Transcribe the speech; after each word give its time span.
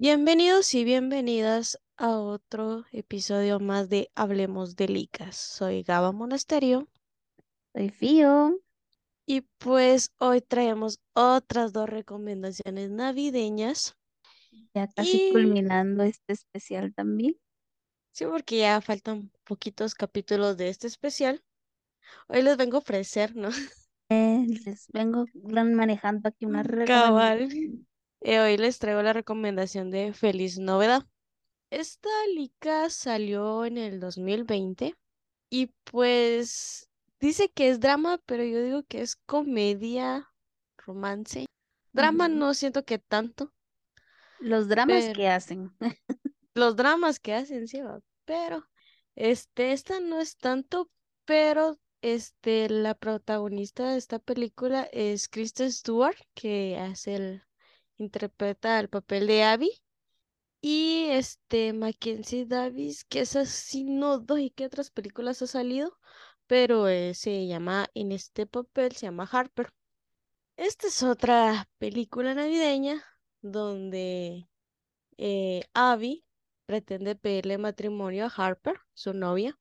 Bienvenidos 0.00 0.74
y 0.74 0.84
bienvenidas 0.84 1.80
a 1.96 2.16
otro 2.18 2.84
episodio 2.92 3.58
más 3.58 3.88
de 3.88 4.10
Hablemos 4.14 4.76
de 4.76 4.86
Licas. 4.86 5.36
Soy 5.36 5.82
Gaba 5.82 6.12
Monasterio 6.12 6.86
Soy 7.74 7.90
Fío. 7.90 8.60
y 9.26 9.40
pues 9.58 10.12
hoy 10.18 10.40
traemos 10.40 11.00
otras 11.14 11.72
dos 11.72 11.88
recomendaciones 11.88 12.90
navideñas. 12.90 13.96
Ya 14.72 14.86
casi 14.86 15.28
Y- 15.28 15.32
culminando 15.32 16.04
este 16.04 16.32
especial 16.32 16.94
también. 16.94 17.36
Sí, 18.12 18.24
porque 18.24 18.58
ya 18.58 18.80
faltan 18.80 19.32
poquitos 19.42 19.94
capítulos 19.96 20.56
de 20.56 20.68
este 20.68 20.86
especial. 20.86 21.42
Hoy 22.28 22.42
les 22.42 22.56
vengo 22.56 22.76
a 22.76 22.80
ofrecer, 22.80 23.34
¿no? 23.34 23.48
Eh, 24.10 24.46
les 24.64 24.86
vengo 24.92 25.24
manejando 25.34 26.28
aquí 26.28 26.46
una 26.46 26.62
Cabal. 26.86 27.48
Eh, 28.20 28.40
hoy 28.40 28.56
les 28.56 28.78
traigo 28.78 29.02
la 29.02 29.12
recomendación 29.12 29.90
de 29.90 30.12
Feliz 30.12 30.58
Novedad. 30.58 31.06
Esta 31.70 32.08
lica 32.34 32.90
salió 32.90 33.64
en 33.64 33.78
el 33.78 34.00
2020 34.00 34.96
y 35.50 35.66
pues 35.84 36.90
dice 37.20 37.50
que 37.50 37.68
es 37.68 37.80
drama, 37.80 38.20
pero 38.26 38.42
yo 38.42 38.62
digo 38.62 38.82
que 38.84 39.02
es 39.02 39.16
comedia, 39.16 40.28
romance. 40.78 41.46
Drama 41.92 42.28
no 42.28 42.54
siento 42.54 42.84
que 42.84 42.98
tanto. 42.98 43.52
Los 44.40 44.68
dramas 44.68 45.04
Pero- 45.04 45.14
que 45.14 45.28
hacen. 45.28 45.72
Los 46.54 46.74
dramas 46.74 47.20
que 47.20 47.34
hacen, 47.34 47.68
sí, 47.68 47.80
pero 48.24 48.68
este, 49.14 49.72
esta 49.72 50.00
no 50.00 50.18
es 50.20 50.36
tanto, 50.36 50.90
pero 51.24 51.78
este, 52.02 52.68
la 52.68 52.94
protagonista 52.94 53.90
de 53.90 53.98
esta 53.98 54.18
película 54.18 54.88
es 54.92 55.28
Kristen 55.28 55.70
Stewart, 55.70 56.16
que 56.34 56.76
hace 56.76 57.14
el, 57.14 57.42
interpreta 57.98 58.80
el 58.80 58.88
papel 58.88 59.26
de 59.26 59.44
Abby. 59.44 59.70
Y 60.60 61.06
este 61.10 61.72
Mackenzie 61.72 62.46
Davis, 62.46 63.04
que 63.04 63.20
es 63.20 63.36
así, 63.36 63.84
no 63.84 64.18
doy 64.18 64.50
qué 64.50 64.66
otras 64.66 64.90
películas 64.90 65.40
ha 65.42 65.46
salido, 65.46 65.96
pero 66.46 66.88
eh, 66.88 67.14
se 67.14 67.46
llama, 67.46 67.88
en 67.94 68.12
este 68.12 68.46
papel 68.46 68.92
se 68.96 69.06
llama 69.06 69.28
Harper. 69.30 69.70
Esta 70.56 70.88
es 70.88 71.02
otra 71.04 71.68
película 71.78 72.34
navideña 72.34 73.04
donde 73.42 74.48
eh, 75.18 75.62
Abby 75.74 76.24
pretende 76.66 77.16
pedirle 77.16 77.58
matrimonio 77.58 78.26
a 78.26 78.28
Harper, 78.28 78.80
su 78.94 79.14
novia, 79.14 79.58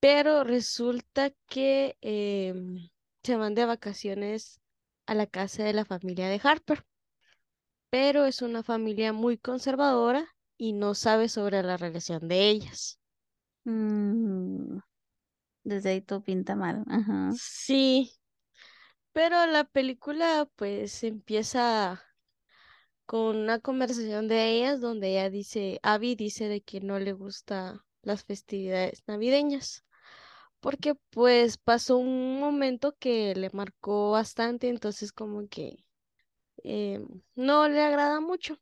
pero 0.00 0.44
resulta 0.44 1.30
que 1.46 1.96
em, 2.00 2.88
se 3.22 3.36
van 3.36 3.54
de 3.54 3.66
vacaciones 3.66 4.60
a 5.06 5.14
la 5.14 5.26
casa 5.26 5.64
de 5.64 5.74
la 5.74 5.84
familia 5.84 6.28
de 6.28 6.40
Harper 6.42 6.87
pero 7.90 8.24
es 8.26 8.42
una 8.42 8.62
familia 8.62 9.12
muy 9.12 9.38
conservadora 9.38 10.26
y 10.56 10.72
no 10.72 10.94
sabe 10.94 11.28
sobre 11.28 11.62
la 11.62 11.76
relación 11.76 12.28
de 12.28 12.48
ellas. 12.50 12.98
Mm, 13.64 14.78
Desde 15.64 15.90
ahí 15.90 16.00
todo 16.02 16.22
pinta 16.22 16.56
mal. 16.56 16.84
Ajá. 16.88 17.32
Sí, 17.38 18.12
pero 19.12 19.46
la 19.46 19.64
película 19.64 20.48
pues 20.56 21.02
empieza 21.04 22.02
con 23.06 23.36
una 23.36 23.58
conversación 23.60 24.28
de 24.28 24.50
ellas 24.56 24.80
donde 24.80 25.10
ella 25.10 25.30
dice, 25.30 25.80
Abby 25.82 26.14
dice 26.14 26.48
de 26.48 26.60
que 26.62 26.80
no 26.80 26.98
le 26.98 27.12
gusta 27.12 27.84
las 28.02 28.24
festividades 28.24 29.02
navideñas, 29.06 29.84
porque 30.60 30.94
pues 31.10 31.58
pasó 31.58 31.98
un 31.98 32.40
momento 32.40 32.96
que 32.98 33.34
le 33.36 33.50
marcó 33.52 34.12
bastante, 34.12 34.68
entonces 34.68 35.12
como 35.12 35.48
que 35.48 35.84
em, 36.64 37.06
no 37.34 37.68
le 37.68 37.82
agrada 37.82 38.20
mucho. 38.20 38.58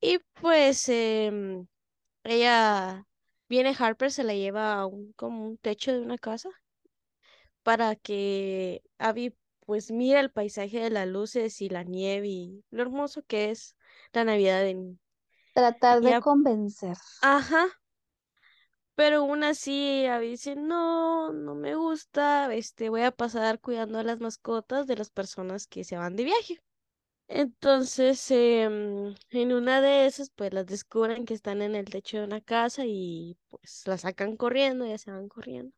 Y 0.00 0.18
pues 0.40 0.88
em, 0.88 1.66
ella 2.24 3.06
viene 3.48 3.74
Harper, 3.78 4.10
se 4.10 4.24
la 4.24 4.34
lleva 4.34 4.74
a 4.74 4.86
un, 4.86 5.12
como 5.14 5.46
un 5.46 5.58
techo 5.58 5.92
de 5.92 6.00
una 6.00 6.18
casa 6.18 6.50
para 7.62 7.96
que 7.96 8.82
Abby 8.98 9.36
pues 9.66 9.90
mire 9.90 10.18
el 10.18 10.30
paisaje 10.30 10.80
de 10.80 10.90
las 10.90 11.06
luces 11.06 11.60
y 11.60 11.68
la 11.68 11.84
nieve 11.84 12.26
y 12.26 12.64
lo 12.70 12.82
hermoso 12.82 13.22
que 13.22 13.50
es 13.50 13.76
la 14.12 14.24
Navidad 14.24 14.66
en... 14.66 14.98
Tratar 15.54 16.00
de 16.00 16.20
convencer. 16.20 16.96
Ajá. 17.22 17.68
Pero 18.94 19.18
aún 19.18 19.44
así 19.44 20.06
Abby 20.06 20.30
dice, 20.30 20.56
no, 20.56 21.32
no 21.32 21.54
me 21.54 21.74
gusta, 21.74 22.52
este, 22.54 22.88
voy 22.88 23.02
a 23.02 23.12
pasar 23.12 23.60
cuidando 23.60 23.98
a 23.98 24.02
las 24.02 24.20
mascotas 24.20 24.86
de 24.86 24.96
las 24.96 25.10
personas 25.10 25.66
que 25.66 25.84
se 25.84 25.96
van 25.96 26.16
de 26.16 26.24
viaje. 26.24 26.60
Entonces, 27.32 28.30
em, 28.30 29.14
en 29.30 29.52
una 29.52 29.80
de 29.80 30.06
esas, 30.06 30.30
pues 30.30 30.52
las 30.52 30.66
descubren 30.66 31.24
que 31.24 31.32
están 31.34 31.62
en 31.62 31.74
el 31.76 31.86
techo 31.86 32.18
de 32.18 32.24
una 32.24 32.40
casa 32.40 32.84
y 32.86 33.38
pues 33.48 33.82
las 33.86 34.00
sacan 34.02 34.36
corriendo, 34.36 34.84
ya 34.86 34.98
se 34.98 35.12
van 35.12 35.28
corriendo. 35.28 35.72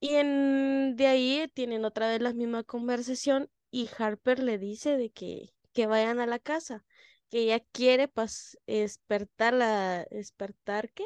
Y 0.00 0.16
en, 0.16 0.96
de 0.96 1.06
ahí 1.06 1.48
tienen 1.54 1.84
otra 1.84 2.08
vez 2.08 2.20
la 2.20 2.32
misma 2.32 2.64
conversación 2.64 3.48
y 3.70 3.88
Harper 3.98 4.40
le 4.42 4.58
dice 4.58 4.96
de 4.96 5.10
que, 5.10 5.54
que 5.72 5.86
vayan 5.86 6.18
a 6.20 6.26
la 6.26 6.38
casa, 6.40 6.84
que 7.30 7.40
ella 7.40 7.60
quiere 7.72 8.08
pas 8.08 8.58
despertar 8.66 9.54
la, 9.54 10.04
despertar, 10.10 10.90
¿qué? 10.92 11.04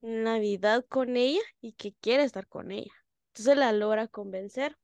Navidad 0.00 0.86
con 0.88 1.18
ella 1.18 1.42
y 1.60 1.72
que 1.74 1.92
quiere 2.00 2.24
estar 2.24 2.46
con 2.48 2.70
ella. 2.70 2.92
Entonces 3.28 3.58
la 3.58 3.72
logra 3.72 4.08
convencer. 4.08 4.78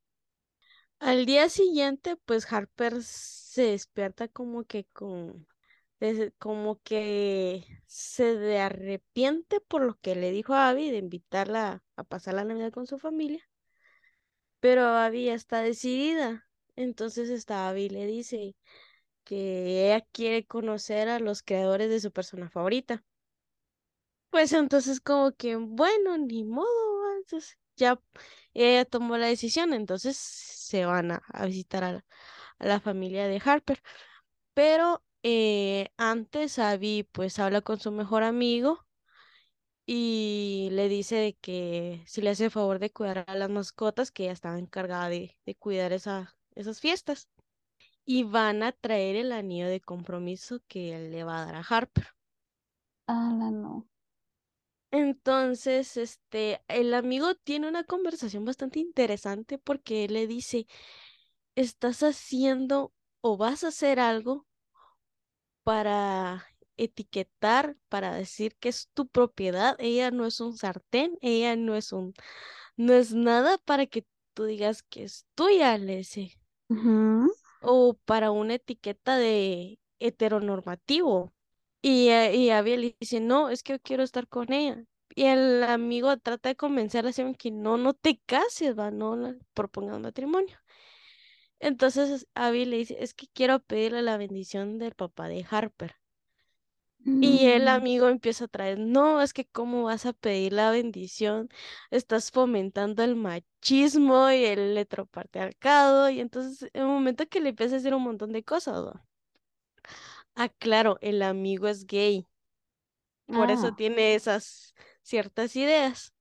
Al 1.03 1.25
día 1.25 1.49
siguiente, 1.49 2.15
pues 2.15 2.49
Harper 2.49 3.03
se 3.03 3.63
despierta 3.63 4.29
como 4.29 4.63
que 4.63 4.85
con, 4.93 5.45
como 6.39 6.79
que 6.81 7.65
se 7.87 8.37
de 8.37 8.59
arrepiente 8.59 9.59
por 9.59 9.81
lo 9.81 9.99
que 9.99 10.15
le 10.15 10.31
dijo 10.31 10.53
a 10.53 10.69
Abby 10.69 10.91
de 10.91 10.99
invitarla 10.99 11.83
a 11.97 12.03
pasar 12.05 12.35
la 12.35 12.45
Navidad 12.45 12.71
con 12.71 12.87
su 12.87 12.99
familia, 12.99 13.43
pero 14.61 14.85
Abby 14.85 15.25
ya 15.25 15.33
está 15.33 15.61
decidida. 15.61 16.47
Entonces 16.77 17.29
esta 17.29 17.67
Abby 17.67 17.89
le 17.89 18.05
dice 18.07 18.55
que 19.25 19.87
ella 19.87 20.07
quiere 20.13 20.45
conocer 20.45 21.09
a 21.09 21.19
los 21.19 21.43
creadores 21.43 21.89
de 21.89 21.99
su 21.99 22.13
persona 22.13 22.49
favorita. 22.49 23.03
Pues 24.29 24.53
entonces 24.53 25.01
como 25.01 25.33
que, 25.33 25.57
bueno, 25.57 26.17
ni 26.17 26.45
modo, 26.45 27.17
entonces 27.17 27.57
ya 27.75 27.99
ella 28.53 28.85
tomó 28.85 29.17
la 29.17 29.27
decisión, 29.27 29.73
entonces 29.73 30.17
se 30.17 30.85
van 30.85 31.11
a, 31.11 31.21
visitar 31.45 31.83
a 31.83 32.03
la, 32.59 32.79
familia 32.79 33.27
de 33.27 33.41
Harper. 33.43 33.81
Pero 34.53 35.03
eh, 35.23 35.89
antes 35.97 36.59
Abby 36.59 37.07
pues 37.11 37.39
habla 37.39 37.61
con 37.61 37.79
su 37.79 37.91
mejor 37.91 38.23
amigo 38.23 38.85
y 39.85 40.69
le 40.71 40.87
dice 40.89 41.15
de 41.15 41.33
que 41.35 42.03
si 42.07 42.21
le 42.21 42.29
hace 42.31 42.45
el 42.45 42.51
favor 42.51 42.79
de 42.79 42.91
cuidar 42.91 43.25
a 43.27 43.35
las 43.35 43.49
mascotas, 43.49 44.11
que 44.11 44.23
ella 44.23 44.33
estaba 44.33 44.59
encargada 44.59 45.09
de, 45.09 45.35
cuidar 45.59 45.93
esa, 45.93 46.37
esas 46.55 46.79
fiestas. 46.79 47.29
Y 48.05 48.23
van 48.23 48.63
a 48.63 48.73
traer 48.73 49.15
el 49.15 49.31
anillo 49.31 49.67
de 49.67 49.81
compromiso 49.81 50.59
que 50.67 50.95
él 50.95 51.11
le 51.11 51.23
va 51.23 51.41
a 51.41 51.45
dar 51.45 51.55
a 51.55 51.61
Harper. 51.61 52.07
Ala, 53.07 53.51
no. 53.51 53.87
Entonces, 54.93 55.97
este, 55.97 56.61
el 56.67 56.93
amigo 56.93 57.33
tiene 57.33 57.67
una 57.67 57.83
conversación 57.83 58.45
bastante 58.45 58.79
interesante 58.79 59.57
porque 59.57 60.05
él 60.05 60.13
le 60.13 60.27
dice, 60.27 60.67
estás 61.55 62.03
haciendo 62.03 62.93
o 63.21 63.35
vas 63.37 63.63
a 63.63 63.69
hacer 63.69 63.99
algo 63.99 64.47
para 65.63 66.45
etiquetar, 66.77 67.77
para 67.89 68.13
decir 68.15 68.55
que 68.57 68.69
es 68.69 68.89
tu 68.93 69.07
propiedad. 69.07 69.75
Ella 69.79 70.11
no 70.11 70.25
es 70.25 70.39
un 70.39 70.57
sartén, 70.57 71.17
ella 71.21 71.55
no 71.55 71.75
es 71.75 71.91
un, 71.91 72.13
no 72.77 72.93
es 72.93 73.13
nada 73.13 73.57
para 73.59 73.87
que 73.87 74.05
tú 74.33 74.45
digas 74.45 74.83
que 74.83 75.03
es 75.05 75.25
tuya, 75.35 75.77
le 75.77 75.97
dice. 75.97 76.39
O 77.61 77.95
para 78.05 78.29
una 78.31 78.53
etiqueta 78.55 79.17
de 79.17 79.79
heteronormativo. 79.99 81.33
Y, 81.83 82.09
eh, 82.09 82.35
y 82.35 82.49
Abby 82.51 82.77
le 82.77 82.97
dice, 82.99 83.21
no, 83.21 83.49
es 83.51 83.63
que 83.63 83.73
yo 83.73 83.79
quiero 83.81 84.03
estar 84.03 84.27
con 84.27 84.53
ella. 84.53 84.83
Y 85.15 85.25
el 85.25 85.63
amigo 85.63 86.17
trata 86.17 86.49
de 86.49 86.55
convencerla 86.55 87.11
así 87.11 87.23
que 87.37 87.51
no, 87.51 87.77
no 87.77 87.93
te 87.93 88.19
cases, 88.25 88.77
va, 88.79 88.91
no 88.91 89.15
la 89.17 89.35
propongas 89.55 89.99
matrimonio. 90.01 90.57
Entonces 91.59 92.27
Abby 92.35 92.65
le 92.65 92.77
dice, 92.77 92.97
es 92.99 93.13
que 93.15 93.27
quiero 93.33 93.59
pedirle 93.59 94.03
la 94.03 94.17
bendición 94.17 94.77
del 94.77 94.93
papá 94.93 95.27
de 95.27 95.43
Harper. 95.49 95.95
Y 97.19 97.45
el 97.47 97.67
Mm. 97.67 97.69
amigo 97.69 98.09
empieza 98.09 98.45
a 98.45 98.47
traer, 98.49 98.77
no, 98.79 99.21
es 99.21 99.33
que 99.33 99.45
cómo 99.47 99.83
vas 99.83 100.05
a 100.05 100.11
pedir 100.13 100.51
la 100.53 100.71
bendición, 100.71 101.49
estás 101.89 102.31
fomentando 102.31 103.01
el 103.03 103.15
machismo 103.15 104.29
y 104.31 104.43
el 104.45 104.77
heteropatriarcado, 104.77 106.09
y 106.09 106.19
entonces 106.19 106.69
en 106.73 106.83
un 106.85 106.93
momento 106.95 107.25
que 107.27 107.39
le 107.39 107.49
empieza 107.49 107.75
a 107.75 107.77
decir 107.79 107.93
un 107.95 108.03
montón 108.03 108.33
de 108.33 108.43
cosas, 108.43 108.85
¿va? 108.85 109.05
Ah, 110.35 110.49
claro, 110.49 110.97
el 111.01 111.21
amigo 111.23 111.67
es 111.67 111.85
gay, 111.87 112.27
por 113.27 113.51
eso 113.51 113.67
Ah. 113.67 113.75
tiene 113.75 114.15
esas 114.15 114.73
ciertas 115.01 115.55
ideas. 115.55 116.13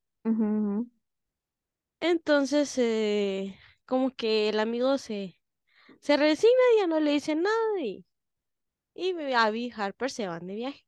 Entonces, 2.01 2.77
eh, 2.79 3.57
como 3.87 4.11
que 4.15 4.49
el 4.49 4.61
amigo 4.61 4.99
se, 4.99 5.41
se 6.01 6.17
resigna 6.19 6.53
y 6.77 6.81
ya 6.81 6.87
no 6.89 7.01
le 7.01 7.13
dice 7.13 7.35
nada 7.37 7.81
y 7.83 8.07
y 8.95 9.13
Abby 9.35 9.67
y 9.67 9.73
Harper 9.77 10.11
se 10.11 10.29
van 10.29 10.47
de 10.47 10.55
viaje. 10.57 10.87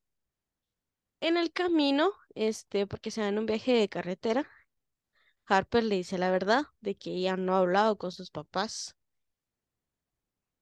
En 1.21 1.37
el 1.37 1.53
camino, 1.53 2.13
este, 2.37 2.87
porque 2.87 3.11
se 3.11 3.21
van 3.21 3.31
en 3.35 3.39
un 3.41 3.47
viaje 3.47 3.73
de 3.73 3.89
carretera, 3.89 4.49
Harper 5.47 5.83
le 5.85 5.95
dice 5.97 6.19
la 6.19 6.31
verdad 6.31 6.65
de 6.83 6.97
que 6.97 7.11
ella 7.13 7.37
no 7.39 7.55
ha 7.55 7.61
hablado 7.61 7.97
con 7.97 8.13
sus 8.13 8.31
papás 8.31 8.95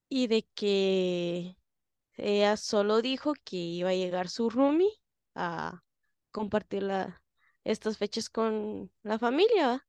y 0.09 0.27
de 0.27 0.43
que 0.55 1.57
ella 2.17 2.57
solo 2.57 3.01
dijo 3.01 3.33
que 3.43 3.57
iba 3.57 3.89
a 3.89 3.93
llegar 3.95 4.29
su 4.29 4.49
roomie 4.49 4.89
a 5.35 5.83
compartir 6.31 6.83
la- 6.83 7.23
estas 7.63 7.97
fechas 7.97 8.29
con 8.29 8.91
la 9.03 9.19
familia. 9.19 9.87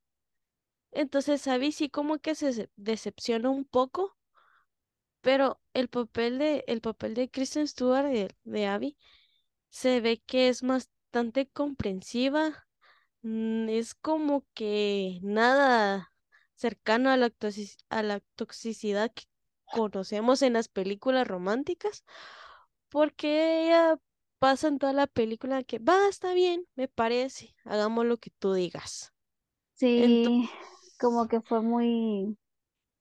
Entonces 0.92 1.46
Abby 1.48 1.72
sí 1.72 1.90
como 1.90 2.18
que 2.18 2.34
se 2.34 2.70
decepciona 2.76 3.50
un 3.50 3.64
poco, 3.66 4.16
pero 5.20 5.60
el 5.74 5.88
papel 5.88 6.38
de, 6.38 6.64
el 6.66 6.80
papel 6.80 7.14
de 7.14 7.30
Kristen 7.30 7.66
Stewart, 7.68 8.06
de, 8.44 8.66
Abby, 8.66 8.96
se 9.70 10.00
ve 10.00 10.22
que 10.26 10.48
es 10.48 10.62
bastante 10.62 11.48
comprensiva 11.50 12.66
mm, 13.22 13.68
es 13.70 13.94
como 13.94 14.46
que 14.54 15.20
nada 15.22 16.12
cercano 16.56 17.10
a 17.10 17.16
la, 17.16 17.32
a 17.90 18.02
la 18.02 18.20
toxicidad 18.36 19.12
que 19.14 19.24
conocemos 19.72 20.42
en 20.42 20.54
las 20.54 20.68
películas 20.68 21.26
románticas, 21.28 22.04
porque 22.90 23.66
ella 23.66 23.98
pasa 24.38 24.68
en 24.68 24.78
toda 24.78 24.92
la 24.92 25.06
película 25.06 25.62
que 25.64 25.78
va, 25.78 26.08
está 26.08 26.34
bien, 26.34 26.66
me 26.76 26.88
parece, 26.88 27.54
hagamos 27.64 28.06
lo 28.06 28.18
que 28.18 28.30
tú 28.38 28.54
digas. 28.54 29.12
Sí, 29.74 30.48
como 31.00 31.28
que 31.28 31.40
fue 31.40 31.60
muy, 31.62 32.36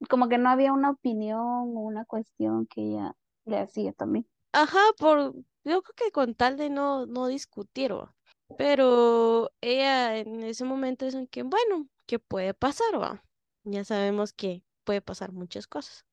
como 0.09 0.29
que 0.29 0.37
no 0.39 0.49
había 0.49 0.73
una 0.73 0.91
opinión 0.91 1.41
o 1.41 1.81
una 1.81 2.05
cuestión 2.05 2.67
que 2.67 2.81
ella 2.81 3.15
le 3.45 3.59
hacía 3.59 3.93
también. 3.93 4.27
ajá, 4.51 4.79
por, 4.97 5.33
yo 5.63 5.81
creo 5.83 5.95
que 5.95 6.11
con 6.11 6.35
tal 6.35 6.57
de 6.57 6.69
no, 6.69 7.05
no 7.05 7.27
discutir, 7.27 7.93
¿va? 7.93 8.15
Pero 8.55 9.51
ella 9.61 10.17
en 10.17 10.43
ese 10.43 10.63
momento 10.65 11.05
es 11.05 11.15
en 11.15 11.27
que, 11.27 11.43
bueno, 11.43 11.87
¿qué 12.05 12.19
puede 12.19 12.53
pasar, 12.53 13.01
va? 13.01 13.23
Ya 13.63 13.83
sabemos 13.83 14.33
que 14.33 14.63
puede 14.83 15.01
pasar 15.01 15.31
muchas 15.31 15.67
cosas. 15.67 16.05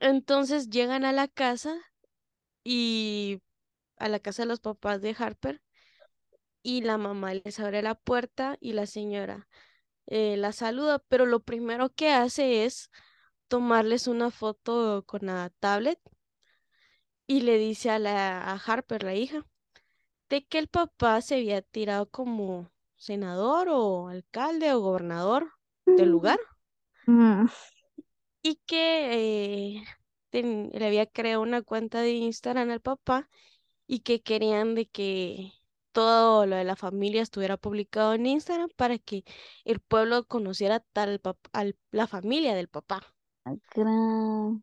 Entonces 0.00 0.70
llegan 0.70 1.04
a 1.04 1.12
la 1.12 1.28
casa 1.28 1.76
y 2.64 3.42
a 3.96 4.08
la 4.08 4.20
casa 4.20 4.42
de 4.42 4.48
los 4.48 4.60
papás 4.60 5.00
de 5.02 5.16
Harper 5.18 5.62
y 6.62 6.82
la 6.82 6.98
mamá 6.98 7.34
les 7.34 7.60
abre 7.60 7.82
la 7.82 7.94
puerta 7.94 8.56
y 8.60 8.72
la 8.72 8.86
señora 8.86 9.48
eh, 10.10 10.38
la 10.38 10.52
saluda, 10.52 11.00
pero 11.08 11.26
lo 11.26 11.40
primero 11.40 11.90
que 11.90 12.10
hace 12.10 12.64
es 12.64 12.90
tomarles 13.48 14.06
una 14.06 14.30
foto 14.30 15.04
con 15.06 15.26
la 15.26 15.50
tablet 15.60 16.00
y 17.26 17.42
le 17.42 17.58
dice 17.58 17.90
a 17.90 17.98
la 17.98 18.40
a 18.40 18.54
Harper, 18.54 19.02
la 19.02 19.14
hija, 19.14 19.44
de 20.30 20.46
que 20.46 20.58
el 20.58 20.68
papá 20.68 21.20
se 21.20 21.36
había 21.36 21.60
tirado 21.60 22.08
como 22.08 22.70
senador 22.96 23.68
o 23.70 24.08
alcalde 24.08 24.72
o 24.72 24.80
gobernador 24.80 25.52
del 25.84 26.08
lugar. 26.08 26.40
Mm, 27.06 27.48
y 28.50 28.56
que 28.66 29.76
eh, 29.78 29.84
ten- 30.30 30.70
le 30.74 30.86
había 30.86 31.06
creado 31.06 31.42
una 31.42 31.62
cuenta 31.62 32.00
de 32.02 32.12
Instagram 32.12 32.70
al 32.70 32.80
papá 32.80 33.28
y 33.86 34.00
que 34.00 34.22
querían 34.22 34.74
de 34.76 34.88
que 34.88 35.52
todo 35.92 36.46
lo 36.46 36.56
de 36.56 36.64
la 36.64 36.76
familia 36.76 37.22
estuviera 37.22 37.56
publicado 37.58 38.14
en 38.14 38.26
Instagram 38.26 38.70
para 38.76 38.98
que 38.98 39.24
el 39.64 39.80
pueblo 39.80 40.26
conociera 40.26 40.80
tal 40.92 41.20
la 41.92 42.06
familia 42.08 42.54
del 42.54 42.68
papá. 42.68 43.14
gran, 43.74 44.62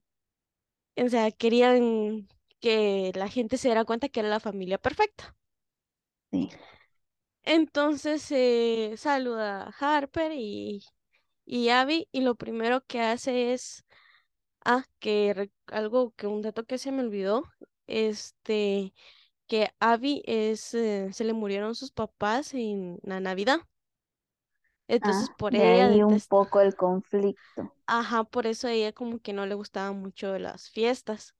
O 0.97 1.07
sea, 1.09 1.31
querían 1.31 2.27
que 2.59 3.11
la 3.15 3.27
gente 3.29 3.57
se 3.57 3.67
diera 3.69 3.85
cuenta 3.85 4.09
que 4.09 4.19
era 4.21 4.29
la 4.29 4.39
familia 4.41 4.77
perfecta. 4.77 5.35
sí. 6.31 6.49
Entonces 7.43 8.25
eh, 8.31 8.95
saluda 8.97 9.63
a 9.67 9.97
Harper 9.97 10.31
y, 10.33 10.83
y 11.45 11.69
Abby 11.69 12.07
y 12.11 12.21
lo 12.21 12.35
primero 12.35 12.85
que 12.85 13.01
hace 13.01 13.53
es, 13.53 13.85
ah, 14.65 14.85
que 14.99 15.51
algo 15.67 16.13
que 16.15 16.27
un 16.27 16.41
dato 16.43 16.65
que 16.65 16.77
se 16.79 16.91
me 16.93 17.01
olvidó, 17.03 17.45
este, 17.87 18.93
que 19.47 19.71
Abby 19.79 20.23
es, 20.27 20.73
eh, 20.75 21.11
se 21.13 21.25
le 21.25 21.33
murieron 21.33 21.75
sus 21.75 21.91
papás 21.91 22.53
en 22.55 22.99
la 23.03 23.19
Navidad. 23.21 23.59
Entonces, 24.87 25.29
Ah, 25.29 25.37
por 25.37 25.55
de 25.55 25.63
ella 25.73 25.87
ahí 25.87 26.03
un 26.03 26.19
poco 26.21 26.59
el 26.59 26.75
conflicto. 26.75 27.73
Ajá, 27.87 28.23
por 28.25 28.45
eso 28.47 28.67
a 28.67 28.71
ella 28.73 28.93
como 28.93 29.19
que 29.19 29.33
no 29.33 29.45
le 29.47 29.55
gustaban 29.55 29.99
mucho 29.99 30.37
las 30.39 30.69
fiestas. 30.69 31.33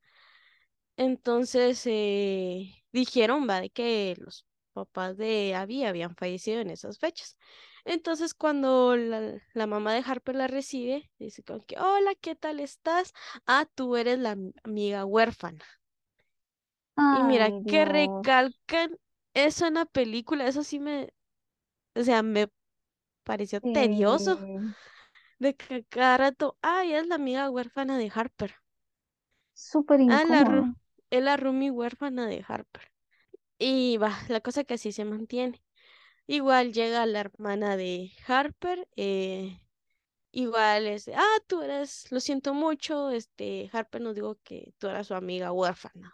Entonces, 0.98 1.82
eh, 1.86 2.74
dijeron, 2.92 3.48
va, 3.50 3.60
de 3.62 3.70
que 3.70 4.16
los 4.20 4.46
papás 4.74 5.18
de 5.18 5.54
Abby 5.56 5.84
habían 5.86 6.16
fallecido 6.16 6.62
en 6.62 6.70
esas 6.70 7.00
fechas. 7.00 7.38
Entonces, 7.86 8.34
cuando 8.34 8.96
la, 8.98 9.42
la 9.54 9.68
mamá 9.68 9.94
de 9.94 10.04
Harper 10.06 10.36
la 10.36 10.48
recibe, 10.48 11.12
dice 11.20 11.44
como 11.44 11.62
que, 11.66 11.78
hola, 11.80 12.16
¿qué 12.22 12.36
tal 12.36 12.60
estás? 12.60 13.14
Ah, 13.48 13.68
tú 13.76 13.96
eres 13.98 14.20
la 14.20 14.32
am- 14.32 14.54
amiga 14.64 15.06
huérfana. 15.06 15.64
Y 17.10 17.24
mira, 17.24 17.52
que 17.66 17.86
recalcan 17.86 18.98
eso 19.34 19.66
en 19.68 19.76
la 19.76 19.86
película, 19.86 20.48
eso 20.48 20.64
sí 20.64 20.80
me, 20.80 21.14
o 21.96 22.04
sea, 22.04 22.24
me 22.24 22.50
pareció 23.24 23.62
tedioso. 23.62 24.40
De 25.40 25.56
que 25.56 25.86
cada 25.86 26.18
rato, 26.18 26.58
ay, 26.62 26.94
es 26.94 27.08
la 27.08 27.16
amiga 27.16 27.50
huérfana 27.50 27.98
de 27.98 28.12
Harper. 28.14 28.56
súper 29.54 30.00
Ah, 30.08 30.24
la 30.26 30.44
incómodo. 30.44 30.76
es 31.12 31.24
la 31.24 31.38
roomie 31.38 31.70
huérfana 31.72 32.28
de 32.28 32.44
Harper. 32.48 32.92
Y 33.60 33.98
va, 34.00 34.18
la 34.30 34.42
cosa 34.42 34.66
que 34.66 34.76
así 34.76 34.94
se 34.94 35.06
mantiene. 35.06 35.64
Igual 36.28 36.74
llega 36.74 37.06
la 37.06 37.20
hermana 37.22 37.78
de 37.78 38.12
Harper, 38.28 38.88
eh, 38.96 39.60
igual 40.32 40.88
es, 40.88 41.10
ah, 41.10 41.40
tú 41.48 41.62
eres, 41.64 42.12
lo 42.12 42.20
siento 42.22 42.54
mucho, 42.54 43.12
este, 43.12 43.70
Harper 43.74 44.02
nos 44.02 44.16
dijo 44.16 44.38
que 44.44 44.74
tú 44.80 44.88
eras 44.90 45.08
su 45.08 45.16
amiga 45.16 45.52
huérfana. 45.54 46.14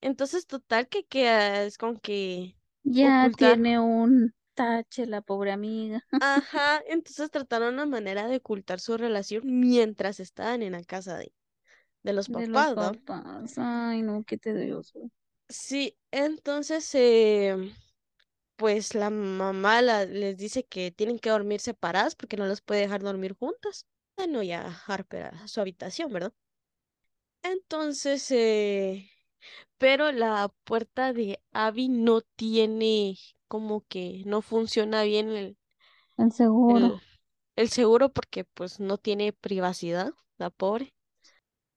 Entonces, 0.00 0.46
total 0.46 0.88
que 0.88 1.06
queda, 1.06 1.64
es 1.64 1.78
con 1.78 1.98
que 1.98 2.56
Ya 2.84 3.30
ocultar. 3.30 3.36
tiene 3.36 3.78
un 3.78 4.32
tache 4.54 5.06
la 5.06 5.20
pobre 5.22 5.52
amiga 5.52 6.04
Ajá, 6.20 6.80
entonces 6.86 7.28
trataron 7.30 7.74
una 7.74 7.84
manera 7.86 8.26
de 8.28 8.36
ocultar 8.36 8.78
su 8.80 8.96
relación 8.96 9.42
mientras 9.60 10.20
estaban 10.20 10.62
en 10.62 10.72
la 10.72 10.82
casa 10.84 11.16
de, 11.18 11.34
de 12.04 12.12
los 12.14 12.28
de 12.28 12.46
los 12.46 12.68
papás, 12.68 12.78
¿no? 12.78 12.92
papás. 13.06 13.54
Ay, 13.58 14.02
no, 14.02 14.22
qué 14.24 14.38
tedioso. 14.38 15.10
Sí, 15.48 15.98
entonces, 16.10 16.94
eh, 16.94 17.72
pues 18.58 18.94
la 18.96 19.10
mamá 19.10 19.82
la- 19.82 20.06
les 20.06 20.38
dice 20.38 20.64
que 20.66 20.92
tienen 20.92 21.18
que 21.20 21.30
dormir 21.30 21.60
separadas 21.62 22.16
porque 22.16 22.36
no 22.38 22.46
las 22.46 22.62
puede 22.62 22.82
dejar 22.82 23.02
dormir 23.02 23.34
juntas. 23.38 23.86
Bueno, 24.18 24.44
ya 24.44 24.68
Harper 24.88 25.26
a 25.28 25.48
su 25.48 25.62
habitación, 25.62 26.12
¿verdad? 26.12 26.34
Entonces, 27.42 28.30
eh, 28.30 29.10
pero 29.78 30.12
la 30.12 30.52
puerta 30.64 31.12
de 31.12 31.40
Abby 31.52 31.88
no 31.88 32.22
tiene 32.22 33.18
como 33.48 33.86
que 33.88 34.22
no 34.26 34.42
funciona 34.42 35.02
bien 35.04 35.30
el, 35.30 35.58
El 36.16 36.30
el, 36.66 36.94
seguro. 36.94 37.02
el 37.56 37.70
seguro 37.70 38.10
porque 38.12 38.44
pues 38.44 38.80
no 38.80 38.98
tiene 38.98 39.32
privacidad, 39.32 40.12
la 40.38 40.50
pobre. 40.50 40.94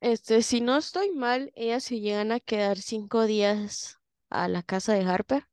Este, 0.02 0.44
si 0.44 0.62
no 0.62 0.78
estoy 0.78 1.12
mal, 1.12 1.52
ellas 1.56 1.84
se 1.86 2.00
llegan 2.02 2.32
a 2.34 2.40
quedar 2.42 2.80
cinco 2.80 3.26
días 3.28 4.00
a 4.32 4.48
la 4.50 4.64
casa 4.64 4.94
de 4.96 5.04
Harper. 5.06 5.48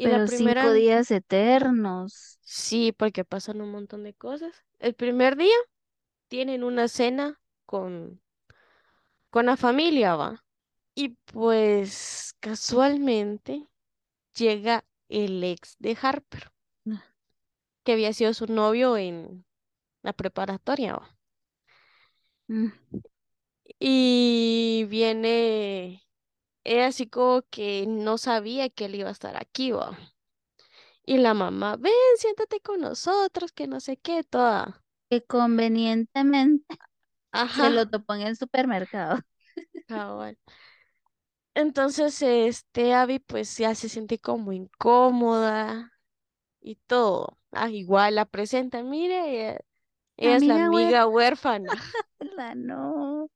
Y 0.00 0.08
la 0.08 0.18
Pero 0.18 0.28
cinco 0.28 0.72
días 0.72 1.10
eternos. 1.12 2.40
sí, 2.42 2.92
porque 2.92 3.24
pasan 3.24 3.60
un 3.60 3.70
montón 3.70 4.04
de 4.04 4.14
cosas. 4.14 4.64
El 4.78 4.94
primer 4.94 5.36
día 5.36 5.54
tienen 6.28 6.64
una 6.64 6.88
cena 6.88 7.40
con, 7.66 8.22
con 9.30 9.46
la 9.46 9.56
familia, 9.56 10.14
¿va? 10.16 10.44
Y 10.94 11.10
pues 11.32 12.34
casualmente 12.40 13.68
llega 14.36 14.84
el 15.08 15.42
ex 15.44 15.76
de 15.80 15.96
Harper, 16.00 16.52
que 17.84 17.92
había 17.92 18.12
sido 18.14 18.32
su 18.34 18.46
novio 18.46 18.96
en 18.96 19.44
la 20.02 20.12
preparatoria, 20.14 20.94
¿va? 20.96 21.16
Mm, 22.50 22.72
Y 23.78 24.84
viene, 24.88 26.02
ella 26.64 26.86
así 26.88 27.08
como 27.08 27.42
que 27.50 27.86
no 27.88 28.18
sabía 28.18 28.70
que 28.70 28.86
él 28.86 28.96
iba 28.96 29.08
a 29.10 29.12
estar 29.12 29.36
aquí, 29.36 29.72
¿va? 29.72 29.98
Y 31.04 31.18
la 31.18 31.34
mamá, 31.34 31.76
ven, 31.76 31.92
siéntate 32.16 32.60
con 32.60 32.80
nosotros, 32.80 33.52
que 33.52 33.66
no 33.66 33.80
sé 33.80 33.96
qué, 33.98 34.24
toda. 34.24 34.82
Que 35.08 35.22
convenientemente 35.26 36.76
se 37.50 37.70
lo 37.70 37.86
Ajá, 37.86 37.90
topó 37.90 38.14
en 38.14 38.22
el 38.22 38.36
supermercado. 38.36 39.20
cabal. 39.88 40.36
Entonces, 41.54 42.22
este, 42.22 42.94
Abby 42.94 43.18
pues 43.18 43.56
ya 43.58 43.74
se 43.74 43.88
siente 43.88 44.18
como 44.18 44.52
incómoda 44.52 45.92
y 46.60 46.76
todo. 46.76 47.38
Ah, 47.52 47.70
igual 47.70 48.16
la 48.16 48.26
presenta, 48.26 48.82
mire, 48.84 49.50
ella, 49.52 49.60
ella 50.18 50.36
es 50.36 50.46
la 50.46 50.56
amiga 50.56 51.06
huérfana. 51.08 51.96
La 52.36 52.54
no. 52.54 53.28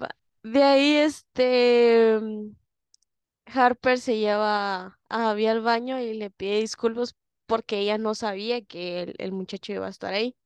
Va. 0.00 0.08
De 0.44 0.62
ahí, 0.62 0.96
este, 0.96 2.18
mm, 2.20 2.54
Harper 3.46 3.98
se 3.98 4.18
lleva 4.18 4.98
a 5.08 5.30
Abby 5.30 5.46
al 5.46 5.62
baño 5.62 6.00
y 6.00 6.14
le 6.14 6.30
pide 6.30 6.60
disculpas 6.60 7.16
porque 7.46 7.78
ella 7.80 7.98
no 7.98 8.14
sabía 8.14 8.62
que 8.64 9.14
el, 9.18 9.32
muchacho 9.32 9.72
iba 9.72 9.86
a 9.86 9.90
estar 9.90 10.12
ahí. 10.14 10.36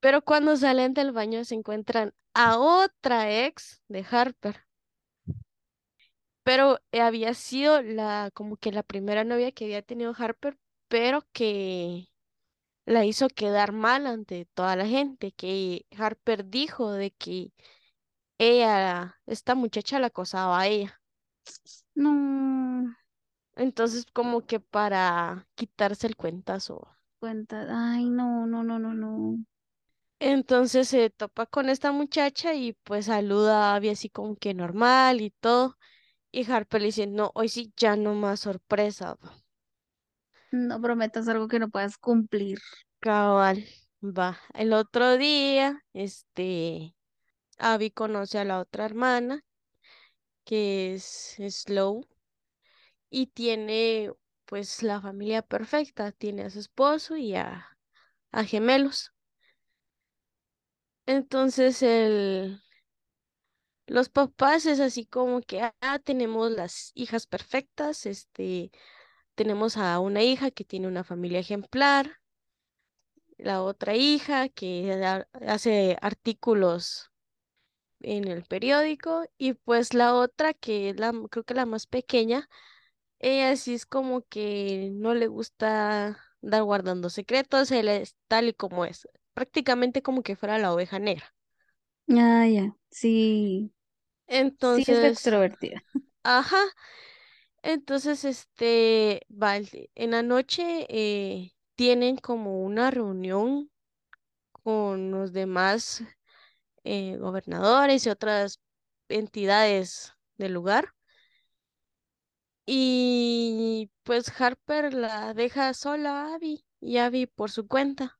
Pero 0.00 0.22
cuando 0.22 0.56
salen 0.56 0.94
del 0.94 1.12
baño 1.12 1.44
se 1.44 1.54
encuentran 1.56 2.14
a 2.34 2.58
otra 2.58 3.46
ex 3.46 3.82
de 3.88 4.04
Harper. 4.10 4.66
Pero 6.42 6.78
eh, 6.92 7.00
había 7.00 7.34
sido 7.34 7.82
la, 7.82 8.30
como 8.34 8.56
que 8.56 8.72
la 8.72 8.82
primera 8.82 9.24
novia 9.24 9.52
que 9.52 9.64
había 9.64 9.82
tenido 9.82 10.14
Harper, 10.16 10.58
pero 10.88 11.22
que 11.32 12.08
la 12.86 13.04
hizo 13.06 13.28
quedar 13.28 13.72
mal 13.72 14.06
ante 14.06 14.46
toda 14.46 14.76
la 14.76 14.86
gente, 14.86 15.32
que 15.32 15.86
Harper 15.96 16.46
dijo 16.46 16.92
de 16.92 17.12
que 17.12 17.52
ella, 18.40 19.20
esta 19.26 19.54
muchacha 19.54 19.98
la 20.00 20.08
acosaba 20.08 20.60
a 20.60 20.66
ella. 20.68 21.00
No, 21.94 22.94
Entonces, 23.54 24.06
como 24.12 24.44
que 24.46 24.58
para 24.60 25.46
quitarse 25.54 26.06
el 26.08 26.16
cuentazo. 26.16 26.88
cuenta. 27.18 27.66
Ay, 27.70 28.10
no, 28.10 28.46
no, 28.46 28.62
no, 28.64 28.78
no, 28.78 28.92
no. 28.94 29.38
Entonces 30.18 30.88
se 30.88 31.10
topa 31.10 31.44
con 31.46 31.68
esta 31.68 31.92
muchacha 31.92 32.54
y 32.54 32.72
pues 32.84 33.06
saluda 33.06 33.72
a 33.72 33.76
Abby 33.76 33.90
así 33.90 34.08
como 34.10 34.36
que 34.36 34.54
normal 34.54 35.20
y 35.20 35.30
todo. 35.30 35.76
Y 36.32 36.50
Harper 36.50 36.82
le 36.82 36.86
dice, 36.88 37.06
no, 37.08 37.32
hoy 37.34 37.48
sí 37.50 37.72
ya 37.76 37.96
no 37.96 38.14
más 38.14 38.40
sorpresa. 38.40 39.14
va". 39.24 39.42
No 40.52 40.80
prometas 40.80 41.26
algo 41.28 41.48
que 41.48 41.58
no 41.58 41.70
puedas 41.70 41.98
cumplir. 41.98 42.58
Cabal, 43.00 43.64
va. 44.02 44.38
El 44.54 44.72
otro 44.72 45.16
día, 45.18 45.82
este, 45.92 46.94
Abby 47.60 47.90
conoce 47.92 48.38
a 48.40 48.44
la 48.44 48.60
otra 48.60 48.84
hermana, 48.86 49.44
que 50.44 50.94
es 50.94 51.36
Slow, 51.48 52.04
y 53.10 53.26
tiene 53.28 54.10
pues 54.46 54.82
la 54.82 55.00
familia 55.00 55.42
perfecta. 55.42 56.12
Tiene 56.12 56.42
a 56.44 56.50
su 56.50 56.58
esposo 56.60 57.16
y 57.16 57.34
a, 57.36 57.66
a 58.32 58.44
gemelos. 58.44 59.12
Entonces 61.06 61.82
el, 61.82 62.62
los 63.86 64.08
papás 64.08 64.64
es 64.66 64.80
así 64.80 65.04
como 65.06 65.40
que, 65.42 65.60
ah, 65.82 65.98
tenemos 65.98 66.50
las 66.52 66.92
hijas 66.94 67.26
perfectas, 67.26 68.06
este, 68.06 68.70
tenemos 69.34 69.76
a 69.76 69.98
una 70.00 70.22
hija 70.22 70.50
que 70.52 70.64
tiene 70.64 70.88
una 70.88 71.04
familia 71.04 71.40
ejemplar, 71.40 72.18
la 73.38 73.62
otra 73.64 73.96
hija 73.96 74.48
que 74.48 74.92
ha- 75.04 75.26
hace 75.46 75.96
artículos 76.00 77.09
en 78.02 78.28
el 78.28 78.44
periódico 78.44 79.24
y 79.38 79.54
pues 79.54 79.94
la 79.94 80.14
otra 80.14 80.54
que 80.54 80.90
es 80.90 81.00
la, 81.00 81.12
creo 81.30 81.44
que 81.44 81.54
la 81.54 81.66
más 81.66 81.86
pequeña, 81.86 82.48
ella 83.20 83.56
sí 83.56 83.74
es 83.74 83.86
como 83.86 84.22
que 84.28 84.90
no 84.92 85.14
le 85.14 85.28
gusta 85.28 86.18
dar 86.42 86.62
guardando 86.64 87.10
secretos, 87.10 87.70
él 87.72 87.88
es 87.88 88.16
tal 88.28 88.48
y 88.50 88.54
como 88.54 88.84
es, 88.86 89.08
prácticamente 89.34 90.02
como 90.02 90.22
que 90.22 90.36
fuera 90.36 90.58
la 90.58 90.72
oveja 90.74 90.98
negra. 90.98 91.34
Ah, 92.10 92.44
ya. 92.46 92.74
Sí, 92.90 93.72
sí 94.60 94.84
es 94.88 94.90
Entonces, 94.92 95.04
extrovertida. 95.04 95.84
ajá, 96.24 96.58
entonces 97.62 98.24
este, 98.24 99.22
vale, 99.28 99.90
en 99.94 100.12
la 100.12 100.22
noche 100.22 100.86
eh, 100.88 101.52
tienen 101.76 102.16
como 102.16 102.62
una 102.64 102.90
reunión 102.90 103.70
con 104.52 105.10
los 105.12 105.32
demás 105.32 106.04
eh, 106.84 107.16
gobernadores 107.18 108.06
y 108.06 108.10
otras 108.10 108.60
entidades 109.08 110.14
del 110.38 110.52
lugar. 110.52 110.94
Y 112.66 113.90
pues 114.04 114.32
Harper 114.40 114.94
la 114.94 115.34
deja 115.34 115.74
sola 115.74 116.22
a 116.22 116.34
Abby 116.34 116.64
y 116.80 116.98
Abby 116.98 117.26
por 117.26 117.50
su 117.50 117.66
cuenta. 117.66 118.18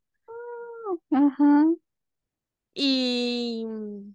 Ajá. 1.10 1.66
Y 2.74 3.64
mm, 3.66 4.14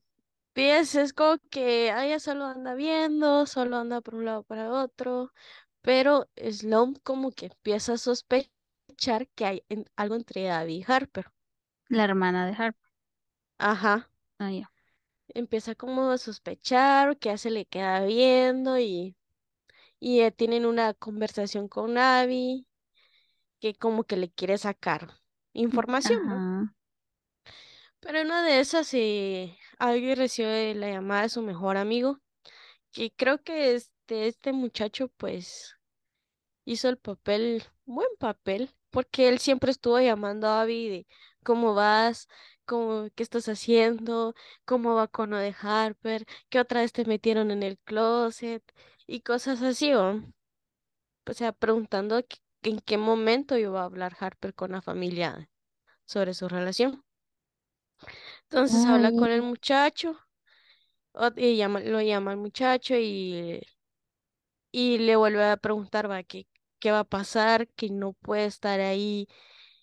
ves, 0.56 0.96
es 0.96 1.14
como 1.14 1.38
que 1.50 1.90
ella 1.90 2.20
solo 2.20 2.46
anda 2.46 2.74
viendo, 2.76 3.46
solo 3.46 3.78
anda 3.78 4.02
por 4.02 4.16
un 4.16 4.26
lado 4.26 4.44
para 4.44 4.72
otro, 4.72 5.32
pero 5.82 6.28
Sloan 6.38 6.96
como 6.96 7.32
que 7.32 7.48
empieza 7.48 7.94
a 7.94 7.98
sospechar 7.98 9.28
que 9.36 9.46
hay 9.46 9.64
algo 9.96 10.16
entre 10.16 10.52
Abby 10.52 10.78
y 10.78 10.86
Harper. 10.88 11.32
La 11.90 12.06
hermana 12.06 12.46
de 12.48 12.54
Harper. 12.54 12.90
Ajá, 13.58 14.10
Ah, 14.40 14.52
ya. 14.52 14.72
empieza 15.30 15.76
como 15.76 16.12
a 16.12 16.18
sospechar 16.18 17.18
que 17.18 17.30
ya 17.30 17.38
se 17.38 17.52
le 17.52 17.66
queda 17.66 18.06
viendo 18.06 18.80
y, 18.80 19.16
y 20.00 20.22
eh, 20.22 20.32
tienen 20.32 20.66
una 20.66 20.94
conversación 20.96 21.68
con 21.70 21.98
Abby 21.98 22.68
que 23.60 23.76
como 23.76 24.06
que 24.06 24.18
le 24.18 24.32
quiere 24.32 24.58
sacar 24.58 25.14
información, 25.54 26.20
¿no? 26.30 26.46
Ajá. 26.46 26.76
Pero 28.00 28.20
en 28.20 28.28
una 28.28 28.44
de 28.44 28.60
esas, 28.60 28.94
eh, 28.94 29.58
alguien 29.80 30.18
recibe 30.18 30.76
la 30.76 30.90
llamada 30.90 31.24
de 31.24 31.30
su 31.30 31.42
mejor 31.42 31.78
amigo, 31.78 32.20
que 32.92 33.12
creo 33.14 33.44
que 33.44 33.76
este, 33.76 34.28
este 34.28 34.54
muchacho 34.54 35.10
pues 35.18 35.76
hizo 36.66 36.90
el 36.90 36.98
papel, 36.98 37.64
buen 37.86 38.10
papel, 38.20 38.72
porque 38.92 39.30
él 39.30 39.40
siempre 39.40 39.72
estuvo 39.72 40.00
llamando 40.00 40.48
a 40.48 40.62
Abby 40.62 40.90
de 40.90 41.08
cómo 41.44 41.74
vas, 41.76 42.28
cómo, 42.66 43.10
qué 43.16 43.24
estás 43.24 43.48
haciendo, 43.50 44.36
cómo 44.66 44.96
va 44.96 45.08
con 45.08 45.32
lo 45.32 45.38
de 45.38 45.56
Harper, 45.62 46.26
qué 46.50 46.60
otra 46.60 46.82
vez 46.82 46.94
te 46.94 47.06
metieron 47.06 47.52
en 47.52 47.64
el 47.64 47.78
closet 47.80 48.64
y 49.08 49.22
cosas 49.22 49.62
así, 49.62 49.94
¿o? 49.94 50.22
O 51.28 51.34
sea, 51.34 51.52
preguntando 51.52 52.24
en 52.64 52.80
qué 52.80 52.98
momento 52.98 53.58
iba 53.58 53.82
a 53.82 53.86
hablar 53.86 54.16
Harper 54.20 54.54
con 54.56 54.72
la 54.72 54.82
familia 54.82 55.50
sobre 56.06 56.34
su 56.34 56.48
relación. 56.50 57.04
Entonces 58.50 58.86
habla 58.88 59.12
con 59.12 59.30
el 59.32 59.42
muchacho, 59.42 60.18
y 61.36 61.58
llama, 61.58 61.80
lo 61.82 62.02
llama 62.02 62.32
al 62.32 62.38
muchacho 62.38 62.96
y, 62.96 63.62
y 64.72 64.98
le 65.00 65.16
vuelve 65.16 65.44
a 65.46 65.58
preguntar, 65.58 66.10
va, 66.10 66.24
qué, 66.24 66.48
qué 66.80 66.92
va 66.92 67.00
a 67.00 67.04
pasar, 67.04 67.68
que 67.70 67.90
no 67.90 68.14
puede 68.14 68.46
estar 68.46 68.80
ahí 68.80 69.28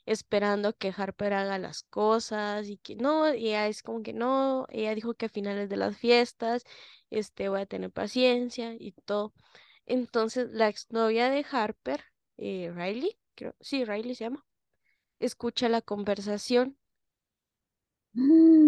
esperando 0.07 0.77
que 0.77 0.93
Harper 0.97 1.33
haga 1.35 1.59
las 1.59 1.83
cosas 1.85 2.69
y 2.69 2.79
que 2.79 2.97
no, 2.97 3.33
y 3.35 3.49
ella 3.49 3.69
es 3.69 3.83
como 3.83 4.03
que 4.03 4.13
no, 4.13 4.67
ella 4.71 4.95
dijo 4.95 5.15
que 5.15 5.27
a 5.27 5.29
finales 5.29 5.69
de 5.69 5.77
las 5.77 5.97
fiestas, 5.97 6.65
este, 7.11 7.49
voy 7.49 7.61
a 7.63 7.67
tener 7.67 7.91
paciencia 7.93 8.75
y 8.79 8.93
todo. 9.05 9.33
Entonces 9.87 10.51
la 10.53 10.69
exnovia 10.69 11.31
de 11.31 11.47
Harper, 11.51 12.05
eh, 12.39 12.73
Riley, 12.75 13.19
creo, 13.35 13.55
sí, 13.61 13.85
Riley 13.85 14.15
se 14.17 14.25
llama, 14.25 14.45
escucha 15.21 15.69
la 15.71 15.83
conversación 15.83 16.79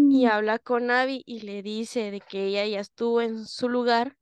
y 0.08 0.24
mm, 0.24 0.26
habla 0.26 0.58
con 0.58 0.90
Abby 0.90 1.22
y 1.26 1.40
le 1.40 1.62
dice 1.62 2.10
de 2.10 2.20
que 2.22 2.46
ella 2.46 2.66
ya 2.66 2.80
estuvo 2.80 3.20
en 3.20 3.46
su 3.46 3.68
lugar, 3.68 4.16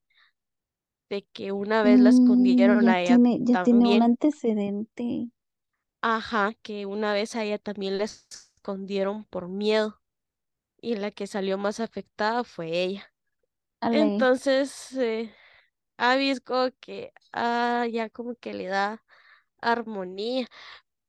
de 1.08 1.22
que 1.32 1.52
una 1.52 1.82
vez 1.84 2.00
la 2.00 2.08
mm, 2.08 2.10
escondieron 2.10 2.80
ya 2.80 2.88
a 2.88 3.00
ella 3.00 3.20
tiene, 3.20 3.38
ya 3.40 3.56
tiene 3.56 3.86
un 3.86 4.02
antecedente. 4.02 5.28
Ajá, 6.02 6.54
que 6.62 6.86
una 6.86 7.14
vez 7.14 7.36
a 7.36 7.44
ella 7.44 7.58
también 7.58 7.98
la 7.98 8.04
escondieron 8.04 9.24
por 9.26 9.48
miedo 9.48 10.00
y 10.80 10.96
la 10.96 11.10
que 11.12 11.26
salió 11.28 11.58
más 11.58 11.80
afectada 11.80 12.44
fue 12.44 12.82
ella. 12.84 13.12
Ale. 13.80 13.98
Entonces, 14.00 14.92
eh, 14.96 15.34
Abby 15.98 16.30
es 16.30 16.40
como 16.40 16.70
que, 16.80 17.12
ah, 17.32 17.86
ya 17.90 18.10
como 18.10 18.36
que 18.36 18.54
le 18.54 18.66
da 18.68 19.04
armonía. 19.60 20.48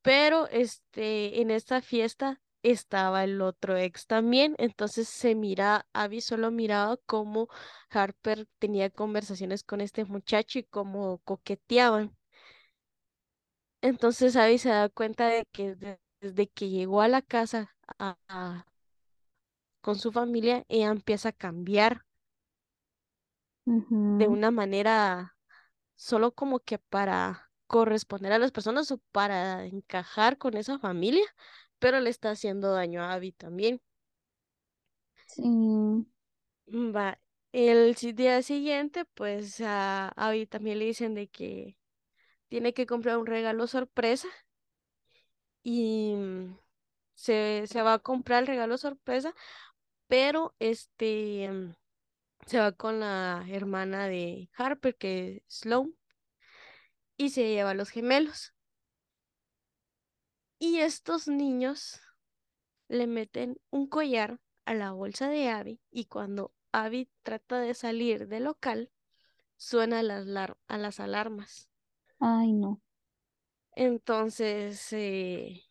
Pero 0.04 0.48
este, 0.50 1.42
en 1.42 1.52
esta 1.52 1.82
fiesta 1.82 2.42
estaba 2.64 3.24
el 3.26 3.42
otro 3.42 3.78
ex 3.78 4.08
también, 4.08 4.56
entonces 4.60 5.10
se 5.10 5.36
mira, 5.36 5.88
Abby 5.94 6.22
solo 6.22 6.52
miraba 6.52 6.98
cómo 7.08 7.50
Harper 7.90 8.48
tenía 8.60 8.90
conversaciones 8.92 9.64
con 9.64 9.82
este 9.82 10.06
muchacho 10.06 10.60
y 10.60 10.64
cómo 10.66 11.20
coqueteaban. 11.26 12.18
Entonces 13.84 14.36
Abby 14.36 14.58
se 14.58 14.70
da 14.70 14.90
cuenta 14.90 15.28
de 15.28 15.46
que 15.52 15.76
de- 15.76 16.00
desde 16.22 16.48
que 16.50 16.70
llegó 16.70 17.02
a 17.02 17.08
la 17.08 17.22
casa 17.22 17.76
a- 18.00 18.18
a- 18.28 18.66
con 19.82 20.00
su 20.00 20.12
familia, 20.12 20.66
ella 20.68 20.90
empieza 20.90 21.30
a 21.30 21.32
cambiar 21.32 22.08
de 24.18 24.28
una 24.28 24.52
manera 24.52 25.36
solo 25.96 26.34
como 26.34 26.60
que 26.62 26.80
para 26.80 27.52
corresponder 27.68 28.34
a 28.34 28.40
las 28.40 28.52
personas 28.54 28.92
o 28.92 29.00
para 29.14 29.66
encajar 29.66 30.38
con 30.40 30.58
esa 30.58 30.80
familia, 30.80 31.26
pero 31.80 32.02
le 32.02 32.10
está 32.12 32.32
haciendo 32.32 32.74
daño 32.74 33.04
a 33.04 33.14
Abby 33.14 33.32
también. 33.34 33.82
Sí. 35.28 35.54
Va, 36.68 37.20
el 37.54 37.94
día 37.96 38.42
siguiente, 38.42 39.06
pues 39.14 39.62
a 39.62 40.10
Abby 40.10 40.46
también 40.48 40.80
le 40.80 40.86
dicen 40.86 41.14
de 41.14 41.28
que 41.30 41.78
tiene 42.54 42.76
que 42.76 42.86
comprar 42.86 43.18
un 43.18 43.26
regalo 43.26 43.66
sorpresa 43.66 44.28
y 45.64 46.14
mm, 46.16 46.56
se, 47.16 47.64
se 47.66 47.82
va 47.82 47.94
a 47.96 48.00
comprar 48.00 48.42
el 48.44 48.48
regalo 48.48 48.78
sorpresa, 48.78 49.34
pero 50.06 50.56
este, 50.60 51.50
mm, 51.50 51.74
se 52.46 52.60
va 52.60 52.72
con 52.72 53.00
la 53.00 53.44
hermana 53.50 54.08
de 54.08 54.52
Harper, 54.56 54.96
que 54.96 55.38
es 55.48 55.62
Sloan, 55.62 55.96
y 57.18 57.32
se 57.32 57.50
lleva 57.50 57.72
a 57.72 57.74
los 57.74 57.90
gemelos. 57.90 58.54
Y 60.60 60.78
estos 60.78 61.28
niños 61.28 62.02
le 62.88 63.08
meten 63.08 63.60
un 63.72 63.88
collar 63.88 64.40
a 64.66 64.76
la 64.76 64.92
bolsa 64.92 65.28
de 65.28 65.50
Abby 65.50 65.82
y 65.90 66.06
cuando 66.06 66.54
Abby 66.72 67.10
trata 67.24 67.60
de 67.60 67.74
salir 67.74 68.28
del 68.28 68.44
local, 68.44 68.92
suena 69.58 70.04
las, 70.04 70.28
a 70.68 70.78
las 70.78 71.00
alarmas. 71.00 71.73
Ay, 72.30 72.54
no. 72.54 72.82
Entonces, 73.76 74.94
eh, 74.94 75.64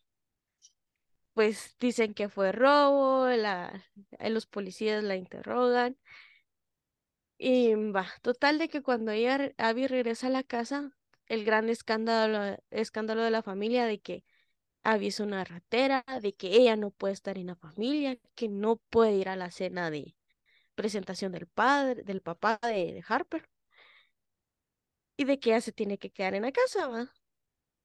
pues 1.33 1.75
dicen 1.79 2.13
que 2.13 2.29
fue 2.29 2.51
robo, 2.51 3.27
la, 3.27 3.83
eh, 4.19 4.29
los 4.29 4.45
policías 4.47 5.03
la 5.03 5.15
interrogan 5.15 5.97
y 7.37 7.73
va, 7.75 8.07
total 8.21 8.57
de 8.59 8.69
que 8.69 8.81
cuando 8.81 9.11
ella, 9.11 9.51
Abby 9.57 9.87
regresa 9.87 10.27
a 10.27 10.29
la 10.29 10.43
casa, 10.43 10.95
el 11.27 11.43
gran 11.45 11.69
escándalo, 11.69 12.57
escándalo 12.71 13.21
de 13.23 13.31
la 13.31 13.43
familia 13.43 13.85
de 13.85 13.99
que 14.01 14.23
Abby 14.83 15.07
es 15.09 15.19
una 15.19 15.43
ratera, 15.45 16.05
de 16.21 16.35
que 16.35 16.49
ella 16.57 16.75
no 16.77 16.91
puede 16.91 17.13
estar 17.15 17.37
en 17.37 17.47
la 17.47 17.55
familia, 17.55 18.17
que 18.35 18.49
no 18.49 18.77
puede 18.91 19.13
ir 19.17 19.29
a 19.29 19.35
la 19.37 19.51
cena 19.51 19.91
de 19.91 20.15
presentación 20.75 21.31
del 21.33 21.47
padre, 21.47 22.03
del 22.03 22.21
papá 22.21 22.59
de, 22.63 22.93
de 22.93 23.03
Harper, 23.07 23.49
y 25.17 25.25
de 25.25 25.39
que 25.39 25.51
ella 25.51 25.61
se 25.61 25.71
tiene 25.71 25.97
que 25.97 26.11
quedar 26.11 26.35
en 26.35 26.43
la 26.43 26.51
casa, 26.51 26.87
¿va? 26.87 27.03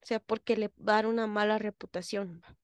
O 0.03 0.07
sea, 0.07 0.21
porque 0.21 0.57
le 0.57 0.69
va 0.69 0.95
a 0.95 0.97
dar 0.97 1.07
una 1.09 1.27
mala 1.29 1.59
reputación. 1.59 2.43
¿va? 2.45 2.57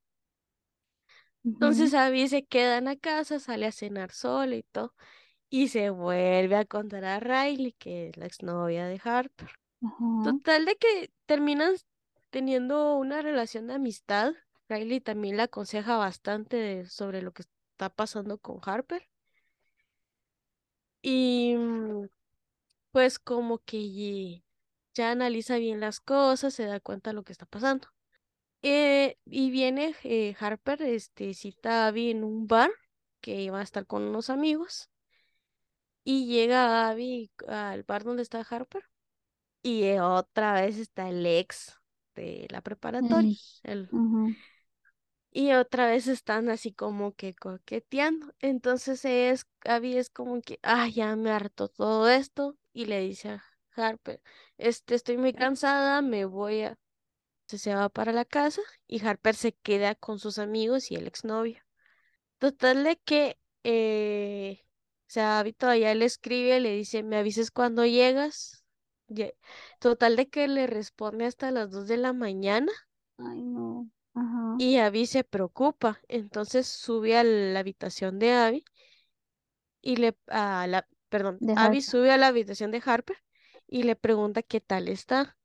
Ujú, 1.44 1.54
Entonces 1.54 1.94
Abby 1.94 2.28
se 2.28 2.44
queda 2.46 2.78
en 2.78 2.84
la 2.86 2.96
casa, 2.96 3.38
sale 3.40 3.66
a 3.66 3.72
cenar 3.72 4.10
sola 4.12 4.56
y 4.56 4.62
todo, 4.64 4.94
y 5.50 5.68
se 5.68 5.90
vuelve 5.90 6.56
a 6.56 6.64
contar 6.66 7.04
a 7.04 7.20
Riley, 7.20 7.72
que 7.74 8.08
es 8.10 8.16
la 8.16 8.26
exnovia 8.26 8.86
de 8.86 9.00
Harper. 9.04 9.50
Total 10.22 10.66
de 10.66 10.76
que 10.76 11.12
terminan 11.26 11.74
teniendo 12.30 12.96
una 12.96 13.22
relación 13.22 13.66
de 13.68 13.74
amistad. 13.74 14.34
Riley 14.68 15.00
también 15.00 15.36
la 15.38 15.44
aconseja 15.44 15.96
bastante 15.98 16.56
de- 16.58 16.86
sobre 16.86 17.22
lo 17.22 17.32
que 17.32 17.42
está 17.44 17.90
pasando 17.90 18.38
con 18.38 18.60
Harper. 18.64 19.08
Y 21.02 21.54
pues 22.92 23.18
como 23.18 23.58
que 23.58 24.42
ya 24.94 25.10
analiza 25.10 25.56
bien 25.58 25.80
las 25.80 26.00
cosas, 26.00 26.54
se 26.54 26.64
da 26.66 26.80
cuenta 26.80 27.10
de 27.10 27.14
lo 27.14 27.24
que 27.24 27.32
está 27.32 27.46
pasando. 27.46 27.88
Eh, 28.62 29.18
y 29.26 29.50
viene 29.50 29.94
eh, 30.04 30.36
Harper, 30.40 30.82
este, 30.82 31.34
cita 31.34 31.84
a 31.84 31.88
Abby 31.88 32.10
en 32.10 32.24
un 32.24 32.46
bar 32.46 32.70
que 33.20 33.42
iba 33.42 33.60
a 33.60 33.62
estar 33.62 33.86
con 33.86 34.02
unos 34.02 34.30
amigos. 34.30 34.88
Y 36.04 36.26
llega 36.26 36.88
Abby 36.88 37.30
al 37.48 37.82
bar 37.84 38.04
donde 38.04 38.22
está 38.22 38.40
Harper. 38.40 38.84
Y 39.62 39.84
eh, 39.84 40.00
otra 40.00 40.54
vez 40.54 40.78
está 40.78 41.08
el 41.08 41.24
ex 41.26 41.78
de 42.14 42.46
la 42.50 42.60
preparatoria. 42.62 43.36
El, 43.62 43.90
y 45.32 45.52
otra 45.52 45.88
vez 45.88 46.06
están 46.06 46.48
así 46.48 46.72
como 46.72 47.14
que 47.14 47.34
coqueteando. 47.34 48.32
Entonces 48.40 49.04
es, 49.04 49.46
Abby 49.64 49.96
es 49.96 50.08
como 50.10 50.40
que, 50.42 50.58
ah, 50.62 50.88
ya 50.88 51.16
me 51.16 51.30
harto 51.30 51.68
todo 51.68 52.08
esto. 52.08 52.56
Y 52.72 52.86
le 52.86 53.00
dice 53.00 53.30
a 53.30 53.44
Harper, 53.76 54.20
este, 54.58 54.94
estoy 54.94 55.16
muy 55.18 55.32
cansada, 55.32 56.02
me 56.02 56.24
voy 56.24 56.62
a... 56.62 56.78
Se 57.46 57.58
se 57.58 57.74
va 57.74 57.90
para 57.90 58.12
la 58.12 58.24
casa 58.24 58.62
y 58.86 59.04
Harper 59.04 59.34
se 59.34 59.52
queda 59.52 59.94
con 59.94 60.18
sus 60.18 60.38
amigos 60.38 60.90
y 60.90 60.96
el 60.96 61.06
exnovio. 61.06 61.60
Total 62.38 62.84
de 62.84 62.96
que, 62.96 63.38
eh, 63.64 64.60
o 64.62 64.66
sea, 65.06 65.40
Abby 65.40 65.52
todavía 65.52 65.94
le 65.94 66.06
escribe, 66.06 66.58
le 66.60 66.72
dice, 66.74 67.02
me 67.02 67.16
avises 67.18 67.50
cuando 67.50 67.84
llegas. 67.84 68.64
Total 69.78 70.16
de 70.16 70.28
que 70.28 70.48
le 70.48 70.66
responde 70.66 71.26
hasta 71.26 71.50
las 71.50 71.70
2 71.70 71.86
de 71.86 71.98
la 71.98 72.12
mañana 72.12 72.72
Ay, 73.18 73.42
no. 73.42 73.88
Ajá. 74.14 74.56
y 74.58 74.78
Abby 74.78 75.06
se 75.06 75.24
preocupa. 75.24 76.00
Entonces 76.08 76.66
sube 76.66 77.16
a 77.16 77.24
la 77.24 77.60
habitación 77.60 78.18
de 78.18 78.32
Abby 78.32 78.64
y 79.82 79.96
le, 79.96 80.16
a 80.28 80.66
la, 80.66 80.86
perdón, 81.08 81.38
Abby 81.56 81.82
sube 81.82 82.10
a 82.10 82.16
la 82.16 82.28
habitación 82.28 82.70
de 82.70 82.82
Harper 82.84 83.16
y 83.74 83.84
le 83.84 83.96
pregunta 83.96 84.42
qué 84.42 84.60
tal 84.60 84.88
está. 84.88 85.36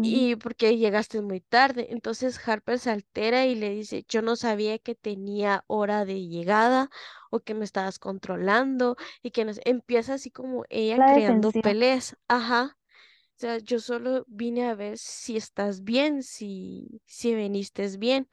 Y 0.00 0.36
porque 0.36 0.76
llegaste 0.76 1.20
muy 1.22 1.40
tarde. 1.40 1.88
Entonces 1.90 2.38
Harper 2.46 2.78
se 2.78 2.90
altera 2.90 3.46
y 3.46 3.54
le 3.54 3.70
dice, 3.70 4.04
yo 4.08 4.22
no 4.22 4.36
sabía 4.36 4.78
que 4.78 4.94
tenía 4.94 5.64
hora 5.66 6.04
de 6.04 6.26
llegada 6.28 6.90
o 7.30 7.40
que 7.40 7.54
me 7.54 7.64
estabas 7.64 7.98
controlando 7.98 8.96
y 9.22 9.30
que 9.32 9.44
nos 9.44 9.58
empieza 9.64 10.14
así 10.14 10.30
como 10.30 10.64
ella 10.68 11.00
La 11.02 11.06
creando 11.06 11.52
defensiva. 11.52 11.52
peleas. 11.54 12.16
Ajá. 12.28 12.76
O 13.36 13.40
sea, 13.40 13.58
yo 13.58 13.80
solo 13.80 14.24
vine 14.28 14.68
a 14.68 14.74
ver 14.76 14.98
si 14.98 15.36
estás 15.36 15.84
bien, 15.84 16.22
si, 16.24 17.02
si 17.06 17.34
viniste 17.34 17.88
bien. 17.98 18.28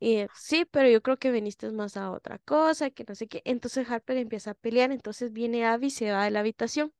Y 0.00 0.26
sí, 0.32 0.64
pero 0.64 0.88
yo 0.88 1.02
creo 1.02 1.18
que 1.18 1.30
viniste 1.30 1.70
más 1.72 1.96
a 1.96 2.10
otra 2.12 2.38
cosa, 2.38 2.90
que 2.90 3.04
no 3.08 3.14
sé 3.14 3.26
qué. 3.28 3.42
Entonces 3.44 3.88
Harper 3.90 4.16
empieza 4.16 4.52
a 4.52 4.54
pelear, 4.54 4.92
entonces 4.92 5.32
viene 5.32 5.66
Abby 5.66 5.86
y 5.88 5.90
se 5.90 6.10
va 6.12 6.24
de 6.24 6.30
la 6.30 6.40
habitación. 6.40 6.92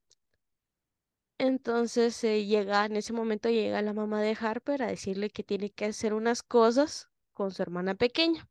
Entonces 1.38 2.20
llega, 2.20 2.84
en 2.86 2.94
ese 2.96 3.12
momento 3.12 3.48
llega 3.48 3.82
la 3.82 3.92
mamá 3.92 4.22
de 4.22 4.36
Harper 4.40 4.82
a 4.82 4.86
decirle 4.86 5.30
que 5.30 5.42
tiene 5.42 5.70
que 5.70 5.86
hacer 5.86 6.14
unas 6.14 6.42
cosas 6.44 7.08
con 7.32 7.50
su 7.50 7.60
hermana 7.62 7.94
pequeña. 7.96 8.48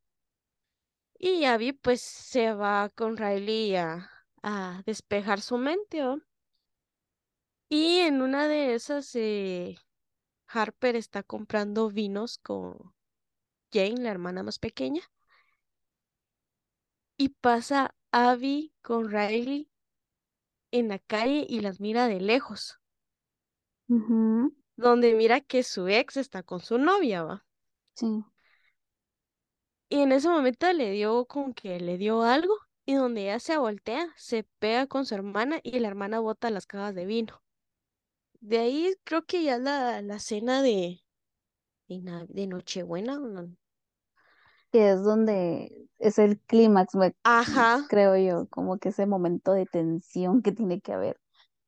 Y 1.19 1.45
Abby 1.45 1.73
pues 1.73 2.01
se 2.01 2.53
va 2.53 2.89
con 2.89 3.17
Riley 3.17 3.75
a, 3.75 4.09
a 4.41 4.81
despejar 4.85 5.41
su 5.41 5.57
mente. 5.57 6.01
Y 7.69 7.99
en 7.99 8.21
una 8.21 8.47
de 8.49 8.73
esas, 8.75 9.15
eh, 9.15 9.77
Harper 10.47 10.95
está 10.95 11.23
comprando 11.23 11.89
vinos 11.89 12.37
con 12.39 12.93
Jane, 13.73 14.01
la 14.01 14.11
hermana 14.11 14.43
más 14.43 14.59
pequeña, 14.59 15.01
y 17.15 17.29
pasa 17.29 17.95
Abby 18.11 18.73
con 18.81 19.11
Riley 19.11 19.69
en 20.71 20.87
la 20.89 20.99
calle 20.99 21.45
y 21.49 21.59
las 21.61 21.79
mira 21.79 22.07
de 22.07 22.21
lejos, 22.21 22.79
donde 24.75 25.13
mira 25.13 25.39
que 25.41 25.61
su 25.61 25.87
ex 25.87 26.17
está 26.17 26.41
con 26.41 26.61
su 26.61 26.79
novia, 26.79 27.21
¿va? 27.23 27.45
Sí. 27.95 28.23
Y 29.89 29.99
en 30.01 30.11
ese 30.13 30.29
momento 30.29 30.71
le 30.73 30.91
dio 30.91 31.25
como 31.25 31.53
que 31.53 31.79
le 31.81 31.97
dio 31.97 32.21
algo 32.23 32.55
y 32.85 32.93
donde 32.95 33.23
ella 33.23 33.39
se 33.39 33.57
voltea, 33.57 34.07
se 34.15 34.43
pega 34.59 34.87
con 34.87 35.05
su 35.05 35.13
hermana 35.15 35.59
y 35.63 35.79
la 35.79 35.89
hermana 35.89 36.19
bota 36.19 36.49
las 36.49 36.65
cajas 36.67 36.95
de 36.95 37.05
vino. 37.05 37.41
De 38.39 38.59
ahí 38.59 38.95
creo 39.03 39.25
que 39.25 39.43
ya 39.43 39.57
la, 39.59 40.01
la 40.01 40.19
cena 40.19 40.61
de, 40.63 41.03
de, 41.89 42.01
de 42.29 42.47
Nochebuena. 42.47 43.19
Que 44.77 44.91
es 44.91 45.03
donde 45.03 45.89
es 45.97 46.19
el 46.19 46.39
clímax, 46.41 46.93
creo 47.89 48.15
yo, 48.15 48.47
como 48.49 48.77
que 48.77 48.89
ese 48.89 49.07
momento 49.07 49.53
de 49.53 49.65
tensión 49.65 50.43
que 50.43 50.51
tiene 50.51 50.81
que 50.81 50.93
haber. 50.93 51.19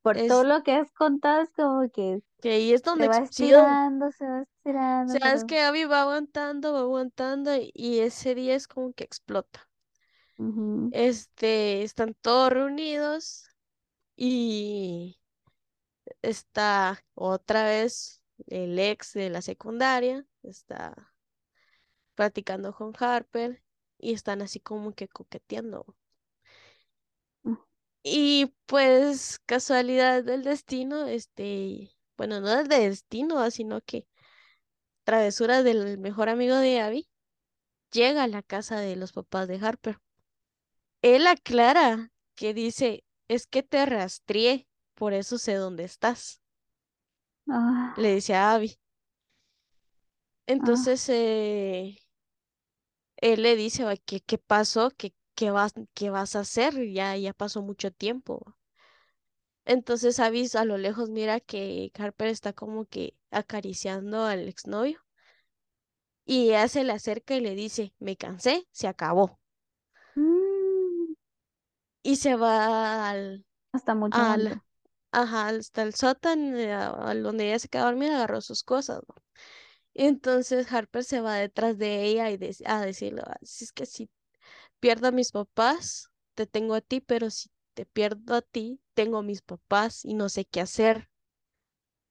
Por 0.03 0.15
todo 0.27 0.43
lo 0.43 0.61
que 0.61 0.73
has 0.73 0.91
contado, 0.91 1.41
es 1.41 1.49
como 1.55 1.89
que 1.89 2.21
que 2.39 2.51
ahí 2.51 2.71
es 2.71 2.81
se 2.81 2.85
donde 2.85 3.07
va 3.07 3.15
sí, 3.15 3.21
o 3.21 3.23
estirando, 3.23 4.11
se 4.11 4.25
va 4.27 4.41
estirando, 4.43 5.13
sea, 5.13 5.33
es 5.33 5.43
que 5.43 5.59
Abby 5.61 5.85
va 5.85 6.01
aguantando, 6.01 6.71
va 6.71 6.81
aguantando 6.81 7.49
y, 7.73 7.99
ese 7.99 8.35
día 8.35 8.53
es 8.53 8.67
como 8.67 8.93
que 8.93 9.05
explota. 9.05 9.67
Este, 10.91 11.81
están 11.81 12.15
todos 12.21 12.53
reunidos 12.53 13.49
y 14.15 15.19
está 16.21 17.03
otra 17.15 17.63
vez 17.63 18.21
el 18.45 18.77
ex 18.77 19.13
de 19.13 19.31
la 19.31 19.41
secundaria, 19.41 20.23
está 20.43 21.11
platicando 22.19 22.73
con 22.75 22.93
Harper 22.99 23.63
y 23.97 24.13
están 24.13 24.41
así 24.43 24.59
como 24.59 24.93
que 24.93 25.07
coqueteando. 25.07 25.85
mm, 27.45 27.55
Y 28.03 28.53
pues 28.65 29.39
casualidad 29.45 30.23
del 30.23 30.43
destino, 30.43 31.07
este, 31.07 31.91
bueno, 32.17 32.41
no 32.41 32.49
del 32.49 32.67
destino, 32.67 33.39
ah, 33.39 33.51
sino 33.51 33.81
que 33.81 34.07
travesura 35.03 35.63
del 35.63 35.97
mejor 35.99 36.29
amigo 36.29 36.55
de 36.57 36.81
Abby, 36.81 37.09
llega 37.91 38.23
a 38.23 38.27
la 38.27 38.43
casa 38.43 38.79
de 38.79 38.95
los 38.97 39.13
papás 39.13 39.47
de 39.49 39.57
Harper. 39.57 39.99
Él 41.01 41.27
aclara 41.27 42.09
que 42.35 42.53
dice, 42.53 43.03
es 43.27 43.47
que 43.47 43.63
te 43.63 43.85
rastreé, 43.85 44.65
por 44.93 45.11
eso 45.13 45.37
sé 45.37 45.55
dónde 45.55 45.83
estás, 45.83 46.41
le 47.95 48.13
ah, 48.13 48.15
dice 48.15 48.33
a 48.35 48.53
Abby. 48.53 48.79
ah, 50.59 50.87
Entonces, 50.87 51.07
eh, 51.09 51.97
él 53.21 53.43
le 53.43 53.55
dice, 53.55 53.85
"Ay, 53.85 53.99
¿qué, 54.05 54.21
qué 54.21 54.37
pasó? 54.37 54.91
¿Qué, 54.97 55.13
qué 55.35 55.51
vas, 55.51 55.73
qué 55.93 56.09
vas 56.09 56.35
a 56.35 56.41
hacer? 56.41 56.89
Ya, 56.91 57.15
ya 57.17 57.33
pasó 57.33 57.61
mucho 57.61 57.91
tiempo. 57.91 58.57
Entonces 59.63 60.19
Abby 60.19 60.49
a 60.55 60.65
lo 60.65 60.77
lejos 60.77 61.09
mira 61.09 61.39
que 61.39 61.91
Harper 61.97 62.27
está 62.27 62.51
como 62.53 62.83
que 62.85 63.15
acariciando 63.31 64.25
al 64.25 64.49
exnovio 64.49 64.99
y 66.25 66.43
ella 66.51 66.67
se 66.69 66.85
le 66.85 66.93
acerca 66.93 67.35
y 67.35 67.41
le 67.41 67.55
dice, 67.55 67.93
me 67.99 68.15
cansé, 68.15 68.65
se 68.71 68.87
acabó. 68.87 69.37
mm, 70.15 71.13
y 72.03 72.15
se 72.17 72.35
va 72.35 73.09
al, 73.09 73.45
Hasta 73.71 73.95
mucho 73.95 74.23
al, 74.23 74.61
ajá, 75.11 75.49
hasta 75.49 75.83
el 75.83 75.95
sótano, 75.95 76.57
eh, 76.57 77.21
donde 77.21 77.47
ella 77.49 77.59
se 77.59 77.69
quedó 77.69 77.85
dormida, 77.85 78.17
agarró 78.17 78.41
sus 78.41 78.63
cosas, 78.63 79.01
¿no? 79.07 79.15
Entonces 79.99 80.71
Harper 80.73 81.03
se 81.03 81.21
va 81.21 81.35
detrás 81.35 81.77
de 81.77 82.03
ella 82.05 82.31
y 82.31 82.37
de- 82.37 82.55
a 82.65 82.81
decirle, 82.81 83.21
"Ah, 83.25 83.37
si 83.43 83.65
es 83.65 83.71
que 83.73 83.85
si 83.85 84.09
pierdo 84.81 85.07
a 85.09 85.11
mis 85.11 85.31
papás, 85.33 86.09
te 86.35 86.47
tengo 86.47 86.75
a 86.75 86.81
ti, 86.81 87.01
pero 87.01 87.29
si 87.31 87.49
te 87.75 87.85
pierdo 87.87 88.35
a 88.35 88.41
ti, 88.43 88.81
tengo 88.95 89.17
a 89.19 89.23
mis 89.23 89.41
papás 89.43 90.05
y 90.05 90.13
no 90.15 90.29
sé 90.29 90.45
qué 90.45 90.61
hacer. 90.61 91.09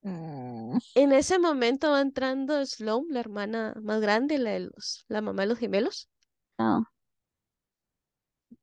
Mm, 0.05 0.79
En 0.95 1.13
ese 1.13 1.39
momento 1.39 1.93
va 1.93 2.01
entrando 2.03 2.65
Sloane, 2.67 3.07
la 3.11 3.21
hermana 3.21 3.75
más 3.83 4.01
grande, 4.03 4.37
la, 4.39 4.51
de 4.51 4.61
los, 4.61 5.05
la 5.09 5.21
mamá 5.23 5.43
de 5.43 5.49
los 5.49 5.59
gemelos, 5.59 6.09
no. 6.59 6.85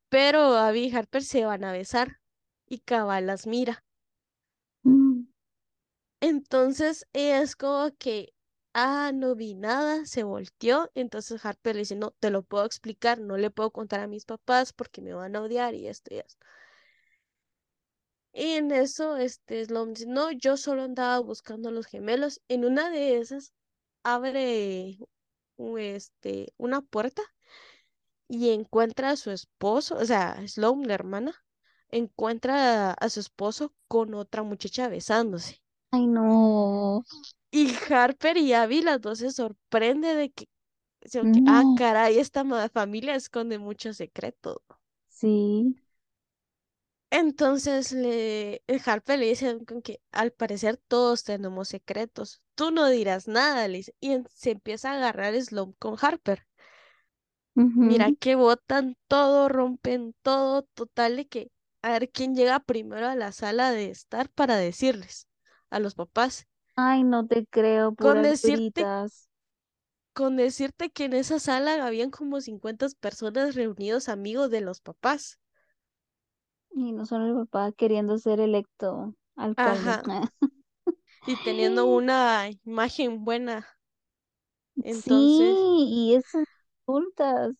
pero 0.10 0.58
Abby 0.58 0.86
y 0.88 0.96
Harper 0.96 1.24
se 1.24 1.46
van 1.46 1.64
a 1.64 1.72
besar 1.72 2.20
y 2.68 2.80
Cabal 2.80 3.28
las 3.28 3.46
mira. 3.46 3.84
Mm, 4.86 5.26
Entonces 6.20 7.08
ella 7.14 7.42
es 7.42 7.56
como 7.56 7.90
que, 7.98 8.34
ah, 8.76 9.12
no 9.14 9.36
vi 9.36 9.56
nada, 9.56 10.06
se 10.06 10.24
volteó. 10.24 10.92
Entonces 10.96 11.44
Harper 11.46 11.76
le 11.76 11.82
dice, 11.82 11.96
no, 11.96 12.12
te 12.20 12.30
lo 12.30 12.44
puedo 12.44 12.66
explicar, 12.66 13.20
no 13.20 13.38
le 13.38 13.50
puedo 13.52 13.72
contar 13.72 14.02
a 14.02 14.08
mis 14.08 14.26
papás 14.26 14.74
porque 14.74 15.02
me 15.02 15.14
van 15.14 15.36
a 15.36 15.42
odiar 15.42 15.74
y 15.76 15.88
esto 15.88 16.14
y 16.14 16.20
esto. 16.20 16.46
Y 18.34 18.52
en 18.54 18.72
eso, 18.72 19.18
este, 19.18 19.66
Sloane 19.66 19.94
dice, 19.94 20.06
no, 20.08 20.32
yo 20.32 20.58
solo 20.58 20.84
andaba 20.84 21.20
buscando 21.20 21.70
a 21.70 21.72
los 21.72 21.88
gemelos. 21.88 22.42
En 22.50 22.66
una 22.66 22.90
de 22.92 23.18
esas, 23.18 23.54
abre 24.04 24.98
este, 25.78 26.54
una 26.58 26.82
puerta 26.82 27.22
y 28.28 28.50
encuentra 28.52 29.12
a 29.12 29.16
su 29.16 29.32
esposo, 29.32 29.96
o 29.98 30.06
sea, 30.06 30.46
Sloane, 30.48 30.86
la 30.86 30.94
hermana, 30.96 31.34
encuentra 31.90 32.92
a, 32.92 32.94
a 32.94 33.10
su 33.10 33.20
esposo 33.22 33.74
con 33.88 34.14
otra 34.14 34.44
muchacha 34.44 34.88
besándose. 34.90 35.62
Ay, 35.92 36.08
no. 36.08 37.04
Y 37.56 37.74
Harper 37.90 38.36
y 38.36 38.52
Abby, 38.52 38.82
las 38.82 39.00
dos 39.00 39.20
se 39.20 39.32
sorprende 39.32 40.14
de 40.14 40.30
que, 40.30 40.50
ah, 41.48 41.64
caray, 41.78 42.20
esta 42.20 42.44
familia 42.70 43.16
esconde 43.16 43.60
muchos 43.60 43.96
secretos. 43.96 44.58
Sí. 45.08 45.76
Entonces 47.10 47.94
le, 47.94 48.62
Harper 48.86 49.20
le 49.20 49.28
dice 49.28 49.58
que 49.86 50.02
al 50.12 50.32
parecer 50.32 50.82
todos 50.90 51.24
tenemos 51.24 51.70
secretos. 51.70 52.42
Tú 52.56 52.72
no 52.72 52.90
dirás 52.90 53.30
nada, 53.30 53.70
le 53.70 53.78
dice. 53.78 53.96
Y 54.02 54.18
se 54.30 54.52
empieza 54.52 54.92
a 54.92 54.98
agarrar 54.98 55.34
Sloan 55.42 55.72
con 55.80 55.96
Harper. 56.02 56.46
Mira 57.54 58.12
que 58.12 58.36
botan 58.36 58.98
todo, 59.08 59.48
rompen 59.48 60.14
todo, 60.24 60.64
total 60.74 61.16
de 61.16 61.28
que 61.28 61.52
a 61.82 61.92
ver 61.92 62.10
quién 62.12 62.36
llega 62.36 62.60
primero 62.60 63.08
a 63.08 63.16
la 63.16 63.32
sala 63.32 63.72
de 63.72 63.92
estar 63.92 64.30
para 64.30 64.58
decirles 64.58 65.30
a 65.70 65.80
los 65.80 65.96
papás. 65.96 66.48
Ay, 66.78 67.04
no 67.04 67.28
te 67.28 67.46
creo, 67.48 67.94
Con 68.00 68.22
puras 68.22 68.22
decirte 68.22 68.82
gritas. 68.82 69.28
con 70.14 70.36
decirte 70.36 70.90
que 70.90 71.06
en 71.06 71.14
esa 71.14 71.40
sala 71.40 71.86
habían 71.86 72.10
como 72.10 72.42
50 72.42 72.88
personas 73.00 73.54
reunidos 73.54 74.10
amigos 74.10 74.50
de 74.50 74.62
los 74.62 74.82
papás. 74.82 75.40
Y 76.76 76.92
no 76.92 77.06
solo 77.08 77.26
el 77.28 77.48
papá 77.48 77.72
queriendo 77.72 78.18
ser 78.20 78.40
electo 78.40 79.16
alcalde. 79.36 79.98
Ajá, 79.98 80.06
y 81.26 81.38
teniendo 81.38 81.86
una 81.88 82.50
imagen 82.66 83.26
buena. 83.26 83.68
Sí, 84.88 85.10
Entonces, 85.20 85.68
y 85.90 86.16
esas 86.16 86.46
adultas 86.88 87.56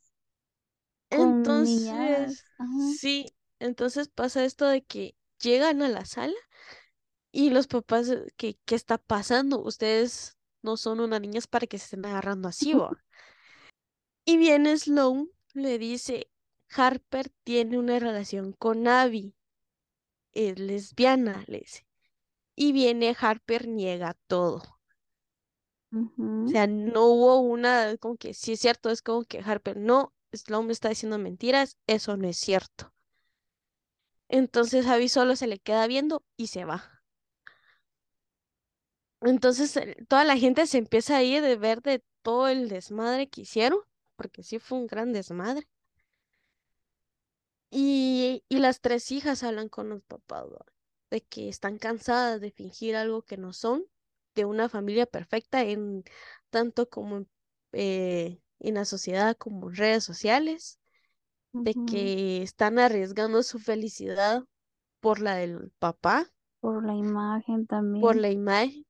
con 1.10 1.64
niñas. 1.64 2.30
entonces, 2.30 2.46
Ajá. 2.60 2.70
sí, 2.76 3.36
entonces 3.60 4.10
pasa 4.10 4.44
esto 4.46 4.66
de 4.68 4.84
que 4.84 5.16
llegan 5.42 5.82
a 5.82 5.90
la 5.90 6.06
sala 6.06 6.34
y 7.36 7.50
los 7.50 7.68
papás, 7.68 8.08
eh, 8.10 8.32
¿qué, 8.38 8.58
qué 8.64 8.76
está 8.76 8.98
pasando? 8.98 9.62
Ustedes 9.62 10.38
no 10.62 10.78
son 10.78 11.02
unas 11.02 11.20
niñas 11.20 11.48
para 11.48 11.68
que 11.68 11.78
se 11.78 11.84
estén 11.84 12.06
agarrando 12.06 12.48
así, 12.48 12.74
¿va? 12.74 12.92
Y 14.26 14.38
viene 14.38 14.78
Sloan, 14.78 15.30
le 15.54 15.78
dice, 15.78 16.32
Harper 16.70 17.30
tiene 17.44 17.78
una 17.78 18.00
relación 18.00 18.54
con 18.54 18.88
Abby, 18.88 19.36
es 20.32 20.58
lesbiana, 20.58 21.44
le 21.48 21.60
dice. 21.60 21.86
Y 22.56 22.72
viene 22.72 23.16
Harper, 23.20 23.68
niega 23.68 24.16
todo. 24.28 24.64
O 25.92 26.48
sea, 26.48 26.68
no 26.68 27.06
hubo 27.06 27.40
una, 27.40 27.98
como 27.98 28.16
que 28.16 28.34
sí 28.34 28.54
es 28.54 28.62
cierto, 28.62 28.90
es 28.90 29.02
como 29.02 29.26
que 29.26 29.40
Harper, 29.40 29.76
no, 29.76 30.14
Sloan 30.32 30.68
me 30.68 30.74
está 30.74 30.88
diciendo 30.88 31.18
mentiras, 31.18 31.78
eso 31.86 32.16
no 32.16 32.30
es 32.30 32.38
cierto. 32.38 32.94
Entonces 34.30 34.88
Abby 34.88 35.10
solo 35.10 35.36
se 35.36 35.48
le 35.48 35.60
queda 35.60 35.86
viendo 35.86 36.24
y 36.38 36.48
se 36.48 36.64
va. 36.64 36.95
Entonces 39.26 39.76
eh, 39.78 39.98
toda 40.08 40.24
la 40.24 40.38
gente 40.38 40.68
se 40.68 40.78
empieza 40.78 41.18
a 41.18 41.24
ir 41.24 41.42
de 41.42 41.58
ver 41.58 41.82
de 41.82 42.04
todo 42.24 42.48
el 42.48 42.70
desmadre 42.70 43.30
que 43.30 43.42
hicieron, 43.42 43.80
porque 44.16 44.44
sí 44.44 44.60
fue 44.60 44.78
un 44.80 44.88
gran 44.88 45.14
desmadre. 45.14 45.68
Y, 47.70 48.44
y 48.50 48.60
las 48.60 48.80
tres 48.82 49.12
hijas 49.12 49.44
hablan 49.44 49.70
con 49.70 49.90
los 49.90 50.02
papás, 50.04 50.46
¿va? 50.46 50.66
de 51.10 51.22
que 51.22 51.50
están 51.50 51.78
cansadas 51.78 52.42
de 52.42 52.52
fingir 52.52 52.96
algo 52.96 53.24
que 53.24 53.38
no 53.38 53.54
son, 53.54 53.86
de 54.36 54.46
una 54.46 54.70
familia 54.70 55.06
perfecta 55.06 55.64
en 55.64 56.04
tanto 56.50 56.90
como 56.90 57.18
en, 57.18 57.30
eh, 57.74 58.42
en 58.60 58.76
la 58.76 58.86
sociedad 58.86 59.36
como 59.38 59.70
en 59.70 59.76
redes 59.76 60.04
sociales, 60.04 60.80
de 61.64 61.76
que 61.86 62.44
están 62.44 62.80
arriesgando 62.80 63.44
su 63.44 63.60
felicidad 63.60 64.46
por 65.02 65.22
la 65.22 65.36
del 65.38 65.72
papá, 65.80 66.32
Por 66.60 66.84
la 66.86 66.94
imagen 66.96 67.66
por 68.00 68.16
también. 68.16 68.16
la 68.16 68.30
imagen, 68.32 68.85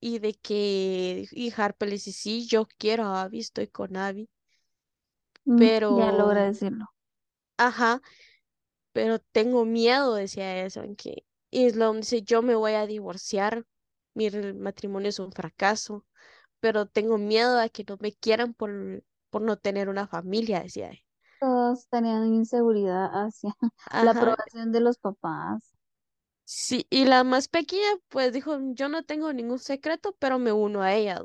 y 0.00 0.18
de 0.20 0.34
que, 0.34 1.26
y 1.32 1.52
Harper 1.56 1.88
le 1.88 1.94
dice, 1.96 2.12
sí, 2.12 2.46
yo 2.46 2.66
quiero 2.78 3.04
a 3.06 3.22
Abby, 3.22 3.40
estoy 3.40 3.68
con 3.68 3.96
Abby, 3.96 4.28
Mm, 5.46 5.70
ya 5.88 6.12
logra 6.12 6.44
pero, 6.44 6.46
decirlo. 6.46 6.86
ajá, 7.56 8.00
pero 8.92 9.18
tengo 9.20 9.64
miedo, 9.64 10.14
decía 10.14 10.64
eso, 10.66 10.82
en 10.82 10.96
que 10.96 11.24
Islam 11.50 11.98
dice, 12.00 12.22
yo 12.22 12.42
me 12.42 12.54
voy 12.56 12.74
a 12.74 12.86
divorciar, 12.86 13.66
mi 14.14 14.30
matrimonio 14.30 15.08
es 15.10 15.18
un 15.20 15.32
fracaso, 15.32 16.06
pero 16.60 16.86
tengo 16.86 17.18
miedo 17.18 17.60
a 17.60 17.68
que 17.70 17.84
no 17.88 17.98
me 18.00 18.12
quieran 18.14 18.54
por, 18.54 19.04
por 19.30 19.42
no 19.42 19.58
tener 19.58 19.88
una 19.90 20.08
familia, 20.08 20.62
decía. 20.62 20.90
él. 20.90 21.00
Todos 21.40 21.88
tenían 21.88 22.26
inseguridad 22.34 23.06
hacia 23.12 23.52
la 24.00 24.12
aprobación 24.12 24.72
de 24.72 24.80
los 24.80 24.98
papás. 24.98 25.72
Sí, 26.48 26.86
y 26.90 27.04
la 27.04 27.22
más 27.24 27.48
pequeña, 27.48 27.86
pues 28.08 28.32
dijo, 28.32 28.58
yo 28.74 28.88
no 28.88 29.04
tengo 29.04 29.32
ningún 29.32 29.58
secreto, 29.58 30.16
pero 30.18 30.38
me 30.38 30.52
uno 30.52 30.82
a 30.82 30.94
ella. 30.94 31.22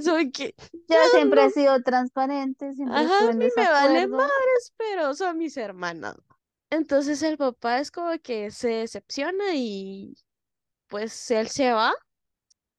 Soy 0.00 0.30
que, 0.32 0.54
Yo 0.88 0.96
siempre 1.10 1.44
he 1.44 1.50
sido 1.50 1.82
transparente, 1.82 2.72
siempre 2.74 3.04
ajá, 3.04 3.30
a 3.30 3.30
estuve 3.30 3.32
en 3.32 3.38
mí 3.38 3.46
me 3.56 3.68
vale 3.70 4.06
madres, 4.08 4.72
pero 4.76 5.14
son 5.14 5.36
mis 5.38 5.56
hermanas. 5.56 6.16
Entonces 6.70 7.22
el 7.22 7.36
papá 7.38 7.78
es 7.80 7.90
como 7.90 8.18
que 8.20 8.50
se 8.50 8.68
decepciona 8.68 9.54
y 9.54 10.14
pues 10.88 11.30
él 11.32 11.48
se 11.48 11.72
va 11.72 11.94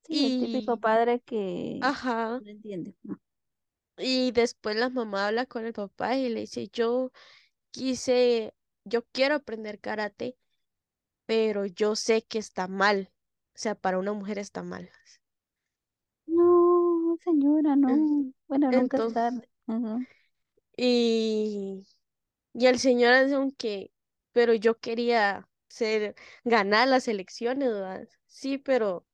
Sí, 0.04 0.24
el 0.26 0.36
típico 0.38 0.78
y, 0.78 0.80
padre 0.80 1.20
que 1.22 1.90
ajá, 1.90 2.42
no 2.42 2.50
entiende. 2.52 2.96
y 3.98 4.32
después 4.32 4.76
la 4.76 4.90
mamá 4.90 5.28
habla 5.28 5.46
con 5.46 5.66
el 5.66 5.74
papá 5.74 6.16
y 6.18 6.30
le 6.30 6.42
dice, 6.42 6.68
yo 6.70 7.12
quise, 7.72 8.54
yo 8.86 9.06
quiero 9.12 9.36
aprender 9.36 9.80
karate, 9.82 10.38
pero 11.28 11.66
yo 11.68 11.96
sé 11.98 12.24
que 12.24 12.40
está 12.40 12.68
mal, 12.70 13.12
o 13.56 13.60
sea, 13.60 13.76
para 13.76 14.00
una 14.00 14.14
mujer 14.14 14.40
está 14.40 14.64
mal. 14.64 14.92
No, 16.28 17.18
señora, 17.24 17.76
no. 17.76 18.32
Bueno, 18.48 18.72
nunca 18.72 18.98
es 19.00 19.10
Entonces, 19.10 19.12
tarde. 19.12 19.50
Y, 20.78 21.88
y 22.54 22.68
el 22.68 22.80
señor 22.80 23.24
dice, 23.24 23.36
aunque, 23.36 23.92
pero 24.34 24.54
yo 24.54 24.80
quería 24.80 25.48
ser, 25.70 26.16
ganar 26.44 26.88
las 26.88 27.08
elecciones, 27.08 27.70
¿verdad? 27.72 28.08
Sí, 28.28 28.58
pero 28.58 29.08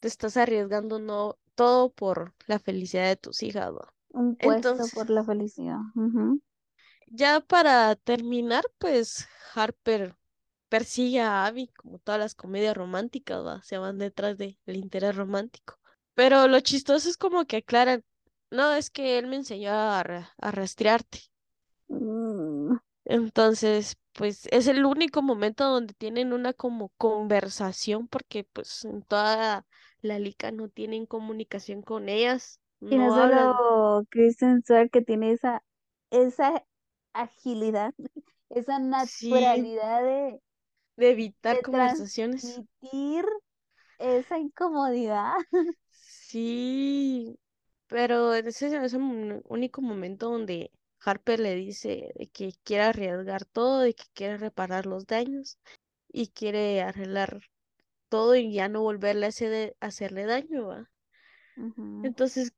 te 0.00 0.08
estás 0.08 0.36
arriesgando 0.38 0.98
no 1.00 1.38
todo 1.56 1.92
por 1.92 2.34
la 2.48 2.58
felicidad 2.60 3.08
de 3.08 3.16
tus 3.16 3.42
hijas, 3.44 3.72
¿va? 3.72 3.94
Un 4.10 4.34
puesto 4.34 4.88
Entonces, 4.88 4.90
por 4.90 5.10
la 5.10 5.22
felicidad. 5.22 5.78
Ujú. 5.94 6.40
Ya 7.06 7.40
para 7.40 7.94
terminar, 7.96 8.64
pues 8.78 9.26
Harper 9.54 10.16
persigue 10.68 11.20
a 11.22 11.46
Abby, 11.46 11.68
como 11.68 11.98
todas 12.00 12.20
las 12.20 12.34
comedias 12.36 12.76
románticas, 12.76 13.44
¿va? 13.46 13.62
Se 13.64 13.78
van 13.78 13.98
detrás 13.98 14.38
del 14.38 14.58
interés 14.66 15.16
romántico. 15.16 15.78
Pero 16.14 16.48
lo 16.48 16.60
chistoso 16.60 17.08
es 17.10 17.16
como 17.18 17.46
que 17.46 17.58
aclaran, 17.58 18.04
no, 18.50 18.74
es 18.74 18.90
que 18.90 19.18
él 19.18 19.26
me 19.28 19.36
enseñó 19.36 19.72
a, 19.72 20.00
a 20.02 20.50
rastrearte. 20.52 21.20
Mm, 21.90 22.78
Entonces, 23.04 23.96
pues 24.12 24.46
es 24.50 24.66
el 24.66 24.84
único 24.84 25.22
momento 25.22 25.64
donde 25.64 25.94
tienen 25.94 26.32
una 26.32 26.52
como 26.52 26.90
conversación, 26.98 28.08
porque 28.08 28.44
pues 28.44 28.84
en 28.84 29.02
toda 29.02 29.66
la 30.00 30.18
liga 30.18 30.50
no 30.52 30.68
tienen 30.68 31.06
comunicación 31.06 31.82
con 31.82 32.08
ellas, 32.08 32.60
Y 32.88 32.98
no 32.98 33.00
no 33.00 33.14
hablan. 33.14 33.60
solo 33.60 34.04
Kristen 34.10 34.62
Stewart 34.62 34.90
que 34.90 35.02
tiene 35.02 35.32
esa, 35.32 35.62
esa 36.10 36.64
agilidad, 37.22 37.94
esa 38.50 38.78
Sí, 38.94 39.70
naturalidad 39.70 40.02
de, 40.02 40.40
de 40.98 41.10
evitar 41.10 41.58
de 41.58 41.62
conversaciones. 41.62 42.60
transmitir 42.82 43.24
esa 43.98 44.38
incomodidad. 44.38 45.34
Sí, 45.90 47.38
pero 47.88 48.34
ese 48.34 48.84
es 48.84 48.94
un 48.94 49.42
único 49.48 49.82
momento 49.82 50.30
donde 50.30 50.70
Harper 51.00 51.40
le 51.40 51.54
dice 51.54 52.12
de 52.16 52.28
que 52.28 52.52
quiere 52.64 52.84
arriesgar 52.84 53.44
todo, 53.44 53.80
de 53.80 53.94
que 53.94 54.04
quiere 54.14 54.36
reparar 54.38 54.86
los 54.86 55.06
daños 55.06 55.58
y 56.08 56.28
quiere 56.28 56.82
arreglar 56.82 57.42
todo 58.10 58.36
y 58.36 58.52
ya 58.54 58.68
no 58.68 58.82
volverle 58.82 59.26
a 59.26 59.30
hacer- 59.30 59.76
hacerle 59.80 60.26
daño, 60.26 60.68
¿va? 60.68 60.90
Entonces, 62.02 62.52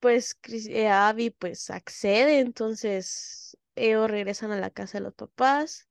pues 0.00 0.34
Chris- 0.40 0.68
eh, 0.68 0.88
Abby 0.88 1.30
pues 1.30 1.70
accede, 1.70 2.40
entonces 2.40 3.56
ellos 3.76 4.10
regresan 4.10 4.52
a 4.52 4.60
la 4.60 4.70
casa 4.70 4.98
de 4.98 5.04
los 5.04 5.14
papás 5.14 5.88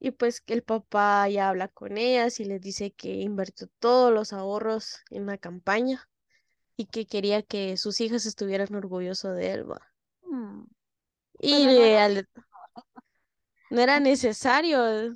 y 0.00 0.12
pues 0.12 0.40
que 0.40 0.54
el 0.54 0.62
papá 0.64 1.28
ya 1.28 1.48
habla 1.50 1.68
con 1.68 1.98
ellas 1.98 2.40
y 2.40 2.44
les 2.44 2.60
dice 2.60 2.92
que 2.92 3.14
invirtió 3.16 3.68
todos 3.80 4.12
los 4.12 4.32
ahorros 4.32 5.00
en 5.10 5.26
la 5.26 5.38
campaña 5.38 6.08
y 6.76 6.86
que 6.86 7.06
quería 7.06 7.42
que 7.42 7.76
sus 7.76 8.00
hijas 8.00 8.26
estuvieran 8.26 8.74
orgullosos 8.74 9.36
de 9.36 9.52
él, 9.52 9.70
¿va? 9.70 9.80
mm, 10.22 10.64
Y 11.40 11.66
Pero 11.66 11.72
no 11.72 11.84
era 11.84 12.04
al- 12.04 12.28
no 13.70 13.80
era 13.80 14.00
necesario, 14.00 15.12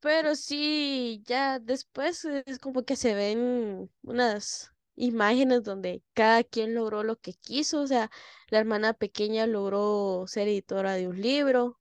pero 0.00 0.34
sí, 0.36 1.22
ya 1.26 1.58
después 1.58 2.24
es 2.24 2.58
como 2.58 2.84
que 2.84 2.96
se 2.96 3.14
ven 3.14 3.90
unas 4.02 4.72
imágenes 4.98 5.62
donde 5.62 6.02
cada 6.12 6.44
quien 6.44 6.74
logró 6.74 7.02
lo 7.04 7.16
que 7.16 7.34
quiso, 7.34 7.82
o 7.82 7.86
sea, 7.86 8.10
la 8.48 8.58
hermana 8.58 8.92
pequeña 8.94 9.46
logró 9.46 10.24
ser 10.26 10.48
editora 10.48 10.94
de 10.94 11.08
un 11.08 11.20
libro, 11.20 11.80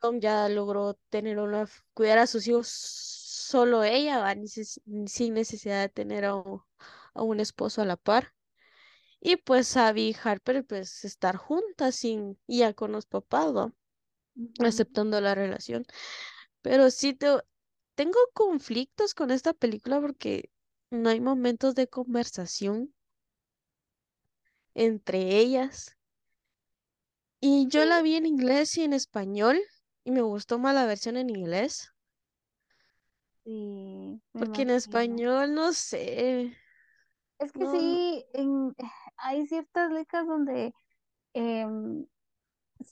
Tom 0.00 0.20
ya 0.20 0.48
logró 0.48 0.94
tener 1.10 1.38
una, 1.38 1.68
cuidar 1.94 2.18
a 2.18 2.26
sus 2.26 2.46
hijos 2.46 2.68
solo 2.68 3.84
ella, 3.84 4.18
¿va? 4.18 4.34
Sin 5.06 5.34
necesidad 5.34 5.82
de 5.82 5.88
tener 5.88 6.24
a 6.24 6.34
un, 6.34 6.62
a 7.14 7.22
un 7.22 7.40
esposo 7.40 7.82
a 7.82 7.84
la 7.84 7.96
par. 7.96 8.34
Y 9.20 9.36
pues 9.36 9.76
Abby 9.76 10.10
y 10.10 10.16
Harper 10.22 10.64
pues 10.64 11.04
estar 11.04 11.36
juntas 11.36 11.94
sin, 11.96 12.38
ya 12.46 12.74
con 12.74 12.92
los 12.92 13.06
papás. 13.06 13.52
Aceptando 14.60 15.20
la 15.20 15.34
relación. 15.34 15.84
Pero 16.62 16.90
sí 16.90 17.14
te, 17.14 17.28
tengo 17.94 18.18
conflictos 18.32 19.14
con 19.14 19.30
esta 19.30 19.52
película 19.52 20.00
porque 20.00 20.50
no 20.92 21.08
hay 21.10 21.20
momentos 21.20 21.74
de 21.74 21.88
conversación 21.88 22.94
entre 24.74 25.38
ellas. 25.38 25.96
Y 27.42 27.68
yo 27.68 27.84
la 27.84 28.00
vi 28.00 28.14
en 28.16 28.24
inglés 28.24 28.78
y 28.78 28.84
en 28.84 28.94
español 28.94 29.60
y 30.02 30.12
me 30.12 30.22
gustó 30.22 30.58
más 30.58 30.74
la 30.74 30.86
versión 30.86 31.18
en 31.18 31.28
inglés. 31.28 31.92
sí, 33.44 34.20
Porque 34.32 34.62
en 34.62 34.70
español 34.70 35.54
no 35.54 35.72
sé, 35.72 36.54
Es 37.38 37.52
que 37.52 37.64
no, 37.64 37.68
sí, 37.68 38.24
en, 38.34 38.74
hay 39.16 39.46
ciertas 39.46 39.90
letras 39.92 40.26
donde 40.26 40.72
em, 41.34 42.06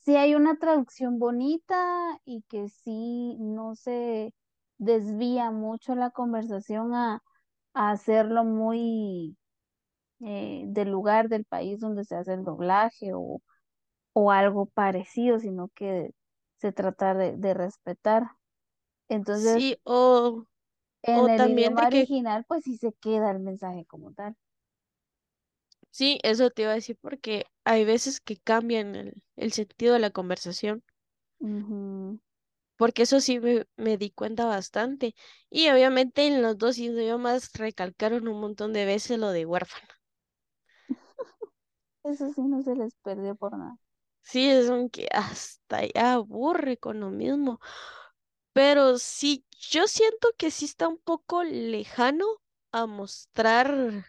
sí 0.04 0.16
hay 0.16 0.34
una 0.34 0.58
traducción 0.58 1.18
bonita 1.18 2.20
y 2.24 2.42
que 2.48 2.68
sí 2.68 3.36
no 3.40 3.74
se 3.76 4.34
desvía 4.78 5.50
mucho 5.50 5.94
la 5.94 6.10
conversación 6.10 6.94
a, 6.94 7.22
a 7.74 7.90
hacerlo 7.92 8.44
muy 8.44 9.36
eh, 10.20 10.64
del 10.68 10.90
lugar 10.90 11.28
del 11.28 11.44
país 11.46 11.80
donde 11.80 12.04
se 12.04 12.16
hace 12.16 12.34
el 12.34 12.44
doblaje 12.44 13.12
o, 13.14 13.42
o 14.14 14.32
algo 14.32 14.66
parecido, 14.68 15.38
sino 15.40 15.68
que 15.74 16.12
se 16.58 16.72
trata 16.72 17.14
de, 17.14 17.36
de 17.36 17.54
respetar. 17.54 18.24
Entonces, 19.08 19.64
sí, 19.64 19.76
o, 19.84 20.46
en 21.02 21.28
o 21.28 21.28
el 21.28 21.44
también 21.44 21.76
idioma 21.84 21.84
de 21.84 21.88
que, 21.88 22.08
original, 22.08 22.44
pues 22.48 22.64
sí 22.64 22.76
se 22.78 22.92
queda 22.94 23.30
el 23.32 23.40
mensaje 23.40 23.84
como 23.86 24.12
tal. 24.14 24.34
sí, 25.90 26.18
eso 26.22 26.50
te 26.50 26.62
iba 26.62 26.72
a 26.72 26.74
decir 26.74 26.96
porque 27.00 27.46
hay 27.64 27.84
veces 27.84 28.20
que 28.20 28.36
cambian 28.38 28.94
el, 28.96 29.22
el 29.36 29.52
sentido 29.52 29.94
de 29.94 30.00
la 30.00 30.10
conversación. 30.10 30.82
Porque 32.80 33.02
eso 33.04 33.20
sí 33.20 33.40
me, 33.40 33.66
me 33.76 33.96
di 33.98 34.10
cuenta 34.10 34.46
bastante. 34.46 35.14
Y 35.50 35.68
obviamente 35.70 36.26
en 36.26 36.42
los 36.42 36.58
dos 36.58 36.78
idiomas 36.78 37.52
recalcaron 37.54 38.28
un 38.28 38.40
montón 38.40 38.72
de 38.72 38.86
veces 38.86 39.18
lo 39.18 39.30
de 39.32 39.46
huérfano. 39.46 39.88
Eso 42.04 42.30
sí 42.34 42.42
no 42.42 42.62
se 42.62 42.74
les 42.76 42.94
perdió 42.96 43.34
por 43.36 43.56
nada. 43.56 43.78
Sí, 44.22 44.48
es 44.48 44.68
un 44.70 44.90
que 44.90 45.08
hasta 45.12 45.82
ya 45.86 46.14
aburre 46.14 46.76
con 46.78 47.00
lo 47.00 47.10
mismo. 47.10 47.60
Pero 48.52 48.98
sí, 48.98 49.46
yo 49.70 49.86
siento 49.88 50.28
que 50.38 50.50
sí 50.50 50.66
está 50.66 50.88
un 50.88 50.98
poco 50.98 51.44
lejano 51.44 52.26
a 52.72 52.86
mostrar 52.86 54.06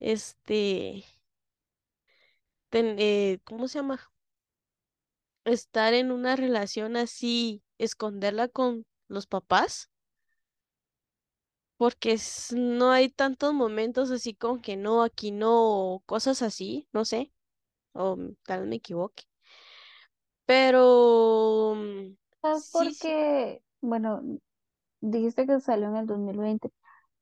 este, 0.00 1.04
ten- 2.70 2.96
eh, 2.98 3.40
¿cómo 3.44 3.68
se 3.68 3.78
llama? 3.78 4.00
Estar 5.44 5.94
en 5.94 6.12
una 6.12 6.36
relación 6.36 6.96
así, 6.96 7.62
esconderla 7.78 8.48
con 8.48 8.86
los 9.08 9.26
papás. 9.26 9.90
porque 11.76 12.16
no 12.56 12.90
hay 12.92 13.08
tantos 13.10 13.52
momentos 13.54 14.10
así 14.10 14.34
como 14.34 14.60
que 14.62 14.76
no, 14.76 15.02
aquí 15.02 15.30
no, 15.32 15.94
o 15.94 16.00
cosas 16.06 16.42
así, 16.42 16.88
no 16.92 17.04
sé, 17.04 17.32
o 17.94 18.18
tal 18.44 18.62
vez 18.62 18.70
me 18.70 18.76
equivoque. 18.78 19.24
Pero 20.46 21.74
mm, 21.76 22.14
¿Sabes 22.42 22.64
sí, 22.64 22.70
por 22.70 22.94
sí, 22.94 22.98
qué? 22.98 23.62
Bueno, 23.80 24.22
dijiste 25.00 25.46
que 25.46 25.60
salió 25.60 25.88
en 25.88 25.96
el 25.96 26.06
2020, 26.06 26.72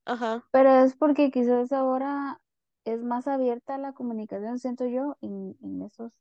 ajá, 0.07 0.43
pero 0.53 0.71
es 0.85 0.97
porque 0.97 1.31
quizás 1.33 1.73
ahora 1.73 2.41
es 2.85 3.03
más 3.03 3.29
abierta 3.29 3.79
la 3.79 3.93
comunicación, 3.95 4.59
siento 4.61 4.87
yo, 4.87 5.19
en, 5.23 5.57
en 5.63 5.83
esos, 5.83 6.13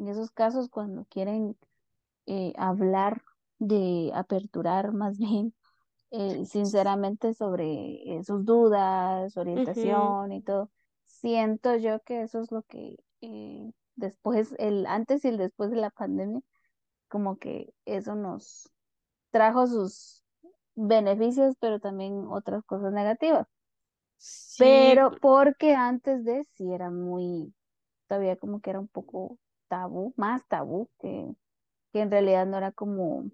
en 0.00 0.08
esos 0.08 0.32
casos 0.32 0.70
cuando 0.70 1.06
quieren 1.06 1.56
eh, 2.26 2.52
hablar 2.58 3.22
de 3.58 4.10
aperturar 4.14 4.92
más 4.92 5.18
bien, 5.18 5.54
eh, 6.12 6.44
sinceramente, 6.46 7.34
sobre 7.34 8.18
eh, 8.18 8.24
sus 8.24 8.44
dudas, 8.46 9.36
orientación 9.38 10.32
y 10.32 10.42
todo. 10.42 10.70
Siento 11.06 11.76
yo 11.76 12.00
que 12.02 12.22
eso 12.22 12.40
es 12.42 12.52
lo 12.52 12.62
que 12.64 12.96
después, 13.96 14.54
el 14.58 14.86
antes 14.86 15.24
y 15.24 15.28
el 15.28 15.36
después 15.38 15.70
de 15.70 15.76
la 15.76 15.90
pandemia, 15.90 16.40
como 17.08 17.38
que 17.38 17.74
eso 17.86 18.14
nos 18.16 18.70
trajo 19.30 19.66
sus 19.66 20.24
beneficios, 20.76 21.56
pero 21.60 21.80
también 21.80 22.26
otras 22.28 22.64
cosas 22.64 22.92
negativas. 22.92 23.48
sí, 24.18 25.02
Pero 25.02 25.16
porque 25.20 25.74
antes 25.74 26.24
de 26.24 26.44
sí 26.56 26.72
era 26.72 26.90
muy, 26.90 27.54
todavía 28.08 28.36
como 28.36 28.60
que 28.60 28.70
era 28.70 28.80
un 28.80 28.88
poco 28.88 29.38
tabú, 29.70 30.14
más 30.18 30.46
tabú, 30.48 30.90
que, 31.00 31.28
que 31.92 32.00
en 32.02 32.10
realidad 32.12 32.46
no 32.46 32.58
era 32.58 32.72
como 32.72 33.30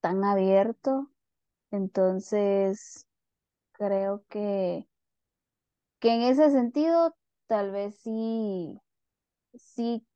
tan 0.00 0.24
abierto. 0.24 1.10
Entonces, 1.72 3.06
creo 3.72 4.24
que, 4.30 4.88
que 6.00 6.14
en 6.14 6.22
ese 6.22 6.50
sentido, 6.50 7.14
tal 7.46 7.70
vez 7.72 7.96
sí, 8.02 8.78
sí 9.54 10.06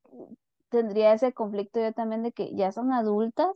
tendría 0.69 1.13
ese 1.13 1.33
conflicto 1.33 1.79
yo 1.81 1.93
también 1.93 2.23
de 2.23 2.31
que 2.33 2.55
ya 2.55 2.71
son 2.73 2.93
adultas 2.93 3.49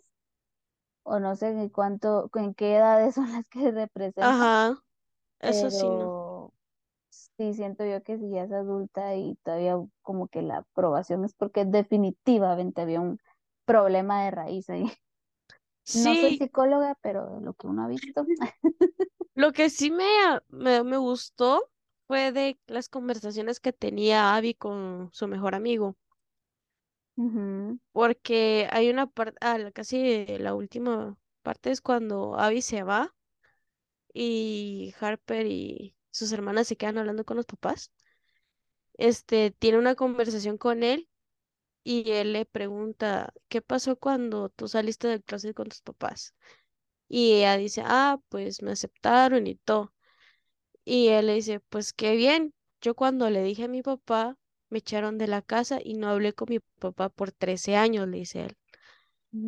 o 1.04 1.20
no 1.20 1.36
sé 1.36 1.50
en 1.50 1.70
cuánto, 1.70 2.30
en 2.36 2.54
qué 2.56 2.76
edades 2.78 3.16
son 3.16 3.32
las 3.32 3.46
que 3.48 3.72
representan, 3.72 4.50
ajá, 4.50 4.82
eso 5.44 5.72
sí, 5.72 5.90
no. 5.92 6.14
Sí 7.12 7.54
siento 7.54 7.86
yo 7.86 8.02
que 8.04 8.18
si 8.18 8.30
ya 8.32 8.44
es 8.44 8.52
adulta 8.52 9.16
y 9.16 9.36
todavía 9.44 9.78
como 10.02 10.28
que 10.28 10.42
la 10.42 10.58
aprobación 10.60 11.26
es 11.26 11.34
porque 11.34 11.66
definitivamente 11.66 12.82
había 12.82 13.02
un 13.02 13.20
problema 13.66 14.26
de 14.26 14.32
raíz 14.32 14.70
ahí. 14.70 14.86
No 15.94 16.16
soy 16.18 16.34
psicóloga, 16.36 16.98
pero 17.02 17.40
lo 17.42 17.54
que 17.54 17.68
uno 17.68 17.84
ha 17.86 17.88
visto. 17.90 18.28
lo 19.36 19.52
que 19.54 19.70
sí 19.70 19.92
me, 19.92 20.06
a- 20.26 20.44
me, 20.50 20.84
me 20.84 20.98
gustó 20.98 21.70
fue 22.08 22.32
de 22.32 22.60
las 22.68 22.90
conversaciones 22.90 23.60
que 23.60 23.74
tenía 23.74 24.36
Abby 24.36 24.54
con 24.56 25.10
su 25.14 25.28
mejor 25.28 25.56
amigo, 25.56 25.96
porque 27.92 28.68
hay 28.72 28.90
una 28.90 29.08
parte, 29.08 29.38
ah, 29.42 29.58
casi 29.74 30.26
la 30.40 30.56
última 30.56 31.18
parte 31.44 31.72
es 31.72 31.82
cuando 31.82 32.38
Abby 32.40 32.62
se 32.62 32.84
va 32.84 33.14
y 34.14 34.94
Harper 35.00 35.46
y 35.48 35.96
sus 36.12 36.32
hermanas 36.32 36.68
se 36.68 36.78
quedan 36.78 36.98
hablando 37.00 37.26
con 37.26 37.38
los 37.38 37.46
papás. 37.46 37.92
Este, 38.98 39.52
tiene 39.52 39.78
una 39.80 39.96
conversación 39.96 40.58
con 40.58 40.84
él 40.84 41.10
y 41.84 42.12
él 42.12 42.34
le 42.34 42.46
pregunta, 42.46 43.34
¿qué 43.50 43.62
pasó 43.62 43.98
cuando 43.98 44.50
tú 44.50 44.68
saliste 44.70 45.08
del 45.10 45.24
closet 45.24 45.56
con 45.56 45.70
tus 45.70 45.82
papás? 45.82 46.36
Y 47.10 47.34
ella 47.36 47.58
dice, 47.58 47.84
ah, 47.86 48.20
pues 48.30 48.62
me 48.64 48.72
aceptaron 48.74 49.48
y 49.48 49.56
todo. 49.56 49.94
Y 50.86 51.10
él 51.10 51.28
le 51.28 51.36
dice, 51.36 51.60
pues 51.62 51.94
qué 51.94 52.16
bien. 52.16 52.54
Yo 52.82 52.96
cuando 52.96 53.30
le 53.30 53.44
dije 53.44 53.66
a 53.66 53.68
mi 53.68 53.82
papá, 53.84 54.38
me 54.70 54.80
echaron 54.80 55.18
de 55.18 55.28
la 55.28 55.42
casa 55.42 55.80
y 55.84 55.96
no 55.96 56.10
hablé 56.10 56.34
con 56.34 56.48
mi 56.50 56.60
papá 56.80 57.10
por 57.10 57.32
13 57.32 57.76
años, 57.78 58.08
le 58.08 58.20
dice 58.20 58.46
él. 58.46 58.58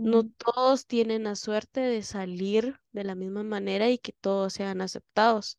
No 0.02 0.24
Mm, 0.24 0.34
todos 0.38 0.86
tienen 0.88 1.24
la 1.26 1.36
suerte 1.36 1.82
de 1.82 2.04
salir 2.04 2.80
de 2.92 3.04
la 3.04 3.16
misma 3.16 3.44
manera 3.44 3.90
y 3.90 3.98
que 3.98 4.12
todos 4.14 4.54
sean 4.54 4.82
aceptados. 4.82 5.58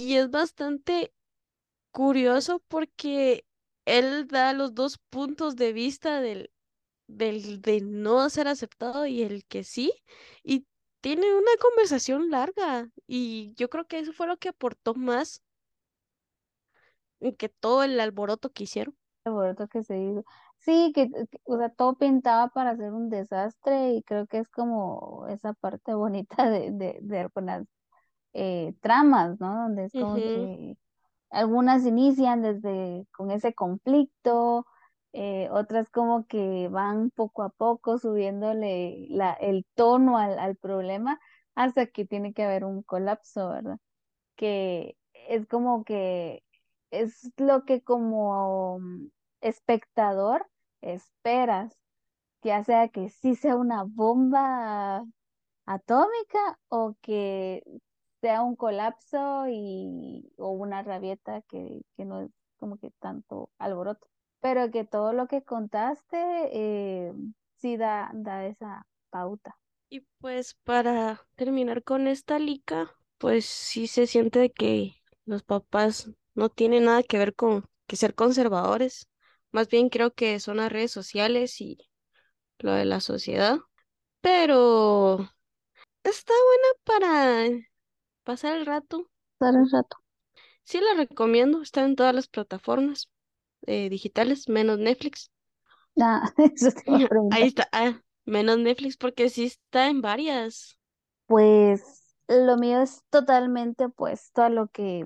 Y 0.00 0.16
es 0.16 0.30
bastante 0.30 1.12
curioso 1.92 2.60
porque 2.68 3.46
él 3.86 4.28
da 4.28 4.52
los 4.54 4.74
dos 4.74 4.98
puntos 5.10 5.56
de 5.56 5.72
vista 5.74 6.20
del, 6.22 6.52
del 7.08 7.62
de 7.62 7.80
no 7.82 8.30
ser 8.30 8.48
aceptado 8.48 9.06
y 9.06 9.22
el 9.22 9.44
que 9.46 9.64
sí. 9.64 9.92
Y 10.44 10.66
tiene 11.02 11.34
una 11.34 11.52
conversación 11.60 12.30
larga. 12.30 12.90
Y 13.08 13.54
yo 13.56 13.70
creo 13.70 13.86
que 13.88 14.00
eso 14.00 14.12
fue 14.14 14.26
lo 14.28 14.38
que 14.38 14.50
aportó 14.50 14.94
más 14.94 15.42
que 17.38 17.48
todo 17.48 17.82
el 17.82 17.98
alboroto 18.00 18.50
que 18.52 18.64
hicieron. 18.64 18.94
alboroto 19.24 19.68
que 19.68 19.82
se 19.82 19.98
hizo. 19.98 20.24
Sí, 20.58 20.92
que, 20.94 21.08
o 21.44 21.56
sea, 21.58 21.70
todo 21.70 21.96
pintaba 21.96 22.48
para 22.48 22.70
hacer 22.72 22.92
un 22.92 23.08
desastre 23.10 23.94
y 23.94 24.02
creo 24.02 24.26
que 24.26 24.38
es 24.38 24.48
como 24.48 25.26
esa 25.28 25.54
parte 25.54 25.94
bonita 25.94 26.50
de, 26.50 26.70
de, 26.72 26.98
de 27.02 27.18
eh, 28.32 28.74
tramas, 28.80 29.38
¿no? 29.40 29.54
Donde 29.64 29.84
es 29.86 29.94
como 29.96 30.22
que 30.30 30.76
algunas 31.30 31.86
inician 31.86 32.42
desde 32.42 33.06
con 33.12 33.30
ese 33.30 33.54
conflicto, 33.54 34.66
eh, 35.12 35.48
otras 35.50 35.90
como 35.90 36.26
que 36.26 36.68
van 36.68 37.10
poco 37.10 37.42
a 37.42 37.50
poco 37.50 37.98
subiéndole 37.98 39.06
la, 39.10 39.32
el 39.34 39.66
tono 39.74 40.18
al, 40.18 40.38
al 40.38 40.56
problema 40.56 41.20
hasta 41.54 41.86
que 41.86 42.06
tiene 42.06 42.32
que 42.34 42.44
haber 42.44 42.64
un 42.64 42.82
colapso, 42.82 43.50
¿verdad? 43.50 43.78
Que 44.36 44.96
es 45.12 45.46
como 45.46 45.84
que 45.84 46.44
es 46.90 47.32
lo 47.38 47.64
que 47.64 47.82
como 47.82 48.80
espectador 49.40 50.46
esperas, 50.80 51.76
ya 52.42 52.64
sea 52.64 52.88
que 52.88 53.08
sí 53.10 53.34
sea 53.36 53.56
una 53.56 53.84
bomba 53.84 55.04
atómica 55.66 56.58
o 56.68 56.96
que 57.02 57.62
sea 58.20 58.42
un 58.42 58.56
colapso 58.56 59.46
y, 59.48 60.32
o 60.38 60.50
una 60.50 60.82
rabieta 60.82 61.42
que, 61.42 61.82
que 61.96 62.04
no 62.04 62.22
es 62.22 62.30
como 62.58 62.78
que 62.78 62.90
tanto 63.00 63.50
alboroto. 63.58 64.06
Pero 64.40 64.70
que 64.70 64.84
todo 64.84 65.12
lo 65.12 65.26
que 65.26 65.42
contaste 65.42 66.16
eh, 66.52 67.12
sí 67.56 67.76
da, 67.76 68.10
da 68.14 68.46
esa 68.46 68.86
pauta. 69.10 69.56
Y 69.88 70.00
pues 70.20 70.54
para 70.64 71.26
terminar 71.36 71.82
con 71.82 72.06
esta 72.06 72.38
lica, 72.38 72.94
pues 73.18 73.44
sí 73.44 73.86
se 73.86 74.06
siente 74.06 74.50
que 74.52 74.94
los 75.24 75.42
papás 75.42 76.10
no 76.34 76.48
tienen 76.48 76.84
nada 76.84 77.02
que 77.02 77.18
ver 77.18 77.34
con 77.34 77.68
que 77.86 77.96
ser 77.96 78.14
conservadores. 78.14 79.08
Más 79.52 79.68
bien 79.68 79.88
creo 79.88 80.12
que 80.12 80.38
son 80.40 80.58
las 80.58 80.70
redes 80.70 80.92
sociales 80.92 81.60
y 81.60 81.78
lo 82.58 82.72
de 82.72 82.84
la 82.84 83.00
sociedad. 83.00 83.58
Pero 84.20 85.28
está 86.04 86.32
buena 86.32 86.68
para 86.84 87.69
pasar 88.24 88.56
el 88.56 88.66
rato. 88.66 89.08
Dar 89.38 89.54
un 89.54 89.70
rato. 89.70 89.96
Sí 90.64 90.80
la 90.80 90.94
recomiendo. 90.94 91.62
Está 91.62 91.84
en 91.84 91.96
todas 91.96 92.14
las 92.14 92.28
plataformas 92.28 93.10
eh, 93.66 93.88
digitales, 93.88 94.48
menos 94.48 94.78
Netflix. 94.78 95.30
Ah, 96.00 96.30
eso 96.54 96.70
te 96.70 96.90
iba 96.90 97.08
a 97.08 97.08
Ahí 97.34 97.48
está. 97.48 97.68
Ah, 97.72 98.00
menos 98.24 98.58
Netflix 98.58 98.96
porque 98.96 99.28
sí 99.28 99.44
está 99.44 99.88
en 99.88 100.00
varias. 100.00 100.78
Pues 101.26 102.14
lo 102.28 102.56
mío 102.56 102.80
es 102.80 103.02
totalmente 103.10 103.86
opuesto 103.86 104.42
a 104.42 104.48
lo 104.48 104.68
que 104.68 105.04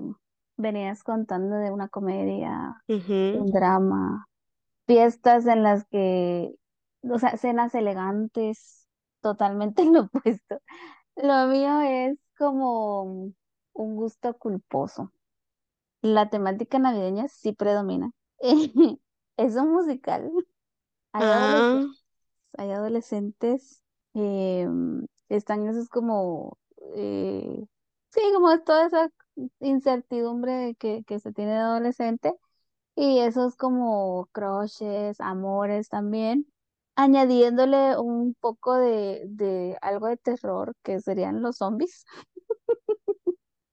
venías 0.57 1.03
contando 1.03 1.55
de 1.57 1.71
una 1.71 1.89
comedia, 1.89 2.81
un 2.87 3.45
drama, 3.47 4.27
fiestas 4.87 5.45
en 5.47 5.63
las 5.63 5.85
que, 5.85 6.55
o 7.03 7.19
sea, 7.19 7.37
cenas 7.37 7.75
elegantes, 7.75 8.87
totalmente 9.21 9.85
lo 9.91 10.01
opuesto. 10.03 10.61
Lo 11.15 11.47
mío 11.47 11.81
es 11.81 12.17
como 12.35 13.03
un 13.73 13.95
gusto 13.95 14.35
culposo. 14.37 15.11
La 16.01 16.29
temática 16.29 16.79
navideña 16.79 17.27
sí 17.27 17.53
predomina. 17.53 18.11
Es 19.37 19.55
un 19.55 19.71
musical. 19.73 20.31
Hay 21.13 21.29
Ah, 21.29 21.31
adolescentes, 21.31 22.05
hay 22.57 22.71
adolescentes, 22.71 23.83
eh, 24.15 24.67
están 25.29 25.67
esos 25.67 25.89
como, 25.89 26.57
eh, 26.95 27.65
sí, 28.11 28.21
como 28.35 28.59
toda 28.63 28.87
esa 28.87 29.09
incertidumbre 29.59 30.75
que, 30.79 31.03
que 31.05 31.19
se 31.19 31.33
tiene 31.33 31.51
de 31.53 31.57
adolescente 31.59 32.33
y 32.95 33.19
esos 33.19 33.55
como 33.57 34.27
crushes, 34.33 35.19
amores 35.21 35.89
también, 35.89 36.47
añadiéndole 36.95 37.97
un 37.99 38.35
poco 38.39 38.75
de, 38.77 39.23
de 39.27 39.77
algo 39.81 40.07
de 40.07 40.17
terror 40.17 40.75
que 40.83 40.99
serían 41.01 41.41
los 41.41 41.57
zombies. 41.57 42.05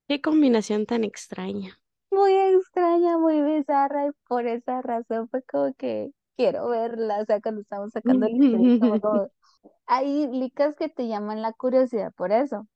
qué 0.06 0.20
combinación 0.20 0.86
tan 0.86 1.02
extraña. 1.02 1.80
Muy 2.10 2.32
extraña, 2.34 3.18
muy 3.18 3.40
bizarra 3.42 4.06
y 4.06 4.10
por 4.28 4.46
esa 4.46 4.82
razón 4.82 5.28
fue 5.28 5.42
como 5.44 5.72
que 5.74 6.10
quiero 6.36 6.68
verla, 6.68 7.20
o 7.20 7.24
sea, 7.24 7.40
cuando 7.40 7.62
estamos 7.62 7.92
sacando 7.92 8.26
listas, 8.28 8.60
como, 8.78 9.00
como- 9.00 9.28
hay 9.86 10.26
licas 10.28 10.76
que 10.76 10.88
te 10.90 11.08
llaman 11.08 11.42
la 11.42 11.52
curiosidad 11.52 12.12
por 12.16 12.32
eso. 12.32 12.66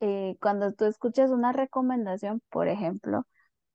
Eh, 0.00 0.36
cuando 0.42 0.72
tú 0.74 0.86
escuchas 0.86 1.30
una 1.32 1.52
recomendación, 1.52 2.42
por 2.50 2.68
ejemplo, 2.68 3.24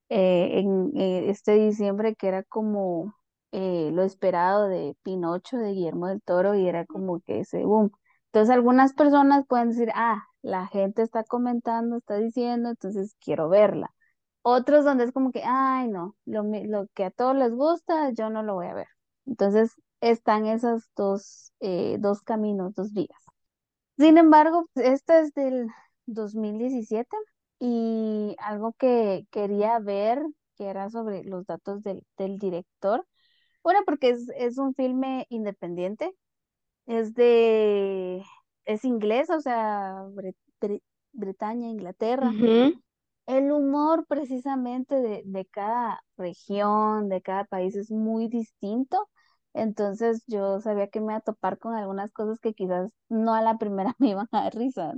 eh, 0.09 0.59
en 0.59 0.91
eh, 0.97 1.29
este 1.31 1.53
diciembre 1.55 2.15
que 2.15 2.27
era 2.29 2.43
como 2.43 3.15
eh, 3.57 3.89
lo 3.93 4.03
esperado 4.03 4.67
de 4.67 4.97
Pinocho 5.03 5.57
de 5.57 5.71
Guillermo 5.73 6.07
del 6.07 6.21
Toro 6.21 6.55
y 6.55 6.67
era 6.67 6.85
como 6.85 7.21
que 7.21 7.39
ese 7.41 7.63
boom. 7.65 7.91
Entonces 8.27 8.53
algunas 8.53 8.93
personas 8.93 9.45
pueden 9.47 9.69
decir, 9.69 9.91
ah, 9.95 10.23
la 10.41 10.67
gente 10.67 11.01
está 11.03 11.23
comentando, 11.23 11.97
está 11.97 12.17
diciendo, 12.17 12.69
entonces 12.69 13.15
quiero 13.19 13.47
verla. 13.49 13.91
Otros 14.43 14.85
donde 14.85 15.05
es 15.05 15.11
como 15.11 15.31
que, 15.31 15.43
ay, 15.45 15.87
no, 15.87 16.15
lo, 16.25 16.43
lo 16.43 16.87
que 16.93 17.05
a 17.05 17.11
todos 17.11 17.35
les 17.35 17.53
gusta, 17.53 18.11
yo 18.11 18.29
no 18.29 18.43
lo 18.43 18.55
voy 18.55 18.67
a 18.67 18.73
ver. 18.75 18.87
Entonces 19.25 19.71
están 20.01 20.45
esos 20.47 20.89
dos, 20.95 21.53
eh, 21.61 21.97
dos 21.99 22.21
caminos, 22.23 22.75
dos 22.75 22.93
vías. 22.93 23.19
Sin 23.97 24.17
embargo, 24.17 24.69
esta 24.75 25.19
es 25.19 25.33
del 25.33 25.67
2017 26.05 27.15
y 27.59 28.35
algo 28.39 28.73
que 28.73 29.25
quería 29.31 29.79
ver, 29.79 30.21
que 30.57 30.65
era 30.67 30.89
sobre 30.89 31.23
los 31.23 31.45
datos 31.45 31.81
del, 31.83 32.03
del 32.17 32.37
director. 32.37 33.05
Bueno, 33.65 33.81
porque 33.85 34.11
es, 34.11 34.29
es 34.37 34.59
un 34.59 34.75
filme 34.75 35.27
independiente, 35.29 36.13
es 36.87 37.13
de, 37.15 38.23
es 38.65 38.85
inglés, 38.85 39.29
o 39.31 39.41
sea, 39.41 39.95
Bre- 40.13 40.35
Bre- 40.61 40.83
Bretaña, 41.13 41.69
Inglaterra. 41.69 42.35
El 43.27 43.51
humor 43.51 44.05
precisamente 44.07 44.95
de, 45.01 45.23
de 45.25 45.45
cada 45.47 46.01
región, 46.17 47.09
de 47.09 47.21
cada 47.21 47.45
país 47.45 47.75
es 47.75 47.91
muy 47.91 48.27
distinto. 48.29 49.09
Entonces 49.53 50.23
yo 50.27 50.59
sabía 50.61 50.89
que 50.89 50.99
me 51.01 51.07
iba 51.13 51.17
a 51.17 51.21
topar 51.21 51.57
con 51.59 51.75
algunas 51.75 52.11
cosas 52.11 52.39
que 52.39 52.53
quizás 52.53 52.89
no 53.09 53.33
a 53.35 53.41
la 53.41 53.57
primera 53.57 53.95
me 53.99 54.09
iban 54.11 54.27
a 54.31 54.43
dar 54.43 54.55
risa. 54.55 54.93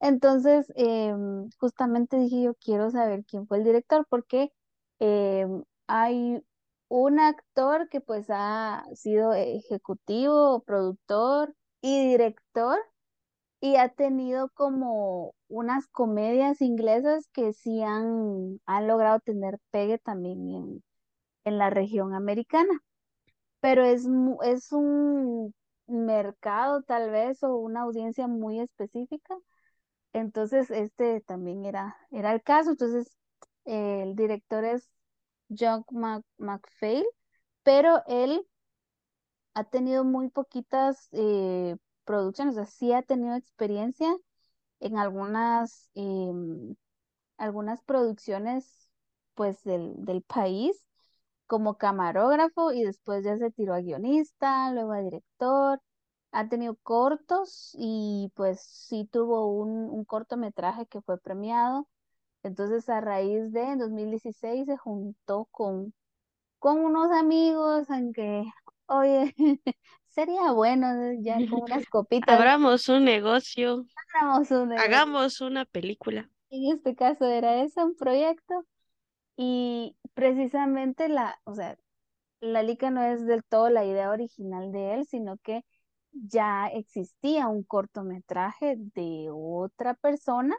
Entonces, 0.00 0.72
em, 0.76 1.48
justamente 1.60 2.16
dije 2.18 2.42
yo 2.42 2.54
quiero 2.56 2.90
saber 2.90 3.24
quién 3.24 3.46
fue 3.46 3.58
el 3.58 3.64
director 3.64 4.06
porque 4.10 4.52
em, 4.98 5.64
hay 5.86 6.42
un 6.88 7.18
actor 7.20 7.88
que 7.88 8.00
pues 8.00 8.26
ha 8.30 8.84
sido 8.94 9.32
ejecutivo, 9.34 10.62
productor 10.64 11.54
y 11.80 12.08
director 12.10 12.78
y 13.60 13.76
ha 13.76 13.88
tenido 13.90 14.50
como 14.50 15.34
unas 15.48 15.88
comedias 15.88 16.60
inglesas 16.62 17.28
que 17.32 17.52
sí 17.52 17.82
han, 17.82 18.60
han 18.66 18.86
logrado 18.88 19.20
tener 19.20 19.58
pegue 19.70 19.98
también 19.98 20.50
en, 20.50 20.84
en 21.44 21.58
la 21.58 21.70
región 21.70 22.14
americana, 22.14 22.70
pero 23.60 23.84
es, 23.84 24.06
es 24.44 24.72
un 24.72 25.54
mercado 25.86 26.82
tal 26.82 27.10
vez 27.10 27.42
o 27.42 27.56
una 27.56 27.82
audiencia 27.82 28.26
muy 28.28 28.60
específica, 28.60 29.36
entonces 30.12 30.70
este 30.70 31.20
también 31.22 31.64
era, 31.64 31.96
era 32.10 32.32
el 32.32 32.42
caso, 32.42 32.70
entonces 32.70 33.16
el 33.64 34.16
director 34.16 34.64
es 34.64 34.90
John 35.50 35.84
Mc- 35.90 36.24
McPhail, 36.38 37.04
pero 37.64 38.02
él 38.08 38.46
ha 39.54 39.64
tenido 39.64 40.04
muy 40.04 40.28
poquitas 40.30 41.08
eh, 41.12 41.76
producciones, 42.04 42.54
o 42.54 42.56
sea, 42.64 42.66
sí 42.66 42.92
ha 42.92 43.02
tenido 43.02 43.34
experiencia 43.36 44.14
en 44.80 44.98
algunas, 44.98 45.90
em, 45.94 46.76
algunas 47.38 47.82
producciones 47.84 48.90
pues 49.34 49.62
del, 49.64 49.94
del 50.04 50.22
país 50.22 50.86
como 51.46 51.78
camarógrafo 51.78 52.72
y 52.72 52.84
después 52.84 53.24
ya 53.24 53.38
se 53.38 53.50
tiró 53.52 53.74
a 53.74 53.80
guionista, 53.82 54.72
luego 54.72 54.92
a 54.94 55.00
director. 55.02 55.80
Ha 56.32 56.48
tenido 56.48 56.76
cortos 56.82 57.72
y 57.78 58.32
pues 58.36 58.60
sí 58.62 59.08
tuvo 59.12 59.48
un, 59.48 59.70
un 59.90 60.04
cortometraje 60.06 60.86
que 60.86 61.02
fue 61.02 61.18
premiado. 61.20 61.88
Entonces 62.46 62.88
a 62.88 63.00
raíz 63.00 63.52
de 63.52 63.62
en 63.62 63.78
2016 63.78 64.66
se 64.66 64.76
juntó 64.76 65.46
con 65.50 65.92
con 66.58 66.78
unos 66.80 67.12
amigos, 67.12 67.88
aunque, 67.90 68.44
oye, 68.86 69.34
sería 70.08 70.52
bueno 70.52 70.88
ya 71.20 71.36
con 71.48 71.62
unas 71.62 71.86
copitas, 71.90 72.36
Abramos 72.36 72.88
un 72.88 73.04
negocio, 73.04 73.86
hagamos 74.14 74.50
un 74.50 74.68
negocio. 74.70 74.84
hagamos 74.84 75.40
una 75.40 75.64
película. 75.64 76.30
En 76.50 76.72
este 76.76 76.94
caso 76.96 77.24
era 77.26 77.62
eso, 77.62 77.84
un 77.84 77.96
proyecto. 77.96 78.66
Y 79.36 79.96
precisamente 80.14 81.08
la, 81.08 81.38
o 81.44 81.54
sea, 81.54 81.78
la 82.40 82.62
Lica 82.62 82.90
no 82.90 83.02
es 83.02 83.26
del 83.26 83.44
todo 83.44 83.70
la 83.70 83.84
idea 83.84 84.10
original 84.10 84.72
de 84.72 84.94
él, 84.94 85.06
sino 85.06 85.38
que 85.38 85.64
ya 86.12 86.68
existía 86.68 87.48
un 87.48 87.62
cortometraje 87.64 88.76
de 88.78 89.28
otra 89.32 89.94
persona 89.94 90.56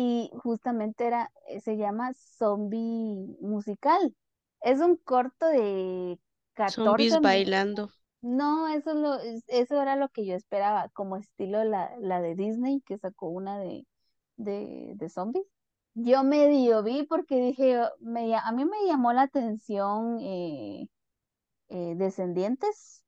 y 0.00 0.30
justamente 0.42 1.06
era, 1.06 1.32
se 1.62 1.76
llama 1.76 2.12
Zombie 2.14 3.36
Musical. 3.40 4.16
Es 4.62 4.80
un 4.80 4.96
corto 4.96 5.46
de 5.48 6.18
14 6.54 7.20
Zombies 7.20 7.20
bailando. 7.20 7.90
No, 8.22 8.68
eso, 8.68 8.90
es 8.92 8.96
lo, 8.96 9.14
es- 9.20 9.44
eso 9.48 9.80
era 9.82 9.96
lo 9.96 10.08
que 10.10 10.26
yo 10.26 10.34
esperaba, 10.34 10.88
como 10.90 11.16
estilo 11.16 11.64
la, 11.64 11.90
la 12.00 12.20
de 12.20 12.34
Disney, 12.34 12.80
que 12.82 12.98
sacó 12.98 13.28
una 13.28 13.58
de, 13.58 13.86
de, 14.36 14.92
de 14.96 15.08
zombies. 15.08 15.46
Yo 15.94 16.22
medio 16.24 16.82
vi 16.82 17.04
porque 17.04 17.36
dije, 17.42 17.80
oh, 17.80 17.90
me, 18.00 18.34
a 18.36 18.52
mí 18.52 18.64
me 18.66 18.86
llamó 18.86 19.12
la 19.12 19.22
atención 19.22 20.18
eh, 20.20 20.88
eh, 21.70 21.94
Descendientes, 21.96 23.04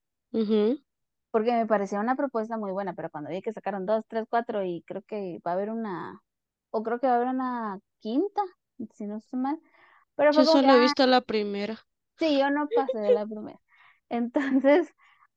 porque 1.31 1.53
me 1.53 1.67
parecía 1.67 2.01
una 2.01 2.17
propuesta 2.17 2.57
muy 2.59 2.73
buena, 2.73 2.95
pero 2.95 3.11
cuando 3.11 3.31
vi 3.31 3.43
que 3.43 3.53
sacaron 3.53 3.87
dos, 3.87 4.05
tres, 4.09 4.27
cuatro 4.29 4.65
y 4.65 4.83
creo 4.87 5.03
que 5.03 5.41
va 5.47 5.53
a 5.53 5.55
haber 5.55 5.71
una, 5.71 6.21
o 6.73 6.85
creo 6.85 7.01
que 7.01 7.09
va 7.09 7.15
a 7.15 7.17
haber 7.19 7.29
una 7.31 7.81
quinta, 8.01 8.43
si 8.95 9.07
no 9.07 9.19
estoy 9.19 9.41
mal, 9.41 9.61
pero 10.17 10.35
Yo 10.35 10.45
como 10.45 10.61
que, 10.61 10.67
solo 10.67 10.73
he 10.75 10.79
ah, 10.79 10.81
visto 10.81 11.07
la 11.07 11.21
primera. 11.21 11.87
sí, 12.19 12.39
yo 12.39 12.51
no 12.51 12.71
pasé 12.71 12.99
de 12.99 13.11
la 13.13 13.27
primera. 13.27 13.61
Entonces, 14.09 14.89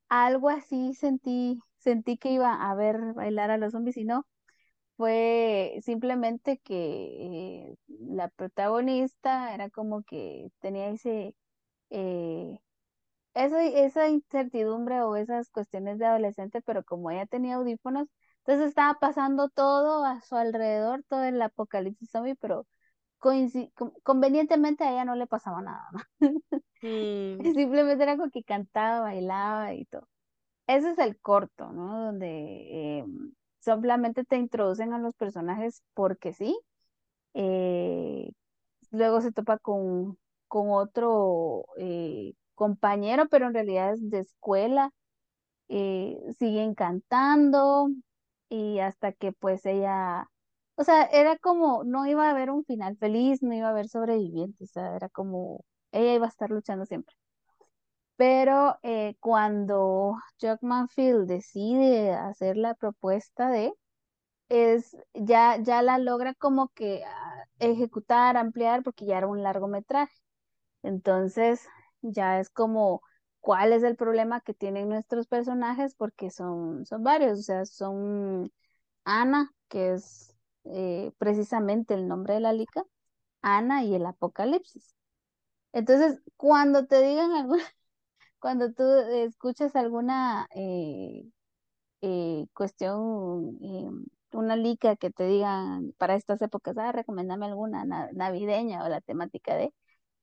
algo 0.10 0.50
así 0.50 0.94
sentí, 0.96 1.60
sentí 1.80 2.18
que 2.18 2.32
iba 2.32 2.54
a 2.72 2.76
ver 2.76 3.14
bailar 3.14 3.52
a 3.52 3.58
los 3.58 3.74
zombies 3.74 3.98
y 3.98 4.06
no, 4.06 4.26
fue 4.98 5.80
simplemente 5.84 6.60
que 6.64 6.76
eh, 7.68 7.76
la 7.88 8.30
protagonista 8.30 9.54
era 9.56 9.70
como 9.72 10.04
que 10.04 10.50
tenía 10.62 10.90
ese, 10.90 11.36
eh, 11.92 12.60
esa, 13.36 13.64
esa 13.66 14.10
incertidumbre 14.10 15.02
o 15.04 15.16
esas 15.16 15.50
cuestiones 15.52 16.00
de 16.00 16.06
adolescente, 16.06 16.62
pero 16.62 16.84
como 16.84 17.12
ella 17.12 17.26
tenía 17.28 17.56
audífonos, 17.56 18.08
entonces 18.46 18.70
estaba 18.70 19.00
pasando 19.00 19.50
todo 19.50 20.06
a 20.06 20.22
su 20.22 20.36
alrededor, 20.36 21.04
todo 21.10 21.24
el 21.24 21.42
apocalipsis 21.42 22.10
zombie, 22.12 22.36
pero 22.36 22.68
convenientemente 24.04 24.84
a 24.84 24.92
ella 24.92 25.06
no 25.06 25.16
le 25.16 25.28
pasaba 25.28 25.62
nada. 25.62 25.88
Mm, 26.82 27.50
Simplemente 27.56 28.04
era 28.04 28.18
como 28.18 28.30
que 28.32 28.44
cantaba, 28.44 29.02
bailaba 29.02 29.74
y 29.74 29.86
todo. 29.86 30.08
Ese 30.68 30.92
es 30.92 31.00
el 31.00 31.20
corto, 31.20 31.72
¿no? 31.74 32.06
Donde 32.08 32.28
eh, 33.02 33.06
solamente 33.60 34.24
te 34.26 34.38
introducen 34.38 34.94
a 34.94 35.00
los 35.00 35.16
personajes 35.16 35.84
porque 35.94 36.34
sí. 36.34 36.60
eh, 37.34 38.32
luego 38.92 39.22
se 39.22 39.32
topa 39.32 39.58
con, 39.60 40.18
con 40.48 40.70
otro 40.72 41.66
eh, 41.80 42.34
compañero, 42.56 43.28
pero 43.30 43.48
en 43.48 43.54
realidad 43.56 43.94
es 43.96 44.10
de 44.12 44.20
escuela. 44.22 44.92
eh, 45.70 46.18
siguen 46.40 46.76
cantando 46.76 47.90
y 48.50 48.80
hasta 48.80 49.12
que 49.14 49.32
pues 49.34 49.66
ella, 49.66 50.30
o 50.76 50.84
sea, 50.84 51.04
era 51.06 51.38
como, 51.40 51.84
no 51.84 52.06
iba 52.08 52.28
a 52.28 52.32
haber 52.32 52.50
un 52.52 52.66
final 52.66 52.98
feliz, 52.98 53.42
no 53.44 53.54
iba 53.54 53.68
a 53.68 53.72
haber 53.72 53.88
sobrevivientes, 53.90 54.72
o 54.72 54.74
sea, 54.74 54.96
era 54.96 55.10
como, 55.10 55.66
ella 55.92 56.14
iba 56.16 56.26
a 56.28 56.30
estar 56.30 56.50
luchando 56.52 56.86
siempre. 56.86 57.16
Pero 58.18 58.78
eh, 58.84 59.16
cuando 59.20 60.16
Jackman 60.40 60.88
Field 60.90 61.28
decide 61.28 62.14
hacer 62.14 62.56
la 62.58 62.74
propuesta 62.76 63.50
de, 63.50 63.74
es, 64.50 64.98
ya, 65.14 65.58
ya 65.62 65.82
la 65.84 65.98
logra 66.00 66.34
como 66.36 66.70
que 66.70 67.04
ah, 67.06 67.46
ejecutar, 67.60 68.38
ampliar, 68.38 68.84
porque 68.84 69.06
ya 69.06 69.18
era 69.20 69.28
un 69.28 69.44
largometraje. 69.44 70.14
Entonces, 70.84 71.68
ya 72.02 72.40
es 72.40 72.50
como, 72.52 73.02
¿cuál 73.46 73.74
es 73.74 73.84
el 73.84 73.96
problema 73.96 74.42
que 74.42 74.54
tienen 74.56 74.90
nuestros 74.90 75.28
personajes? 75.28 75.96
Porque 75.96 76.32
son, 76.32 76.86
son 76.86 77.04
varios, 77.04 77.40
o 77.40 77.44
sea, 77.44 77.66
son 77.66 78.52
Ana, 79.06 79.54
que 79.70 79.94
es 79.94 80.36
eh, 80.66 81.12
precisamente 81.20 81.94
el 81.96 82.08
nombre 82.08 82.36
de 82.36 82.42
la 82.42 82.54
lica, 82.54 82.86
Ana 83.44 83.84
y 83.86 83.96
el 83.96 84.06
Apocalipsis. 84.08 84.96
Entonces, 85.74 86.22
cuando 86.38 86.88
te 86.88 87.02
digan 87.02 87.32
algo, 87.34 87.56
cuando 88.40 88.74
tú 88.74 88.84
escuchas 89.14 89.76
alguna 89.76 90.48
eh, 90.56 91.24
eh, 92.02 92.46
cuestión, 92.54 93.58
una 94.34 94.56
lica 94.56 94.96
que 94.98 95.12
te 95.12 95.26
digan 95.28 95.94
para 95.98 96.16
estas 96.16 96.42
épocas, 96.42 96.78
ah, 96.78 96.92
recomiéndame 96.92 97.46
alguna 97.48 97.86
na- 97.86 98.10
navideña 98.14 98.84
o 98.86 98.90
la 98.90 99.02
temática 99.02 99.56
de, 99.56 99.74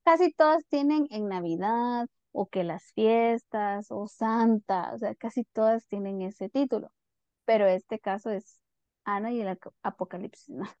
casi 0.05 0.33
todas 0.33 0.65
tienen 0.67 1.07
en 1.11 1.27
Navidad 1.29 2.07
o 2.33 2.47
que 2.49 2.65
las 2.65 2.91
fiestas 2.93 3.87
o 3.91 4.07
Santa, 4.07 4.93
o 4.95 4.99
sea, 4.99 5.15
casi 5.15 5.45
todas 5.45 5.87
tienen 5.87 6.21
ese 6.23 6.49
título, 6.49 6.91
pero 7.45 7.67
este 7.67 7.99
caso 7.99 8.31
es 8.31 8.61
Ana 9.05 9.31
y 9.33 9.41
el 9.41 9.59
Apocalipsis, 9.83 10.49
¿no? 10.49 10.65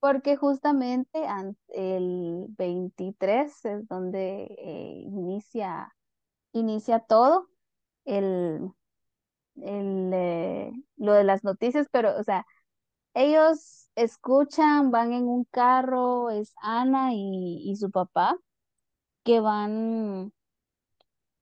Porque 0.00 0.36
justamente 0.36 1.20
el 1.68 2.46
23 2.56 3.64
es 3.64 3.88
donde 3.88 4.44
eh, 4.58 5.02
inicia, 5.06 5.94
inicia 6.52 7.00
todo. 7.00 7.48
El, 8.04 8.70
el, 9.56 10.10
eh, 10.14 10.72
lo 10.96 11.12
de 11.14 11.24
las 11.24 11.44
noticias, 11.44 11.86
pero, 11.92 12.16
o 12.18 12.24
sea, 12.24 12.46
ellos 13.14 13.90
escuchan, 13.96 14.90
van 14.92 15.12
en 15.12 15.24
un 15.28 15.44
carro, 15.46 16.30
es 16.30 16.54
Ana 16.62 17.14
y, 17.14 17.62
y 17.70 17.76
su 17.76 17.90
papá, 17.90 18.36
que 19.24 19.40
van 19.40 20.32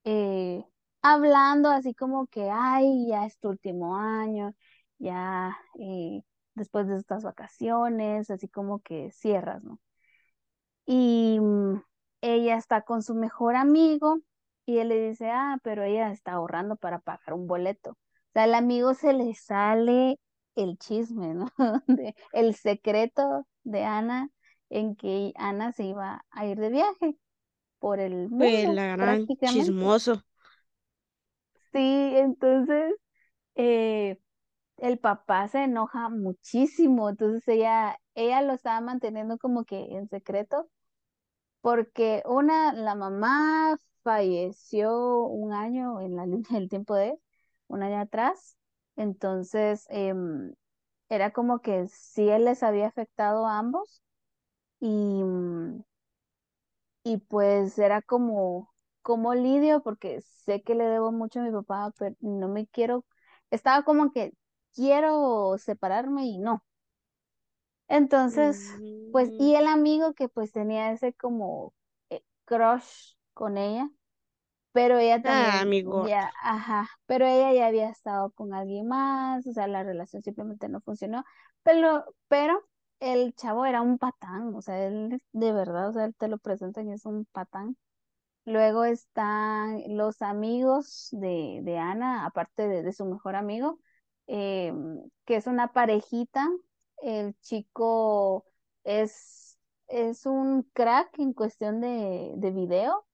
eh, 0.06 0.64
hablando 1.02 1.68
así 1.70 1.94
como 1.94 2.28
que, 2.28 2.48
ay, 2.50 3.08
ya 3.08 3.26
es 3.26 3.38
tu 3.38 3.48
último 3.50 3.96
año, 3.96 4.54
ya 4.98 5.56
eh, 5.80 6.22
después 6.54 6.86
de 6.88 6.96
estas 6.96 7.24
vacaciones, 7.24 8.30
así 8.30 8.48
como 8.48 8.80
que 8.80 9.10
cierras, 9.12 9.62
¿no? 9.64 9.80
Y 10.86 11.38
mm, 11.40 11.82
ella 12.22 12.56
está 12.56 12.82
con 12.82 13.02
su 13.02 13.14
mejor 13.14 13.56
amigo 13.56 14.18
y 14.66 14.78
él 14.78 14.88
le 14.90 15.08
dice, 15.10 15.30
ah, 15.30 15.58
pero 15.62 15.82
ella 15.84 16.12
está 16.12 16.32
ahorrando 16.34 16.76
para 16.76 17.00
pagar 17.00 17.34
un 17.34 17.46
boleto. 17.46 17.92
O 17.92 17.96
sea, 18.32 18.44
al 18.44 18.54
amigo 18.54 18.94
se 18.94 19.12
le 19.12 19.34
sale 19.34 20.20
el 20.54 20.78
chisme, 20.78 21.34
¿no? 21.34 21.48
El 22.32 22.54
secreto 22.54 23.46
de 23.64 23.84
Ana 23.84 24.30
en 24.70 24.96
que 24.96 25.32
Ana 25.36 25.72
se 25.72 25.84
iba 25.84 26.24
a 26.30 26.46
ir 26.46 26.58
de 26.58 26.70
viaje 26.70 27.16
por 27.78 28.00
el 28.00 28.28
pues 28.36 28.68
mundo 28.68 28.68
la 28.68 28.86
gran 28.96 29.30
prácticamente. 29.36 29.36
chismoso. 29.44 30.22
Sí, 31.72 31.78
entonces 32.16 32.94
eh, 33.56 34.18
el 34.78 34.98
papá 34.98 35.48
se 35.48 35.64
enoja 35.64 36.08
muchísimo, 36.10 37.10
entonces 37.10 37.46
ella, 37.48 37.98
ella 38.14 38.42
lo 38.42 38.54
estaba 38.54 38.80
manteniendo 38.82 39.38
como 39.38 39.64
que 39.64 39.78
en 39.96 40.08
secreto 40.08 40.70
porque 41.62 42.22
una, 42.26 42.72
la 42.74 42.94
mamá 42.96 43.76
falleció 44.04 45.20
un 45.26 45.52
año 45.52 46.00
en 46.00 46.16
la 46.16 46.26
línea 46.26 46.48
del 46.52 46.68
tiempo 46.68 46.94
de 46.94 47.18
un 47.68 47.82
año 47.82 48.00
atrás, 48.00 48.58
entonces 48.96 49.86
em, 49.90 50.54
era 51.10 51.32
como 51.32 51.60
que 51.60 51.88
sí 51.88 52.28
él 52.30 52.44
les 52.46 52.62
había 52.64 52.88
afectado 52.88 53.46
a 53.46 53.58
ambos 53.60 54.02
y, 54.80 54.88
mm, 54.88 55.82
y 57.06 57.18
pues 57.18 57.78
era 57.78 58.02
como, 58.02 58.74
como 59.02 59.34
lidio 59.34 59.82
porque 59.82 60.20
sé 60.22 60.62
que 60.62 60.74
le 60.74 60.84
debo 60.86 61.12
mucho 61.12 61.40
a 61.40 61.44
mi 61.44 61.52
papá, 61.52 61.92
pero 61.98 62.16
no 62.20 62.48
me 62.48 62.66
quiero, 62.68 63.04
estaba 63.50 63.84
como 63.84 64.12
que 64.12 64.32
quiero 64.74 65.56
separarme 65.58 66.26
y 66.26 66.38
no. 66.38 66.64
Entonces, 67.88 68.60
pues, 69.10 69.30
Mm, 69.30 69.38
y 69.38 69.54
el 69.54 69.66
amigo 69.66 70.14
que 70.14 70.28
pues 70.28 70.52
tenía 70.52 70.92
ese 70.92 71.14
como 71.14 71.74
eh, 72.10 72.22
crush 72.44 73.14
con 73.34 73.58
ella, 73.58 73.88
pero 74.72 74.98
ella 74.98 75.22
Ah, 75.24 75.64
también 75.64 75.68
mi 75.68 75.82
gordo. 75.82 76.10
ya, 76.10 76.32
ajá, 76.42 76.88
pero 77.06 77.26
ella 77.26 77.52
ya 77.54 77.66
había 77.68 77.90
estado 77.90 78.32
con 78.32 78.54
alguien 78.54 78.88
más, 78.88 79.46
o 79.46 79.52
sea, 79.52 79.68
la 79.68 79.84
relación 79.84 80.22
simplemente 80.22 80.68
no 80.68 80.80
funcionó, 80.82 81.24
pero, 81.62 82.04
pero 82.28 82.60
el 83.00 83.34
chavo 83.34 83.66
era 83.66 83.82
un 83.82 83.98
patán, 83.98 84.54
o 84.54 84.62
sea, 84.62 84.86
él 84.86 85.20
de 85.32 85.52
verdad, 85.52 85.90
o 85.90 85.92
sea, 85.92 86.04
él 86.06 86.14
te 86.16 86.28
lo 86.28 86.38
presentan 86.38 86.88
y 86.88 86.92
es 86.94 87.06
un 87.06 87.24
patán. 87.26 87.76
Luego 88.46 88.84
están 88.84 89.82
los 89.96 90.22
amigos 90.22 91.08
de, 91.12 91.60
de 91.64 91.78
Ana, 91.78 92.26
aparte 92.26 92.68
de, 92.68 92.82
de 92.82 92.92
su 92.92 93.04
mejor 93.06 93.36
amigo, 93.36 93.80
eh, 94.28 94.72
que 95.26 95.36
es 95.36 95.46
una 95.46 95.72
parejita. 95.72 96.48
El 97.02 97.34
chico 97.40 98.46
es, 98.84 99.58
es 99.88 100.26
un 100.26 100.62
crack 100.74 101.18
en 101.18 101.32
cuestión 101.34 101.80
de, 101.80 102.32
de 102.36 102.50
video. 102.52 103.06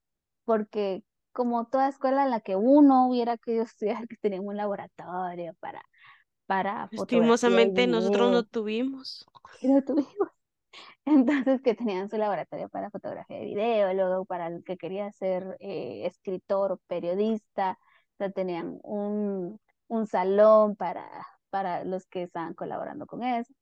porque 0.45 1.05
como 1.33 1.67
toda 1.67 1.89
escuela 1.89 2.25
en 2.25 2.31
la 2.31 2.41
que 2.41 2.57
uno 2.57 3.09
hubiera 3.09 3.39
querido 3.39 3.65
estudiar, 3.65 4.09
que 4.09 4.17
tenía 4.19 4.41
un 4.41 4.57
laboratorio 4.57 5.55
para, 5.61 5.83
para 6.53 6.89
Lastimosamente 6.93 7.87
nosotros 7.87 8.31
no 8.31 8.45
tuvimos. 8.45 9.27
no 9.63 9.83
tuvimos. 9.83 10.29
Entonces, 11.07 11.63
que 11.63 11.75
tenían 11.75 12.11
su 12.11 12.19
laboratorio 12.19 12.69
para 12.69 12.91
fotografía 12.91 13.43
y 13.43 13.47
video, 13.47 13.95
luego 13.95 14.27
para 14.27 14.49
el 14.49 14.63
que 14.63 14.77
quería 14.77 15.11
ser 15.13 15.57
eh, 15.61 16.03
escritor 16.05 16.73
o 16.73 16.77
periodista, 16.89 17.79
o 17.81 18.17
sea, 18.19 18.31
tenían 18.31 18.79
un, 18.83 19.59
un 19.89 20.07
salón 20.07 20.77
para, 20.77 21.09
para 21.49 21.85
los 21.85 22.07
que 22.07 22.25
estaban 22.25 22.53
colaborando 22.53 23.07
con 23.07 23.23
eso. 23.23 23.55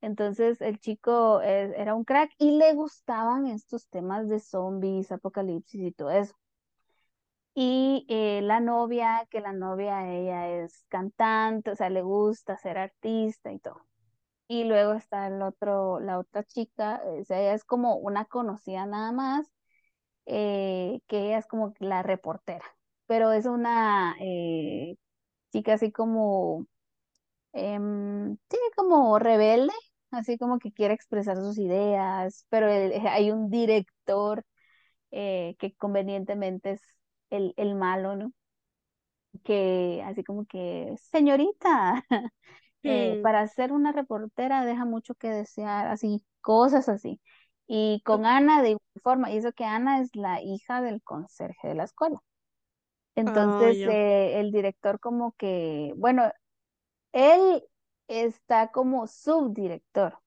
Entonces 0.00 0.62
el 0.62 0.80
chico 0.80 1.42
eh, 1.42 1.74
era 1.76 1.94
un 1.94 2.04
crack 2.04 2.32
y 2.38 2.52
le 2.52 2.72
gustaban 2.72 3.46
estos 3.46 3.88
temas 3.88 4.26
de 4.28 4.40
zombies, 4.40 5.12
apocalipsis 5.12 5.82
y 5.82 5.92
todo 5.92 6.10
eso. 6.10 6.34
Y 7.54 8.06
eh, 8.08 8.40
la 8.42 8.60
novia, 8.60 9.26
que 9.30 9.40
la 9.40 9.52
novia 9.52 10.08
ella 10.10 10.48
es 10.64 10.84
cantante, 10.88 11.70
o 11.70 11.76
sea, 11.76 11.90
le 11.90 12.02
gusta 12.02 12.56
ser 12.56 12.78
artista 12.78 13.52
y 13.52 13.58
todo. 13.58 13.86
Y 14.48 14.64
luego 14.64 14.94
está 14.94 15.28
el 15.28 15.42
otro, 15.42 16.00
la 16.00 16.18
otra 16.18 16.44
chica, 16.44 17.02
o 17.06 17.24
sea, 17.24 17.40
ella 17.40 17.54
es 17.54 17.64
como 17.64 17.96
una 17.96 18.26
conocida 18.26 18.86
nada 18.86 19.12
más, 19.12 19.46
eh, 20.26 21.00
que 21.08 21.26
ella 21.26 21.38
es 21.38 21.46
como 21.46 21.74
la 21.80 22.02
reportera, 22.02 22.64
pero 23.06 23.32
es 23.32 23.46
una 23.46 24.16
eh, 24.20 24.96
chica 25.52 25.74
así 25.74 25.92
como, 25.92 26.66
em, 27.52 28.36
sí, 28.50 28.58
como 28.76 29.18
rebelde, 29.18 29.72
así 30.10 30.38
como 30.38 30.58
que 30.58 30.72
quiere 30.72 30.94
expresar 30.94 31.36
sus 31.36 31.58
ideas, 31.58 32.46
pero 32.50 32.66
hay 32.68 33.30
un 33.30 33.50
director 33.50 34.44
eh, 35.12 35.56
que 35.58 35.74
convenientemente 35.76 36.72
es 36.72 36.82
el, 37.32 37.54
el 37.56 37.74
malo, 37.74 38.16
¿no? 38.16 38.32
Que 39.44 40.02
así 40.06 40.22
como 40.24 40.46
que, 40.46 40.94
señorita, 41.10 42.04
eh, 42.84 43.20
para 43.22 43.46
ser 43.48 43.72
una 43.72 43.92
reportera 43.92 44.64
deja 44.64 44.84
mucho 44.84 45.14
que 45.14 45.28
desear, 45.30 45.88
así, 45.88 46.24
cosas 46.40 46.88
así. 46.88 47.20
Y 47.66 48.02
con 48.04 48.26
Ana 48.26 48.62
de 48.62 48.70
igual 48.70 48.82
forma, 49.02 49.30
y 49.32 49.38
eso 49.38 49.52
que 49.52 49.64
Ana 49.64 50.00
es 50.00 50.14
la 50.16 50.42
hija 50.42 50.82
del 50.82 51.02
conserje 51.02 51.68
de 51.68 51.74
la 51.74 51.84
escuela. 51.84 52.20
Entonces, 53.14 53.78
eh, 53.88 54.40
el 54.40 54.52
director 54.52 55.00
como 55.00 55.32
que, 55.32 55.92
bueno, 55.96 56.30
él 57.12 57.64
está 58.08 58.70
como 58.72 59.06
subdirector. 59.06 60.18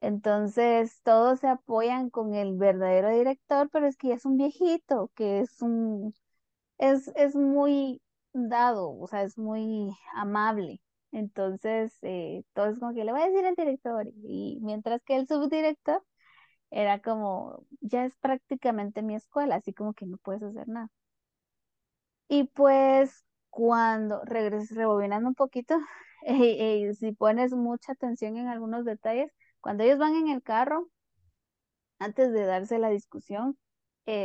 Entonces, 0.00 1.00
todos 1.02 1.40
se 1.40 1.48
apoyan 1.48 2.10
con 2.10 2.34
el 2.34 2.56
verdadero 2.56 3.10
director, 3.10 3.68
pero 3.72 3.86
es 3.86 3.96
que 3.96 4.08
ya 4.08 4.14
es 4.14 4.24
un 4.26 4.36
viejito, 4.38 5.10
que 5.14 5.40
es 5.40 5.62
un, 5.62 6.14
es, 6.80 7.08
es 7.16 7.36
muy 7.36 8.02
dado, 8.32 8.90
o 8.98 9.06
sea, 9.06 9.22
es 9.22 9.38
muy 9.38 9.90
amable. 10.14 10.80
Entonces, 11.12 11.96
eh, 12.02 12.44
todo 12.54 12.68
es 12.70 12.78
como 12.80 12.94
que 12.94 13.04
le 13.04 13.12
voy 13.12 13.22
a 13.22 13.28
decir 13.28 13.46
al 13.46 13.54
director. 13.56 14.06
Y 14.24 14.58
mientras 14.62 15.02
que 15.04 15.16
el 15.16 15.28
subdirector 15.28 16.04
era 16.70 17.00
como, 17.02 17.66
ya 17.80 18.04
es 18.06 18.16
prácticamente 18.18 19.02
mi 19.02 19.14
escuela, 19.16 19.56
así 19.56 19.74
como 19.74 19.94
que 19.94 20.06
no 20.06 20.18
puedes 20.18 20.42
hacer 20.42 20.68
nada. 20.68 20.90
Y 22.28 22.44
pues 22.44 23.24
cuando 23.50 24.22
regreses, 24.24 24.76
rebobinando 24.76 25.28
un 25.28 25.34
poquito, 25.34 25.74
eh, 26.26 26.86
eh, 26.88 26.94
si 26.94 27.12
pones 27.12 27.52
mucha 27.52 27.92
atención 27.92 28.36
en 28.36 28.48
algunos 28.48 28.84
detalles, 28.84 29.32
cuando 29.60 29.84
ellos 29.84 29.98
van 29.98 30.14
en 30.14 30.28
el 30.28 30.42
carro, 30.42 30.88
antes 32.00 32.32
de 32.32 32.44
darse 32.46 32.78
la 32.78 32.90
discusión, 32.90 33.56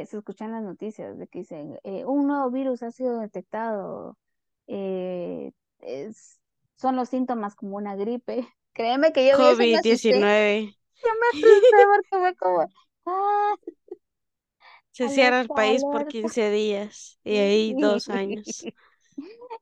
eh, 0.02 0.06
se 0.06 0.18
escuchan 0.18 0.52
las 0.52 0.64
noticias 0.64 1.18
de 1.18 1.28
que 1.28 1.40
dicen, 1.40 1.80
eh, 1.84 2.06
un 2.06 2.28
nuevo 2.28 2.52
virus 2.52 2.84
ha 2.84 2.92
sido 2.92 3.20
detectado, 3.20 4.18
eh, 4.68 5.52
es- 5.80 6.40
son 6.76 6.96
los 6.96 7.10
síntomas 7.10 7.56
como 7.56 7.78
una 7.78 7.96
gripe. 7.96 8.38
Créeme 8.74 9.14
que 9.14 9.28
yo 9.28 9.38
vi 9.38 9.48
eso 9.50 9.64
y 9.64 9.68
me 9.68 9.78
covid 9.78 9.80
asusté, 9.80 10.16
diecinueve 10.16 10.76
yo 11.04 11.10
me 11.22 11.28
asusté 11.50 11.78
porque 11.88 12.10
fue 12.20 12.36
como, 12.38 12.70
ah, 13.08 13.56
Se 14.92 15.10
cierra 15.10 15.42
el 15.42 15.52
alerta, 15.52 15.54
país 15.54 15.86
por 15.86 16.06
alerta. 16.06 16.08
15 16.08 16.50
días 16.50 17.20
y 17.24 17.38
ahí 17.38 17.74
dos 17.76 18.10
años. 18.10 18.70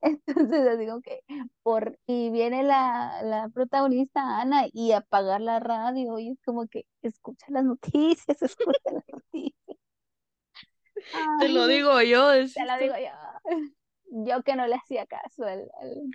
Entonces, 0.02 0.88
como 0.90 1.02
que, 1.02 1.22
por, 1.64 1.98
y 2.08 2.30
viene 2.32 2.64
la, 2.64 3.22
la 3.24 3.50
protagonista 3.50 4.40
Ana 4.42 4.66
y 4.74 4.92
apagar 4.92 5.42
la 5.42 5.60
radio 5.60 6.20
y 6.20 6.30
es 6.32 6.38
como 6.46 6.68
que, 6.68 6.86
escucha 7.02 7.46
las 7.50 7.64
noticias, 7.66 8.42
escucha 8.42 8.92
las 8.92 9.04
noticias. 9.12 9.78
Te 11.38 11.50
lo 11.50 11.68
digo 11.68 12.02
yo, 12.02 12.32
te 12.54 12.66
lo 12.66 12.78
digo 12.78 12.96
yo. 12.98 13.12
Yo 14.26 14.44
que 14.44 14.56
no 14.56 14.68
le 14.68 14.76
hacía 14.76 15.08
caso 15.08 15.44
al- 15.46 15.72
al- 15.82 16.14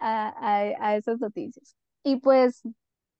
a, 0.00 0.28
a- 0.30 0.88
a 0.88 0.96
esas 0.96 1.20
noticias. 1.20 1.76
Y 2.04 2.16
pues 2.18 2.62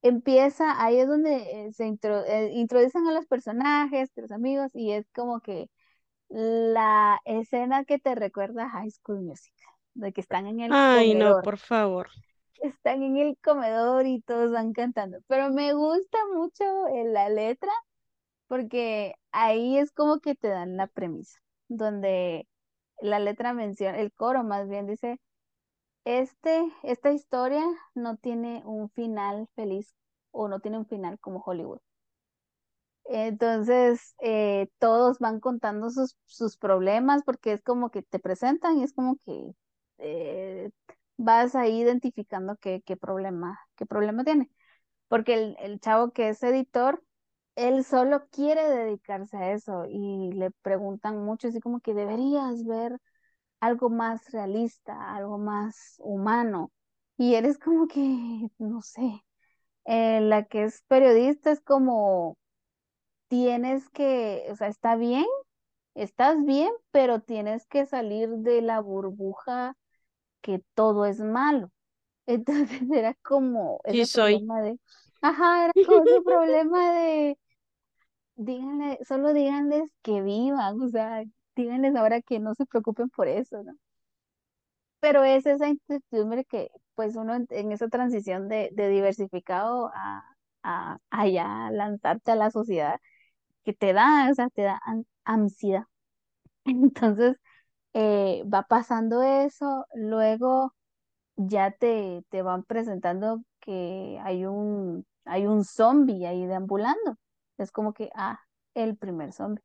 empieza, 0.03 0.82
ahí 0.84 0.98
es 1.00 1.09
donde 1.09 1.66
eh, 1.68 1.72
se 1.72 1.86
intro- 1.86 2.24
eh, 2.26 2.50
introducen 2.55 3.07
a 3.09 3.12
los 3.12 3.26
personajes, 3.26 4.11
a 4.18 4.22
los 4.22 4.32
amigos, 4.32 4.70
y 4.74 4.92
es 4.92 5.07
como 5.14 5.40
que 5.40 5.70
la 6.30 7.20
escena 7.26 7.84
que 7.84 7.98
te 8.00 8.14
recuerda 8.16 8.64
a 8.66 8.70
High 8.70 8.90
School 8.92 9.22
Musical, 9.22 9.74
de 9.94 10.12
que 10.14 10.20
están 10.22 10.46
en 10.48 10.61
el 10.61 10.78
Ay, 10.78 11.14
no, 11.14 11.36
comedor, 11.36 11.44
por 11.44 11.57
favor. 11.59 12.11
están 12.62 13.03
en 13.03 13.16
el 13.16 13.36
comedor 13.42 14.07
y 14.07 14.20
todos 14.22 14.53
van 14.53 14.72
cantando. 14.72 15.18
Pero 15.26 15.50
me 15.50 15.74
gusta 15.74 16.18
mucho 16.34 16.64
eh, 16.88 17.05
la 17.07 17.28
letra 17.28 17.70
porque 18.53 19.14
ahí 19.32 19.78
es 19.78 19.92
como 19.92 20.20
que 20.20 20.34
te 20.34 20.48
dan 20.48 20.76
la 20.76 20.86
premisa, 20.86 21.40
donde 21.68 22.46
la 23.00 23.18
letra 23.20 23.55
menciona, 23.55 23.98
el 23.98 24.12
coro 24.12 24.44
más 24.44 24.68
bien 24.68 24.86
dice, 24.86 25.18
este, 26.05 26.62
esta 26.84 27.12
historia 27.12 27.64
no 27.94 28.16
tiene 28.18 28.62
un 28.66 28.90
final 28.90 29.48
feliz 29.57 29.94
o 30.32 30.48
no 30.48 30.61
tiene 30.61 30.78
un 30.78 30.86
final 30.86 31.18
como 31.20 31.42
Hollywood. 31.44 31.80
Entonces, 33.05 34.14
eh, 34.20 34.68
todos 34.78 35.18
van 35.18 35.40
contando 35.40 35.90
sus, 35.90 36.16
sus 36.26 36.57
problemas 36.57 37.22
porque 37.24 37.53
es 37.53 37.62
como 37.62 37.90
que 37.90 38.03
te 38.03 38.18
presentan 38.18 38.78
y 38.78 38.84
es 38.84 38.92
como 38.94 39.16
que 39.26 39.53
eh, 39.98 40.70
vas 41.16 41.55
ahí 41.55 41.80
identificando 41.80 42.57
qué, 42.57 42.82
qué 42.86 42.96
problema, 42.96 43.59
qué 43.76 43.86
problema 43.86 44.24
tiene. 44.24 44.50
Porque 45.09 45.34
el, 45.34 45.57
el 45.61 45.80
chavo 45.80 46.12
que 46.12 46.30
es 46.30 46.42
editor, 46.44 47.03
él 47.57 47.84
solo 47.84 48.26
quiere 48.30 48.62
dedicarse 48.68 49.36
a 49.36 49.53
eso 49.53 49.84
y 49.88 50.32
le 50.32 50.50
preguntan 50.62 51.24
mucho, 51.24 51.48
así 51.48 51.61
como 51.61 51.80
que 51.80 51.94
deberías 51.94 52.64
ver 52.64 52.98
algo 53.61 53.90
más 53.90 54.30
realista, 54.32 55.14
algo 55.16 55.38
más 55.38 55.96
humano. 56.00 56.72
Y 57.18 57.34
eres 57.36 57.59
como 57.59 57.88
que, 57.88 58.00
no 58.59 58.82
sé, 58.82 59.22
eh, 59.86 60.20
la 60.22 60.44
que 60.46 60.64
es 60.64 60.82
periodista 60.88 61.53
es 61.53 61.61
como 61.62 62.38
tienes 63.28 63.88
que, 63.90 64.46
o 64.50 64.57
sea, 64.57 64.68
está 64.68 64.96
bien, 64.96 65.24
estás 65.94 66.44
bien, 66.44 66.70
pero 66.92 67.20
tienes 67.20 67.66
que 67.66 67.86
salir 67.86 68.28
de 68.30 68.62
la 68.62 68.80
burbuja 68.80 69.76
que 70.42 70.62
todo 70.74 71.07
es 71.07 71.20
malo. 71.20 71.70
Entonces 72.26 72.82
era 72.92 73.14
como 73.24 73.80
Sí 73.90 74.05
soy. 74.07 74.44
problema 74.48 74.62
de, 74.62 74.78
ajá, 75.22 75.64
era 75.66 75.74
como 75.82 76.05
ese 76.05 76.22
problema 76.24 76.92
de, 76.94 77.38
díganle, 78.37 78.99
solo 79.07 79.33
díganles 79.33 79.91
que 80.03 80.20
vivan, 80.22 80.80
o 80.83 80.89
sea, 80.89 81.22
díganles 81.57 81.95
ahora 81.97 82.20
que 82.22 82.39
no 82.41 82.55
se 82.55 82.66
preocupen 82.66 83.09
por 83.11 83.28
eso, 83.28 83.62
¿no? 83.62 83.74
Pero 85.01 85.24
es 85.24 85.47
esa 85.47 85.68
incertidumbre 85.68 86.45
que, 86.45 86.70
pues, 86.95 87.16
uno 87.16 87.35
en, 87.51 87.72
esa 87.72 87.89
transición 87.89 88.49
de, 88.49 88.70
de 88.72 88.89
diversificado 88.89 89.91
a, 89.95 90.22
a, 90.62 90.99
a 91.11 91.26
ya 91.28 91.70
lanzarte 91.72 92.30
a 92.33 92.37
la 92.37 92.51
sociedad, 92.51 93.01
que 93.64 93.72
te 93.74 93.93
da, 93.95 94.28
o 94.30 94.35
sea, 94.35 94.51
te 94.51 94.62
da 94.62 94.80
an- 94.85 95.07
ansiedad. 95.24 95.85
Entonces, 96.66 97.37
eh, 97.95 98.45
va 98.53 98.64
pasando 98.64 99.22
eso, 99.22 99.87
luego 99.95 100.74
ya 101.37 101.72
te, 101.72 102.24
te 102.30 102.43
van 102.43 102.64
presentando 102.64 103.43
que 103.61 104.20
hay 104.24 104.47
un, 104.47 105.07
hay 105.26 105.47
un 105.47 105.64
zombie 105.64 106.26
ahí 106.26 106.47
deambulando. 106.47 107.16
Es 107.62 107.72
como 107.72 107.94
que, 107.94 108.10
ah, 108.14 108.40
el 108.74 108.96
primer 108.96 109.32
zombie. 109.32 109.62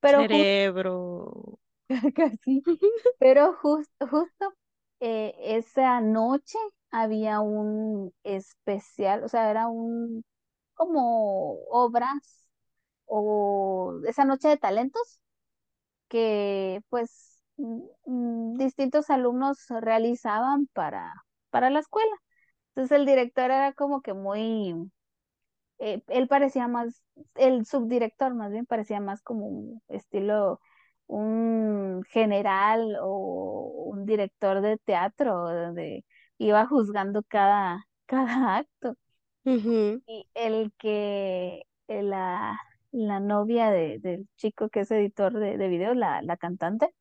Pero 0.00 0.26
Cerebro. 0.26 1.58
casi, 2.14 2.62
pero 3.18 3.54
jus- 3.62 3.88
justo 4.00 4.54
eh, 5.00 5.34
esa 5.40 6.00
noche 6.00 6.58
había 6.90 7.40
un 7.40 8.12
especial, 8.24 9.24
o 9.24 9.28
sea, 9.28 9.50
era 9.50 9.68
un 9.68 10.24
como 10.74 11.54
obras 11.70 12.48
o 13.06 14.00
esa 14.06 14.24
noche 14.24 14.48
de 14.48 14.56
talentos 14.58 15.20
que 16.08 16.80
pues 16.90 17.42
mm, 17.56 17.82
mm, 18.06 18.54
distintos 18.58 19.10
alumnos 19.10 19.66
realizaban 19.70 20.68
para, 20.72 21.12
para 21.50 21.70
la 21.70 21.80
escuela. 21.80 22.12
Entonces 22.70 22.98
el 22.98 23.06
director 23.06 23.46
era 23.46 23.72
como 23.74 24.02
que 24.02 24.14
muy, 24.14 24.74
eh, 25.78 26.02
él 26.08 26.28
parecía 26.28 26.68
más, 26.68 27.02
el 27.34 27.66
subdirector 27.66 28.34
más 28.34 28.50
bien 28.52 28.66
parecía 28.66 29.00
más 29.00 29.22
como 29.22 29.46
un 29.46 29.82
estilo 29.88 30.60
un 31.06 32.02
general 32.10 32.96
o 33.02 33.90
un 33.92 34.06
director 34.06 34.60
de 34.62 34.78
teatro 34.78 35.34
donde 35.52 36.04
iba 36.38 36.66
juzgando 36.66 37.22
cada, 37.24 37.86
cada 38.06 38.56
acto. 38.58 38.96
Y 40.06 40.28
el 40.34 40.72
que 40.78 41.62
eh, 41.88 42.02
la, 42.02 42.58
la 42.92 43.20
novia 43.20 43.70
de- 43.70 43.98
del 44.00 44.28
chico 44.36 44.68
que 44.68 44.80
es 44.80 44.90
editor 44.90 45.32
de, 45.38 45.56
de 45.58 45.68
videos, 45.68 45.96
la, 45.96 46.22
la 46.22 46.36
cantante, 46.36 46.94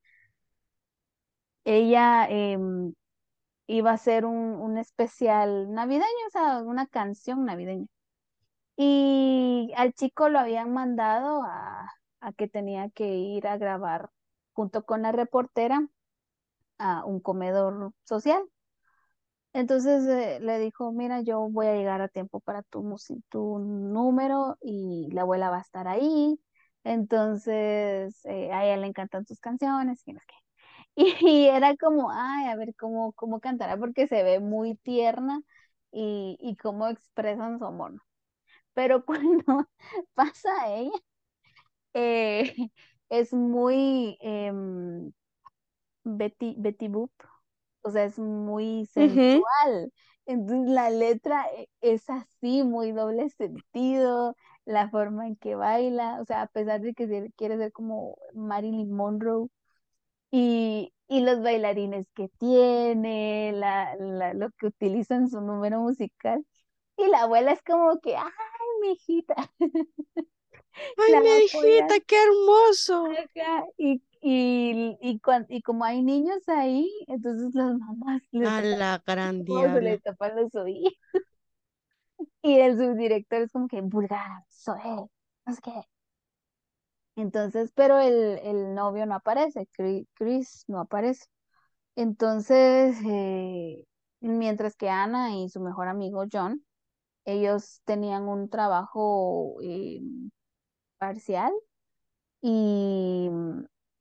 ella 1.65 2.27
em, 2.29 2.93
iba 3.67 3.91
a 3.91 3.95
hacer 3.95 4.25
un, 4.25 4.37
un 4.37 4.77
especial 4.79 5.71
navideño, 5.73 6.05
o 6.27 6.31
sea, 6.31 6.59
una 6.63 6.87
canción 6.87 7.45
navideña. 7.45 7.87
Y 8.85 9.71
al 9.77 9.93
chico 9.93 10.29
lo 10.29 10.39
habían 10.39 10.73
mandado 10.73 11.43
a, 11.43 11.89
que 12.37 12.47
tenía 12.47 12.89
que 12.89 13.15
ir 13.17 13.47
a 13.47 13.57
grabar 13.57 14.09
junto 14.53 14.83
con 14.85 15.01
la 15.03 15.11
reportera 15.11 15.87
a 16.79 17.05
un 17.05 17.19
comedor 17.21 17.93
social. 18.03 18.43
Entonces 19.53 20.05
eh, 20.07 20.39
le 20.41 20.57
dijo, 20.59 20.91
mira, 20.91 21.21
yo 21.21 21.47
voy 21.49 21.67
a 21.67 21.75
llegar 21.75 22.01
a 22.01 22.07
tiempo 22.07 22.39
para 22.39 22.63
tu, 22.63 22.95
tu 23.29 23.59
número 23.59 24.57
y 24.61 25.09
la 25.11 25.21
abuela 25.21 25.49
va 25.51 25.57
a 25.59 25.61
estar 25.61 25.87
ahí. 25.87 26.39
Entonces 26.83 28.19
eh, 28.25 28.51
a 28.51 28.65
ella 28.65 28.77
le 28.77 28.87
encantan 28.87 29.25
tus 29.25 29.39
canciones 29.39 30.01
y 30.07 30.13
no 30.13 30.19
sé 30.19 30.25
qué. 30.27 30.35
Y 31.21 31.47
era 31.47 31.75
como, 31.77 32.11
ay, 32.11 32.47
a 32.49 32.55
ver 32.55 32.75
cómo, 32.77 33.13
cómo 33.13 33.39
cantará 33.39 33.77
porque 33.77 34.07
se 34.07 34.23
ve 34.23 34.39
muy 34.39 34.75
tierna 34.77 35.41
y, 35.91 36.37
y 36.41 36.55
cómo 36.57 36.87
expresan 36.87 37.59
su 37.59 37.65
amor. 37.65 38.01
Pero 38.73 39.05
cuando 39.05 39.67
pasa 40.15 40.49
a 40.63 40.73
ella, 40.75 40.91
eh, 41.93 42.55
es 43.09 43.33
muy 43.33 44.17
em, 44.21 45.11
Betty, 46.05 46.55
Betty 46.59 46.87
Boop, 46.89 47.11
o 47.83 47.91
sea, 47.91 48.05
es 48.05 48.19
muy 48.19 48.85
sensual. 48.87 49.93
Entonces 50.25 50.71
la 50.73 50.89
letra 50.89 51.45
e- 51.57 51.69
es 51.81 52.09
así, 52.09 52.63
muy 52.63 52.91
doble 52.91 53.29
sentido, 53.31 54.35
la 54.65 54.89
forma 54.89 55.27
en 55.27 55.35
que 55.37 55.55
baila, 55.55 56.19
o 56.21 56.25
sea, 56.25 56.43
a 56.43 56.47
pesar 56.47 56.81
de 56.81 56.93
que 56.93 57.31
quiere 57.37 57.57
ser 57.57 57.71
como 57.73 58.17
Marilyn 58.33 58.91
Monroe 58.93 59.47
y, 60.31 60.93
y 61.07 61.21
los 61.21 61.41
bailarines 61.43 62.07
que 62.15 62.29
tiene, 62.39 63.51
la, 63.53 63.95
la- 63.97 64.33
lo 64.33 64.49
que 64.51 64.67
utiliza 64.67 65.15
en 65.15 65.29
su 65.29 65.41
número 65.41 65.79
musical. 65.81 66.45
Y 66.97 67.07
la 67.09 67.23
abuela 67.23 67.51
es 67.53 67.61
como 67.63 67.99
que, 68.01 68.15
ay, 68.17 68.31
mi 68.83 68.93
hijita, 68.93 69.35
Ay, 70.97 71.13
la 71.13 71.21
mi 71.21 71.43
hijita, 71.45 71.99
qué 72.07 72.15
hermoso. 72.23 73.19
acá. 73.23 73.65
Y, 73.77 74.03
y, 74.21 74.97
y, 75.01 75.21
y 75.49 75.61
como 75.61 75.85
hay 75.85 76.01
niños 76.03 76.47
ahí, 76.49 76.89
entonces 77.07 77.53
las 77.55 77.75
mamás 77.77 78.21
le 78.31 78.51
A 78.51 78.51
tapan 78.51 78.79
la 78.81 79.01
gran 79.07 79.43
le 79.81 79.99
tapan 79.99 80.35
los 80.35 80.53
oídos. 80.55 80.93
Y 82.41 82.59
el 82.59 82.77
subdirector 82.77 83.41
es 83.43 83.51
como 83.51 83.67
que, 83.67 83.81
vulgar, 83.81 84.43
soy, 84.49 84.79
no 85.45 85.53
sé 85.53 85.61
qué. 85.63 85.71
Entonces, 87.15 87.71
pero 87.75 87.99
el, 87.99 88.39
el 88.43 88.73
novio 88.75 89.05
no 89.05 89.15
aparece, 89.15 89.67
Chri- 89.77 90.07
Chris 90.15 90.63
no 90.67 90.79
aparece. 90.81 91.25
Entonces, 91.95 92.97
eh, 93.05 93.85
mientras 94.21 94.75
que 94.77 94.89
Ana 94.89 95.35
y 95.37 95.49
su 95.49 95.61
mejor 95.61 95.87
amigo 95.89 96.25
John, 96.31 96.65
ellos 97.25 97.81
tenían 97.85 98.23
un 98.27 98.49
trabajo 98.49 99.57
eh, 99.63 100.01
parcial 100.97 101.51
y, 102.41 103.29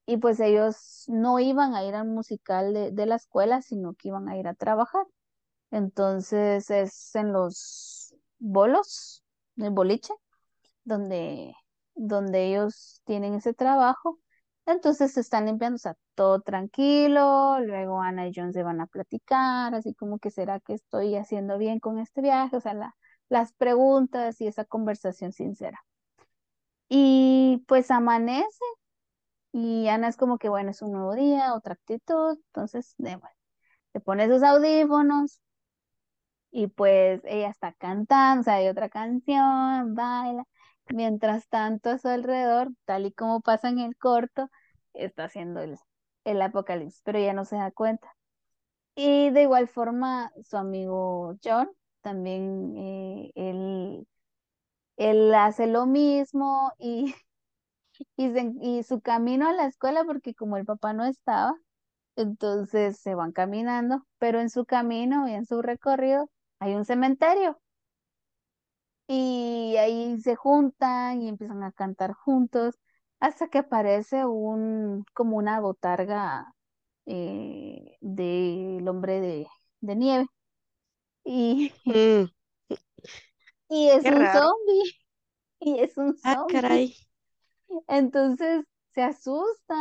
y 0.07 0.17
pues 0.19 0.41
ellos 0.41 1.05
no 1.09 1.39
iban 1.41 1.75
a 1.75 1.85
ir 1.85 1.95
al 1.95 2.09
musical 2.09 2.75
de, 2.75 2.91
de 2.93 3.07
la 3.07 3.17
escuela, 3.17 3.63
sino 3.63 3.95
que 3.95 4.09
iban 4.09 4.29
a 4.29 4.37
ir 4.39 4.49
a 4.49 4.55
trabajar. 4.55 5.07
Entonces 5.71 6.71
es 6.71 7.15
en 7.17 7.33
los 7.33 8.15
bolos, 8.39 9.25
en 9.57 9.67
el 9.67 9.71
boliche, 9.73 10.15
donde, 10.85 11.55
donde 11.95 12.49
ellos 12.49 13.01
tienen 13.05 13.35
ese 13.35 13.55
trabajo. 13.55 14.19
Entonces 14.67 15.13
se 15.15 15.21
están 15.21 15.47
limpiando, 15.47 15.77
o 15.77 15.79
sea, 15.79 15.97
todo 16.15 16.41
tranquilo. 16.41 17.59
Luego 17.61 18.01
Ana 18.03 18.29
y 18.29 18.33
John 18.35 18.53
se 18.53 18.63
van 18.63 18.81
a 18.81 18.87
platicar, 18.87 19.75
así 19.75 19.95
como 19.95 20.19
que 20.19 20.31
será 20.31 20.61
que 20.61 20.75
estoy 20.75 21.17
haciendo 21.17 21.59
bien 21.59 21.81
con 21.81 21.99
este 21.99 22.21
viaje, 22.23 22.57
o 22.57 22.61
sea, 22.61 22.75
la- 22.75 22.95
las 23.33 23.53
preguntas 23.55 24.41
y 24.41 24.47
esa 24.47 24.65
conversación 24.67 25.33
sincera. 25.33 25.83
Y 26.89 27.65
pues 27.67 27.91
amanece 27.91 28.65
y 29.53 29.89
Ana 29.89 30.09
es 30.09 30.17
como 30.17 30.39
que, 30.39 30.49
bueno, 30.49 30.71
es 30.71 30.83
un 30.83 30.93
nuevo 30.93 31.15
día, 31.15 31.55
otra 31.55 31.75
actitud. 31.75 32.39
Entonces, 32.49 32.95
bueno, 32.99 33.21
se 33.93 34.01
pone 34.01 34.29
sus 34.29 34.43
audífonos 34.43 35.41
y 36.51 36.67
pues 36.69 37.21
ella 37.25 37.49
está 37.51 37.73
cantando, 37.75 38.43
o 38.43 38.45
sea, 38.45 38.55
hay 38.55 38.69
otra 38.69 38.89
canción, 38.89 39.95
baila. 39.95 40.45
Mientras 40.91 41.49
tanto, 41.49 41.91
a 41.91 41.99
su 41.99 42.09
alrededor, 42.09 42.71
tal 42.85 43.07
y 43.07 43.13
como 43.13 43.41
pasa 43.41 43.69
en 43.71 43.79
el 43.79 43.97
corto, 43.97 44.51
está 44.95 45.25
haciendo 45.25 45.61
el, 45.61 45.79
el 46.25 46.43
apocalipsis, 46.43 47.01
pero 47.05 47.19
ella 47.19 47.33
no 47.33 47.45
se 47.45 47.57
da 47.57 47.71
cuenta. 47.71 48.15
Y 48.95 49.31
de 49.31 49.43
igual 49.43 49.69
forma, 49.69 50.33
su 50.43 50.57
amigo 50.57 51.37
John, 51.45 51.71
también 52.03 52.75
eh, 52.77 53.33
él, 53.35 54.07
él 54.97 55.35
hace 55.35 55.67
lo 55.67 55.87
mismo 55.87 56.73
y, 56.79 57.15
y, 58.17 58.83
su 58.85 59.01
camino 59.01 59.49
a 59.49 59.53
la 59.53 59.67
escuela, 59.67 60.05
porque 60.05 60.35
como 60.35 60.57
el 60.57 60.65
papá 60.67 60.93
no 60.93 61.05
estaba, 61.07 61.55
entonces 62.17 62.99
se 63.01 63.15
van 63.15 63.33
caminando, 63.33 64.07
pero 64.19 64.41
en 64.41 64.51
su 64.51 64.67
camino 64.67 65.29
y 65.29 65.33
en 65.35 65.47
su 65.47 65.63
recorrido 65.63 66.31
hay 66.61 66.75
un 66.75 66.85
cementerio. 66.87 67.61
Y 69.09 69.77
ahí 69.79 70.19
se 70.21 70.37
juntan 70.37 71.23
y 71.23 71.29
empiezan 71.29 71.63
a 71.63 71.73
cantar 71.73 72.13
juntos 72.15 72.79
hasta 73.21 73.49
que 73.49 73.59
aparece 73.59 74.25
un, 74.27 75.05
como 75.15 75.37
una 75.37 75.61
botarga 75.61 76.55
eh, 77.07 77.97
del 78.01 78.89
hombre 78.89 79.21
de, 79.21 79.47
de 79.81 79.97
nieve. 79.97 80.27
Y, 81.25 81.73
Mm, 81.87 82.27
y 83.69 83.89
es 83.91 84.07
qué 84.07 84.11
un 84.11 84.27
raro. 84.27 84.29
zombie, 84.29 84.83
y 85.61 85.81
es 85.81 85.97
un 85.99 86.17
Ah, 86.25 86.37
zombie. 86.37 86.49
caray. 86.49 86.97
Entonces 87.89 88.65
se 88.95 89.03
asusta. 89.03 89.75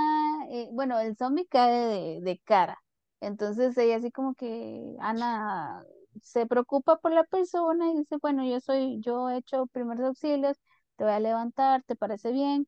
eh, 0.50 0.70
bueno, 0.72 1.00
el 1.00 1.16
zombie 1.18 1.48
cae 1.48 1.72
de, 1.88 2.22
de 2.22 2.40
cara. 2.46 2.80
Entonces 3.22 3.78
ella 3.78 3.98
así 3.98 4.12
como 4.12 4.36
que 4.36 4.96
Ana 5.02 5.84
se 6.22 6.46
preocupa 6.48 6.98
por 7.00 7.12
la 7.14 7.24
persona 7.26 7.90
y 7.92 7.98
dice, 8.00 8.18
bueno, 8.22 8.46
yo 8.46 8.60
soy, 8.60 9.00
yo 9.02 9.30
he 9.30 9.38
hecho 9.38 9.68
primeros 9.68 10.06
auxilios, 10.08 10.58
te 10.98 11.04
voy 11.06 11.14
a 11.14 11.20
levantar, 11.20 11.84
¿te 11.84 11.96
parece 11.96 12.32
bien? 12.32 12.68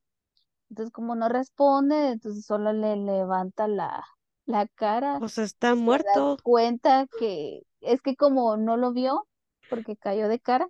Entonces 0.70 0.92
como 0.94 1.16
no 1.16 1.30
responde, 1.30 2.12
entonces 2.14 2.46
solo 2.46 2.74
le 2.74 2.96
levanta 2.98 3.68
la, 3.68 4.04
la 4.46 4.68
cara 4.70 5.22
O 5.22 5.28
sea, 5.28 5.44
está 5.46 5.74
y 5.74 5.80
se 5.80 5.96
da 5.98 6.26
muerto. 6.26 6.38
cuenta 6.44 7.08
que 7.16 7.62
es 7.86 8.02
que 8.02 8.16
como 8.16 8.58
no 8.58 8.78
lo 8.78 8.94
vio 8.94 9.28
porque 9.70 9.98
cayó 9.98 10.28
de 10.30 10.40
cara, 10.40 10.68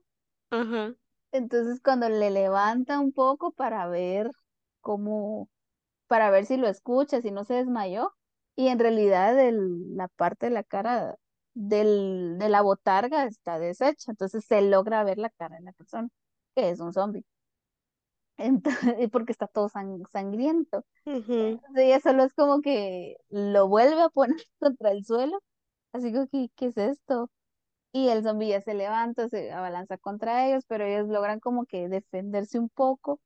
Ajá. 0.51 0.95
entonces 1.32 1.82
cuando 1.82 2.09
le 2.09 2.30
levanta 2.32 2.99
un 2.99 3.11
poco 3.14 3.51
para 3.51 3.88
ver 3.88 4.30
cómo 4.82 5.49
para 6.07 6.30
ver 6.32 6.45
si 6.45 6.57
lo 6.57 6.68
escucha, 6.70 7.22
si 7.22 7.32
no 7.32 7.45
se 7.45 7.55
desmayó. 7.55 8.14
Y 8.55 8.70
en 8.70 8.80
realidad 8.80 9.39
el- 9.39 9.95
la 9.97 10.07
parte 10.09 10.47
de 10.47 10.51
la 10.53 10.64
cara 10.64 11.18
del, 11.55 12.38
de 12.39 12.49
la 12.49 12.61
botarga 12.61 13.26
está 13.26 13.59
deshecha, 13.59 14.11
entonces 14.11 14.45
se 14.45 14.61
logra 14.64 15.03
ver 15.05 15.18
la 15.20 15.30
cara 15.32 15.57
de 15.57 15.64
la 15.64 15.74
persona, 15.74 16.09
que 16.55 16.70
es 16.72 16.80
un 16.82 16.93
zombie. 16.93 17.26
Entonces, 18.38 18.64
porque 19.11 19.32
está 19.32 19.47
todo 19.47 19.70
sang- 19.70 20.05
sangriento. 20.11 20.86
Entonces 21.39 21.86
ella 21.86 21.99
solo 22.01 22.24
es 22.24 22.34
como 22.34 22.61
que 22.61 23.18
lo 23.30 23.68
vuelve 23.68 24.01
a 24.01 24.09
poner 24.09 24.38
contra 24.59 24.91
el 24.91 25.05
suelo, 25.05 25.41
así 25.94 26.14
como 26.14 26.28
que, 26.28 26.50
¿qué 26.56 26.68
es 26.68 26.78
esto? 26.78 27.30
Y 27.94 28.10
el 28.10 28.24
zombie 28.24 28.50
ya 28.50 28.62
se 28.62 28.74
levanta, 28.76 29.30
se 29.30 29.52
abalanza 29.52 29.98
contra 29.98 30.48
ellos, 30.48 30.66
pero 30.68 30.86
ellos 30.86 31.08
logran 31.10 31.39
como 31.39 31.66
que 31.66 31.89
defenderse 31.89 32.60
un 32.60 32.70
poco 32.70 33.22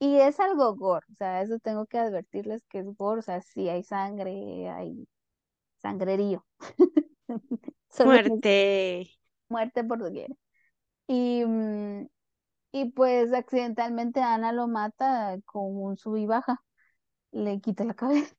y 0.00 0.16
es 0.18 0.40
algo 0.40 0.74
gore, 0.76 1.06
o 1.12 1.16
sea, 1.16 1.42
eso 1.42 1.58
tengo 1.60 1.86
que 1.86 1.98
advertirles 1.98 2.64
que 2.68 2.80
es 2.80 2.86
gore, 2.96 3.20
o 3.20 3.22
sea, 3.22 3.40
sí 3.42 3.68
hay 3.70 3.82
sangre, 3.84 4.70
hay 4.70 5.08
sangrerío, 5.78 6.46
Muerte. 8.02 9.18
muerte 9.48 9.84
por 9.84 9.98
doquier. 10.00 10.30
Y, 11.08 11.44
mm, 11.46 12.08
y 12.72 12.92
pues 12.92 13.32
accidentalmente 13.32 14.22
Ana 14.22 14.52
lo 14.52 14.68
mata 14.68 15.38
con 15.46 15.76
un 15.76 15.96
sub 15.98 16.16
y 16.18 16.26
baja, 16.26 16.62
le 17.32 17.60
quita 17.60 17.84
la 17.84 17.94
cabeza. 17.96 18.36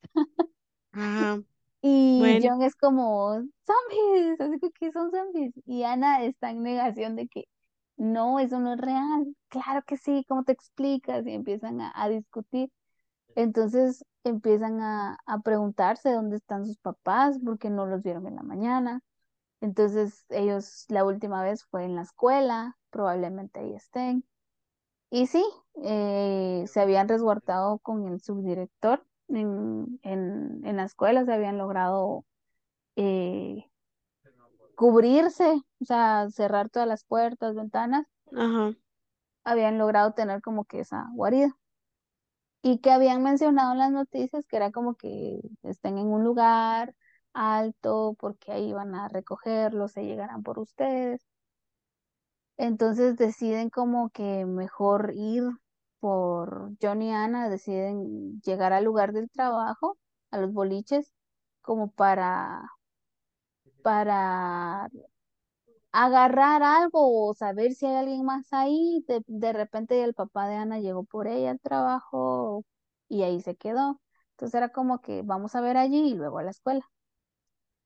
Ajá. 0.93 1.41
Y 1.81 2.19
Bueno. 2.19 2.47
John 2.47 2.61
es 2.61 2.75
como, 2.75 3.33
zombies, 3.65 4.39
así 4.39 4.59
que 4.59 4.71
¿qué 4.71 4.91
son 4.91 5.11
zombies? 5.11 5.53
Y 5.65 5.83
Ana 5.83 6.23
está 6.23 6.51
en 6.51 6.63
negación 6.63 7.15
de 7.15 7.27
que 7.27 7.45
no, 7.97 8.39
eso 8.39 8.59
no 8.59 8.73
es 8.73 8.79
real. 8.81 9.35
Claro 9.49 9.83
que 9.85 9.97
sí, 9.97 10.25
¿cómo 10.27 10.43
te 10.43 10.51
explicas? 10.53 11.25
Y 11.25 11.31
empiezan 11.33 11.81
a, 11.81 11.91
a 11.95 12.09
discutir. 12.09 12.71
Entonces 13.35 14.05
empiezan 14.23 14.81
a, 14.81 15.17
a 15.25 15.39
preguntarse 15.41 16.11
dónde 16.11 16.37
están 16.37 16.65
sus 16.65 16.77
papás 16.79 17.39
porque 17.43 17.69
no 17.69 17.85
los 17.87 18.03
vieron 18.03 18.27
en 18.27 18.35
la 18.37 18.43
mañana. 18.43 19.01
Entonces 19.61 20.25
ellos 20.29 20.85
la 20.89 21.05
última 21.05 21.43
vez 21.43 21.65
fue 21.65 21.85
en 21.85 21.95
la 21.95 22.03
escuela, 22.03 22.77
probablemente 22.91 23.59
ahí 23.61 23.73
estén. 23.75 24.25
Y 25.09 25.27
sí, 25.27 25.43
eh, 25.83 26.65
se 26.67 26.81
habían 26.81 27.07
resguardado 27.09 27.79
con 27.79 28.07
el 28.07 28.21
subdirector 28.21 29.05
en, 29.35 29.99
en, 30.03 30.61
en 30.65 30.77
la 30.77 30.83
escuela, 30.85 31.25
se 31.25 31.33
habían 31.33 31.57
logrado 31.57 32.25
eh, 32.95 33.65
cubrirse, 34.75 35.61
o 35.79 35.85
sea, 35.85 36.29
cerrar 36.31 36.69
todas 36.69 36.87
las 36.87 37.03
puertas, 37.03 37.55
ventanas, 37.55 38.05
Ajá. 38.35 38.75
habían 39.43 39.77
logrado 39.77 40.13
tener 40.13 40.41
como 40.41 40.65
que 40.65 40.79
esa 40.79 41.07
guarida. 41.13 41.55
Y 42.63 42.79
que 42.79 42.91
habían 42.91 43.23
mencionado 43.23 43.71
en 43.73 43.79
las 43.79 43.91
noticias 43.91 44.45
que 44.47 44.57
era 44.57 44.71
como 44.71 44.95
que 44.95 45.39
estén 45.63 45.97
en 45.97 46.07
un 46.07 46.23
lugar 46.23 46.95
alto 47.33 48.15
porque 48.19 48.51
ahí 48.51 48.73
van 48.73 48.93
a 48.95 49.07
recogerlos, 49.07 49.93
se 49.93 50.03
llegarán 50.05 50.43
por 50.43 50.59
ustedes. 50.59 51.25
Entonces 52.57 53.17
deciden 53.17 53.69
como 53.69 54.09
que 54.11 54.45
mejor 54.45 55.11
ir 55.15 55.43
por 56.01 56.73
Johnny 56.81 57.09
y 57.09 57.11
Ana, 57.13 57.49
deciden 57.49 58.41
llegar 58.43 58.73
al 58.73 58.85
lugar 58.85 59.13
del 59.13 59.31
trabajo, 59.31 59.99
a 60.31 60.39
los 60.39 60.53
boliches, 60.53 61.13
como 61.63 61.91
para, 61.93 62.63
para 63.81 64.89
agarrar 65.91 66.63
algo 66.63 67.27
o 67.29 67.33
saber 67.33 67.73
si 67.73 67.85
hay 67.85 67.95
alguien 67.95 68.25
más 68.25 68.47
ahí. 68.53 69.03
De, 69.07 69.23
de 69.27 69.53
repente 69.53 70.03
el 70.03 70.13
papá 70.13 70.47
de 70.47 70.55
Ana 70.55 70.79
llegó 70.79 71.03
por 71.03 71.27
ella 71.27 71.51
al 71.51 71.59
trabajo 71.59 72.63
y 73.09 73.23
ahí 73.23 73.41
se 73.41 73.55
quedó. 73.55 74.01
Entonces 74.31 74.55
era 74.55 74.69
como 74.69 75.01
que 75.01 75.21
vamos 75.23 75.55
a 75.55 75.61
ver 75.61 75.77
allí 75.77 76.11
y 76.11 76.15
luego 76.15 76.39
a 76.39 76.43
la 76.43 76.51
escuela. 76.51 76.85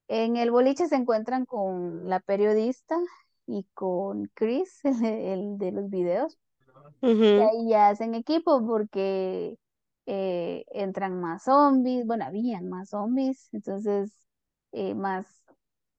En 0.08 0.36
el 0.38 0.50
boliche 0.52 0.88
se 0.88 0.96
encuentran 0.96 1.46
con 1.46 2.10
la 2.10 2.20
periodista 2.20 2.98
y 3.48 3.66
con 3.74 4.26
Chris, 4.34 4.84
el, 4.86 5.04
el 5.06 5.58
de 5.60 5.72
los 5.72 5.90
videos. 5.90 6.38
Y 7.34 7.42
ahí 7.42 7.70
ya 7.70 7.90
hacen 7.90 8.16
equipo 8.16 8.66
porque 8.66 9.58
eh, 10.06 10.66
entran 10.72 11.20
más 11.22 11.44
zombies, 11.44 12.06
bueno, 12.06 12.26
habían 12.26 12.70
más 12.70 12.90
zombies, 12.90 13.50
entonces 13.54 14.14
eh, 14.72 14.96
más, 14.96 15.28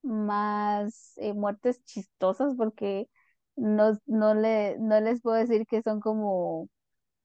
más 0.03 1.12
eh, 1.18 1.34
muertes 1.34 1.84
chistosas 1.84 2.55
porque 2.57 3.09
no, 3.57 3.99
no, 4.07 4.34
le, 4.34 4.78
no 4.78 5.01
les 5.01 5.20
puedo 5.22 5.37
decir 5.37 5.66
que 5.66 5.82
son 5.82 6.01
como, 6.01 6.68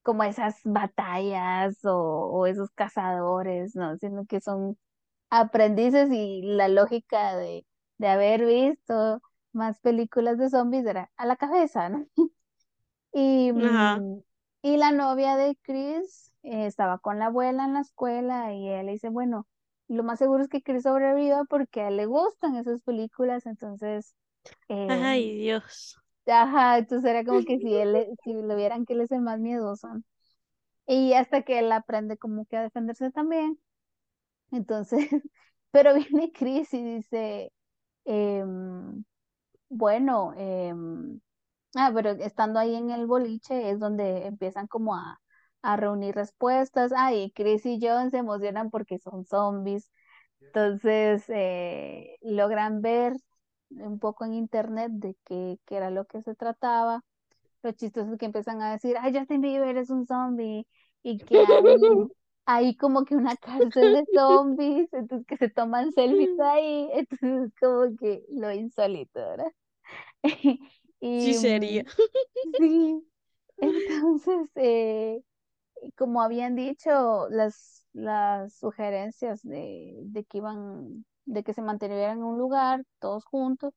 como 0.02 0.24
esas 0.24 0.56
batallas 0.64 1.84
o, 1.84 1.92
o 2.32 2.46
esos 2.46 2.70
cazadores, 2.72 3.76
no, 3.76 3.96
sino 3.98 4.26
que 4.26 4.40
son 4.40 4.78
aprendices 5.30 6.10
y 6.12 6.42
la 6.44 6.68
lógica 6.68 7.36
de, 7.36 7.66
de 7.98 8.08
haber 8.08 8.46
visto 8.46 9.22
más 9.52 9.80
películas 9.80 10.38
de 10.38 10.50
zombies 10.50 10.86
era 10.86 11.10
a 11.16 11.26
la 11.26 11.36
cabeza, 11.36 11.88
¿no? 11.90 12.06
Y, 13.12 13.52
Ajá. 13.54 14.04
mm, 14.06 14.20
y 14.62 14.76
la 14.76 14.92
novia 14.92 15.36
de 15.36 15.56
Chris 15.62 16.32
eh, 16.42 16.66
estaba 16.66 16.98
con 16.98 17.18
la 17.18 17.26
abuela 17.26 17.64
en 17.64 17.74
la 17.74 17.80
escuela 17.80 18.54
y 18.54 18.68
él 18.68 18.86
le 18.86 18.92
dice, 18.92 19.08
bueno, 19.10 19.46
lo 19.88 20.02
más 20.04 20.18
seguro 20.18 20.42
es 20.42 20.48
que 20.48 20.62
Chris 20.62 20.84
sobreviva 20.84 21.44
porque 21.48 21.82
a 21.82 21.88
él 21.88 21.96
le 21.98 22.06
gustan 22.06 22.56
esas 22.56 22.82
películas, 22.82 23.46
entonces, 23.46 24.14
eh, 24.68 25.08
Ay, 25.10 25.36
Dios. 25.38 25.96
ajá, 26.26 26.78
entonces 26.78 27.10
era 27.10 27.24
como 27.24 27.44
que 27.44 27.58
si 27.60 27.74
él, 27.76 28.06
si 28.24 28.32
lo 28.34 28.56
vieran 28.56 28.84
que 28.86 28.94
él 28.94 29.02
es 29.02 29.10
el 29.12 29.20
más 29.22 29.38
miedoso. 29.40 29.88
Y 30.86 31.14
hasta 31.14 31.42
que 31.42 31.58
él 31.60 31.72
aprende 31.72 32.18
como 32.18 32.46
que 32.46 32.56
a 32.56 32.62
defenderse 32.62 33.10
también. 33.12 33.58
Entonces, 34.52 35.08
pero 35.72 35.94
viene 35.94 36.32
Chris 36.32 36.72
y 36.74 36.84
dice, 36.96 37.52
em, 38.06 39.04
bueno, 39.70 40.34
em, 40.36 41.20
Ah, 41.74 41.90
pero 41.94 42.10
estando 42.10 42.58
ahí 42.60 42.74
en 42.74 42.90
el 42.90 43.06
boliche 43.06 43.70
es 43.70 43.78
donde 43.80 44.26
empiezan 44.26 44.66
como 44.66 44.94
a, 44.94 45.20
a 45.62 45.76
reunir 45.76 46.14
respuestas. 46.14 46.92
Ah, 46.94 47.14
y 47.14 47.30
Chris 47.32 47.64
y 47.66 47.78
John 47.80 48.10
se 48.10 48.18
emocionan 48.18 48.70
porque 48.70 48.98
son 48.98 49.24
zombies. 49.24 49.90
Entonces 50.52 51.24
eh, 51.28 52.18
logran 52.22 52.82
ver 52.82 53.14
un 53.70 53.98
poco 53.98 54.24
en 54.26 54.34
internet 54.34 54.92
de 54.94 55.16
qué, 55.24 55.58
qué 55.66 55.76
era 55.76 55.90
lo 55.90 56.06
que 56.06 56.22
se 56.22 56.34
trataba. 56.34 57.02
Lo 57.62 57.72
chistoso 57.72 58.12
es 58.14 58.18
que 58.18 58.26
empiezan 58.26 58.62
a 58.62 58.72
decir, 58.72 58.96
ay, 59.00 59.16
Justin 59.18 59.40
Bieber 59.42 59.76
es 59.78 59.90
un 59.90 60.06
zombie. 60.06 60.66
Y 61.02 61.22
que 61.22 61.40
hay, 61.42 61.64
hay 62.46 62.76
como 62.76 63.04
que 63.06 63.16
una 63.16 63.36
cárcel 63.38 63.92
de 63.92 64.06
zombies, 64.14 64.88
entonces 64.92 65.26
que 65.26 65.36
se 65.38 65.50
toman 65.50 65.92
selfies 65.92 66.38
ahí. 66.40 66.90
Entonces 66.94 67.52
como 67.60 67.96
que 67.98 68.24
lo 68.30 68.52
insólito, 68.52 69.20
¿verdad? 69.20 69.52
Sí 71.16 71.34
Y 71.34 71.34
sería. 71.34 71.84
mm, 72.42 72.54
sí, 72.58 73.04
entonces, 73.58 74.48
eh, 74.56 75.22
como 75.96 76.22
habían 76.22 76.56
dicho, 76.56 77.28
las, 77.30 77.86
las 77.92 78.54
sugerencias 78.56 79.42
de, 79.42 79.94
de 80.06 80.24
que 80.26 80.38
iban, 80.38 81.04
de 81.26 81.44
que 81.44 81.54
se 81.54 81.62
mantuvieran 81.62 82.18
en 82.18 82.24
un 82.24 82.38
lugar 82.38 82.84
todos 83.00 83.24
juntos 83.26 83.74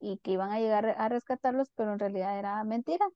y 0.00 0.18
que 0.18 0.32
iban 0.32 0.52
a 0.52 0.60
llegar 0.60 0.86
a 0.98 1.08
rescatarlos, 1.10 1.70
pero 1.76 1.92
en 1.94 1.98
realidad 2.00 2.38
era 2.38 2.62
mentira, 2.64 3.06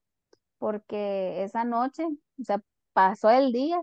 porque 0.58 1.42
esa 1.44 1.64
noche, 1.64 2.04
o 2.06 2.44
sea, 2.44 2.60
pasó 2.94 3.30
el 3.30 3.52
día 3.52 3.82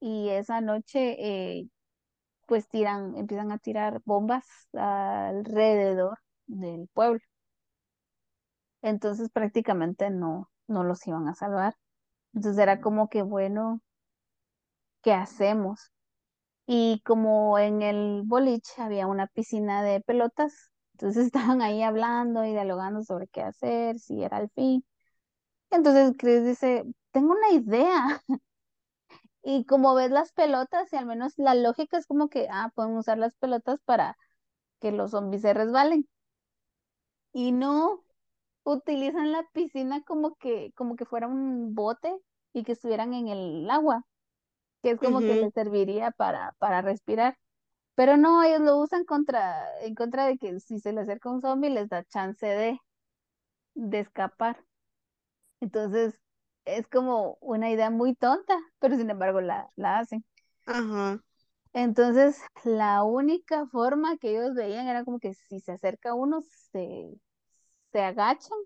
y 0.00 0.30
esa 0.30 0.60
noche, 0.62 1.16
eh, 1.60 1.68
pues 2.46 2.68
tiran, 2.68 3.16
empiezan 3.16 3.52
a 3.52 3.58
tirar 3.58 4.02
bombas 4.04 4.46
alrededor 4.74 6.18
del 6.46 6.88
pueblo. 6.94 7.20
Entonces 8.82 9.30
prácticamente 9.30 10.10
no, 10.10 10.50
no 10.68 10.84
los 10.84 11.06
iban 11.06 11.28
a 11.28 11.34
salvar. 11.34 11.76
Entonces 12.34 12.62
era 12.62 12.80
como 12.80 13.08
que, 13.10 13.22
bueno, 13.22 13.82
¿qué 15.02 15.12
hacemos? 15.12 15.92
Y 16.66 17.02
como 17.04 17.58
en 17.58 17.82
el 17.82 18.22
boliche 18.24 18.82
había 18.82 19.06
una 19.06 19.26
piscina 19.28 19.82
de 19.84 20.00
pelotas, 20.02 20.70
entonces 20.94 21.26
estaban 21.56 21.62
ahí 21.62 21.82
hablando 21.82 22.44
y 22.44 22.52
dialogando 22.52 23.02
sobre 23.04 23.28
qué 23.28 23.42
hacer, 23.42 23.98
si 24.00 24.22
era 24.24 24.40
el 24.40 24.50
fin. 24.50 24.84
Entonces 25.70 26.14
Chris 26.18 26.44
dice, 26.46 26.84
tengo 27.12 27.32
una 27.34 27.50
idea. 27.52 28.22
Y 29.44 29.64
como 29.66 29.94
ves 29.94 30.10
las 30.10 30.32
pelotas, 30.32 30.92
y 30.92 30.96
al 30.96 31.06
menos 31.06 31.34
la 31.36 31.54
lógica 31.54 31.96
es 31.98 32.06
como 32.06 32.28
que, 32.28 32.48
ah, 32.50 32.70
pueden 32.74 32.96
usar 32.96 33.18
las 33.18 33.36
pelotas 33.36 33.80
para 33.84 34.16
que 34.80 34.92
los 34.92 35.12
zombies 35.12 35.42
se 35.42 35.54
resbalen. 35.54 36.08
Y 37.34 37.52
no, 37.52 38.04
utilizan 38.64 39.32
la 39.32 39.44
piscina 39.52 40.02
como 40.04 40.36
que, 40.36 40.72
como 40.76 40.96
que 40.96 41.04
fuera 41.06 41.26
un 41.28 41.74
bote 41.74 42.14
y 42.52 42.64
que 42.64 42.72
estuvieran 42.72 43.14
en 43.14 43.28
el 43.28 43.70
agua. 43.70 44.04
que 44.82 44.90
es 44.92 45.00
como 45.00 45.24
que 45.24 45.36
les 45.36 45.52
serviría 45.54 46.10
para, 46.12 46.54
para 46.58 46.82
respirar. 46.82 47.38
Pero 47.96 48.16
no, 48.18 48.42
ellos 48.44 48.60
lo 48.62 48.78
usan 48.78 49.04
contra, 49.04 49.66
en 49.82 49.94
contra 49.96 50.26
de 50.26 50.38
que 50.38 50.60
si 50.60 50.80
se 50.80 50.92
le 50.94 51.02
acerca 51.02 51.30
un 51.30 51.40
zombie 51.42 51.70
les 51.70 51.88
da 51.90 52.04
chance 52.04 52.46
de, 52.46 52.78
de 53.74 54.00
escapar. 54.00 54.64
Entonces, 55.60 56.14
es 56.66 56.88
como 56.88 57.38
una 57.40 57.70
idea 57.70 57.90
muy 57.90 58.14
tonta, 58.14 58.54
pero 58.80 58.96
sin 58.96 59.10
embargo 59.10 59.40
la, 59.40 59.70
la 59.76 59.98
hacen. 60.00 60.24
Ajá. 60.66 61.22
Entonces, 61.74 62.38
la 62.64 63.02
única 63.04 63.66
forma 63.66 64.16
que 64.18 64.30
ellos 64.32 64.54
veían 64.54 64.88
era 64.88 65.04
como 65.04 65.18
que 65.20 65.34
si 65.34 65.60
se 65.60 65.72
acerca 65.72 66.14
uno, 66.14 66.40
se, 66.42 67.08
se 67.92 68.02
agachan, 68.02 68.58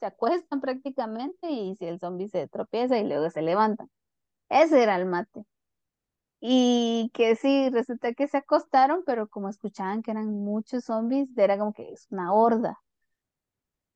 se 0.00 0.06
acuestan 0.06 0.60
prácticamente 0.62 1.50
y 1.50 1.76
si 1.76 1.86
el 1.86 2.00
zombie 2.00 2.28
se 2.28 2.48
tropieza 2.48 2.98
y 2.98 3.04
luego 3.08 3.30
se 3.30 3.42
levantan. 3.42 3.90
Ese 4.50 4.82
era 4.84 4.96
el 4.96 5.06
mate. 5.06 5.44
Y 6.40 7.10
que 7.14 7.36
sí, 7.36 7.70
resulta 7.70 8.12
que 8.14 8.28
se 8.28 8.38
acostaron, 8.38 9.02
pero 9.06 9.28
como 9.28 9.48
escuchaban 9.48 10.02
que 10.02 10.12
eran 10.12 10.28
muchos 10.30 10.84
zombies, 10.84 11.28
era 11.36 11.58
como 11.58 11.72
que 11.72 11.92
es 11.92 12.06
una 12.10 12.32
horda. 12.34 12.78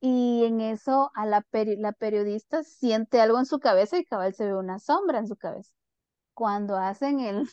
Y 0.01 0.45
en 0.45 0.61
eso 0.61 1.11
a 1.15 1.27
la, 1.27 1.43
peri- 1.43 1.77
la 1.79 1.93
periodista 1.93 2.63
siente 2.65 3.21
algo 3.21 3.39
en 3.39 3.47
su 3.47 3.59
cabeza 3.61 3.99
y 3.99 4.05
cabal 4.05 4.35
se 4.35 4.47
ve 4.47 4.55
una 4.57 4.79
sombra 4.79 5.19
en 5.19 5.27
su 5.29 5.37
cabeza. 5.37 5.73
Cuando 6.35 6.77
hacen 6.79 7.21
el, 7.21 7.49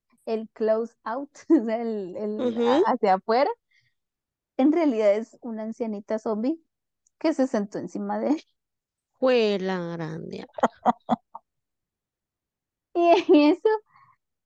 el 0.26 0.48
close 0.54 0.94
out, 1.04 1.30
el, 1.50 2.16
el 2.16 2.56
hacia 2.84 3.14
afuera, 3.14 3.50
en 4.62 4.72
realidad 4.72 5.14
es 5.14 5.38
una 5.42 5.64
ancianita 5.64 6.18
zombie 6.18 6.60
que 7.18 7.34
se 7.34 7.46
sentó 7.46 7.78
encima 7.78 8.18
de 8.18 8.30
él. 8.30 8.42
Juela 9.20 9.78
grande. 9.96 10.46
Y 12.94 13.00
en 13.00 13.34
eso 13.52 13.68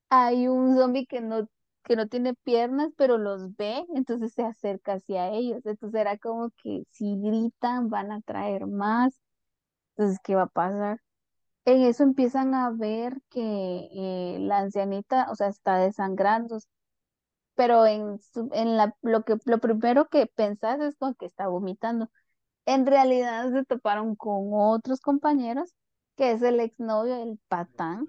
hay 0.09 0.47
un 0.47 0.77
zombie 0.77 1.05
que 1.07 1.21
no, 1.21 1.49
que 1.83 1.95
no 1.95 2.07
tiene 2.07 2.33
piernas, 2.35 2.91
pero 2.97 3.17
los 3.17 3.55
ve, 3.57 3.85
entonces 3.95 4.33
se 4.33 4.43
acerca 4.43 4.93
hacia 4.95 5.31
ellos. 5.31 5.65
Entonces 5.65 5.99
era 6.01 6.17
como 6.17 6.51
que 6.63 6.83
si 6.91 7.17
gritan 7.21 7.89
van 7.89 8.11
a 8.11 8.21
traer 8.21 8.67
más. 8.67 9.19
Entonces, 9.97 10.19
¿qué 10.23 10.35
va 10.35 10.43
a 10.43 10.47
pasar? 10.47 10.99
en 11.65 11.81
eso 11.83 12.03
empiezan 12.03 12.55
a 12.55 12.71
ver 12.71 13.17
que 13.29 13.41
eh, 13.93 14.37
la 14.39 14.59
ancianita, 14.59 15.29
o 15.31 15.35
sea, 15.35 15.47
está 15.49 15.77
desangrando, 15.77 16.59
pero 17.57 17.87
en, 17.87 18.19
en 18.53 18.77
la, 18.77 18.95
lo 19.01 19.23
que, 19.23 19.35
lo 19.45 19.57
primero 19.57 20.07
que 20.09 20.27
pensás 20.27 20.79
es 20.79 20.95
como 20.95 21.15
que 21.15 21.25
está 21.25 21.47
vomitando. 21.47 22.11
En 22.67 22.85
realidad 22.85 23.51
se 23.51 23.65
toparon 23.65 24.15
con 24.15 24.51
otros 24.53 25.01
compañeros, 25.01 25.73
que 26.15 26.31
es 26.31 26.43
el 26.43 26.59
exnovio, 26.59 27.15
el 27.15 27.39
patán, 27.47 28.05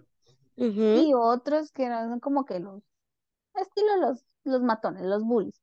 y 0.54 1.14
otros 1.14 1.72
que 1.72 1.86
eran 1.86 2.20
como 2.20 2.44
que 2.44 2.60
los, 2.60 2.82
estilo 3.54 3.96
los, 3.96 4.22
los 4.44 4.60
matones, 4.60 5.04
los 5.04 5.24
bullies. 5.24 5.62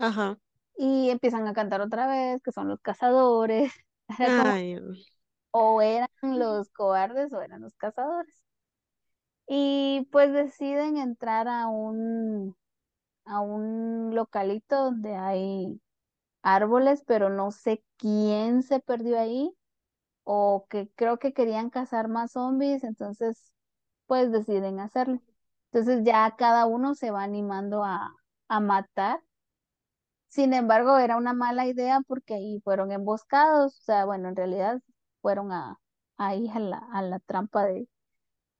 Ajá. 0.00 0.36
Y 0.76 1.10
empiezan 1.10 1.46
a 1.46 1.54
cantar 1.54 1.82
otra 1.82 2.08
vez, 2.08 2.42
que 2.42 2.50
son 2.50 2.68
los 2.68 2.80
cazadores. 2.80 3.72
Era 4.18 4.38
como, 4.38 4.50
Ay, 4.50 4.76
o 5.52 5.80
eran 5.82 6.08
los 6.22 6.68
cobardes 6.70 7.32
o 7.32 7.40
eran 7.40 7.62
los 7.62 7.76
cazadores. 7.76 8.42
Y 9.46 10.08
pues 10.10 10.32
deciden 10.32 10.96
entrar 10.96 11.46
a 11.46 11.68
un, 11.68 12.56
a 13.26 13.40
un 13.40 14.14
localito 14.14 14.76
donde 14.86 15.16
hay 15.16 15.80
árboles, 16.42 17.04
pero 17.06 17.30
no 17.30 17.50
sé 17.52 17.84
quién 17.98 18.62
se 18.62 18.80
perdió 18.80 19.18
ahí 19.20 19.52
o 20.24 20.66
que 20.70 20.90
creo 20.96 21.18
que 21.18 21.32
querían 21.34 21.70
cazar 21.70 22.08
más 22.08 22.32
zombies, 22.32 22.84
entonces 22.84 23.52
pues 24.06 24.32
deciden 24.32 24.80
hacerlo. 24.80 25.22
Entonces 25.72 26.04
ya 26.04 26.34
cada 26.38 26.66
uno 26.66 26.94
se 26.94 27.10
va 27.12 27.22
animando 27.24 27.84
a, 27.84 28.14
a 28.48 28.60
matar. 28.60 29.20
Sin 30.28 30.52
embargo, 30.54 30.98
era 30.98 31.16
una 31.16 31.32
mala 31.32 31.66
idea 31.66 32.00
porque 32.06 32.34
ahí 32.34 32.60
fueron 32.64 32.90
emboscados, 32.92 33.78
o 33.78 33.82
sea, 33.82 34.04
bueno, 34.04 34.28
en 34.28 34.36
realidad 34.36 34.80
fueron 35.22 35.52
a, 35.52 35.78
ahí 36.16 36.48
a 36.52 36.58
la, 36.58 36.78
a 36.92 37.02
la 37.02 37.20
trampa 37.20 37.64
de, 37.66 37.88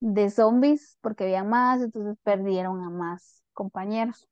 de 0.00 0.30
zombies 0.30 0.98
porque 1.02 1.24
había 1.24 1.44
más, 1.44 1.82
entonces 1.82 2.18
perdieron 2.24 2.82
a 2.84 2.90
más 2.90 3.44
compañeros. 3.54 4.28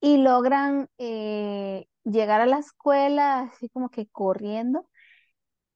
Y 0.00 0.18
logran 0.18 0.88
eh, 0.98 1.86
llegar 2.04 2.40
a 2.40 2.46
la 2.46 2.58
escuela 2.58 3.40
así 3.40 3.68
como 3.68 3.90
que 3.90 4.06
corriendo 4.08 4.88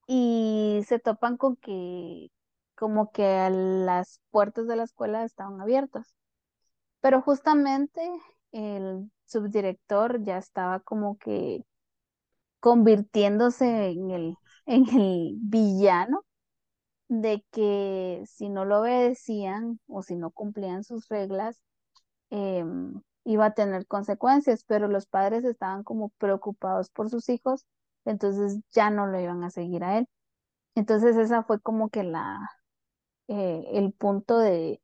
y 0.06 0.82
se 0.86 0.98
topan 0.98 1.36
con 1.36 1.56
que 1.56 2.28
como 2.76 3.12
que 3.12 3.48
las 3.50 4.20
puertas 4.30 4.66
de 4.66 4.76
la 4.76 4.84
escuela 4.84 5.24
estaban 5.24 5.60
abiertas. 5.60 6.14
Pero 7.00 7.22
justamente 7.22 8.00
el 8.52 9.10
subdirector 9.26 10.24
ya 10.24 10.38
estaba 10.38 10.80
como 10.80 11.18
que 11.18 11.64
convirtiéndose 12.60 13.90
en 13.90 14.10
el, 14.10 14.36
en 14.66 14.88
el 15.00 15.36
villano 15.40 16.24
de 17.08 17.44
que 17.52 18.22
si 18.26 18.48
no 18.48 18.64
lo 18.64 18.80
obedecían 18.80 19.80
o 19.88 20.02
si 20.02 20.16
no 20.16 20.30
cumplían 20.30 20.84
sus 20.84 21.08
reglas, 21.08 21.62
em, 22.30 23.02
iba 23.24 23.46
a 23.46 23.54
tener 23.54 23.86
consecuencias, 23.86 24.64
pero 24.64 24.88
los 24.88 25.06
padres 25.06 25.44
estaban 25.44 25.84
como 25.84 26.10
preocupados 26.18 26.90
por 26.90 27.10
sus 27.10 27.28
hijos, 27.28 27.66
entonces 28.04 28.60
ya 28.72 28.90
no 28.90 29.06
lo 29.06 29.20
iban 29.20 29.44
a 29.44 29.50
seguir 29.50 29.84
a 29.84 29.98
él. 29.98 30.08
Entonces 30.74 31.16
esa 31.16 31.42
fue 31.44 31.60
como 31.60 31.90
que 31.90 32.02
la, 32.02 32.38
eh, 33.28 33.64
el 33.72 33.92
punto 33.92 34.38
de, 34.38 34.80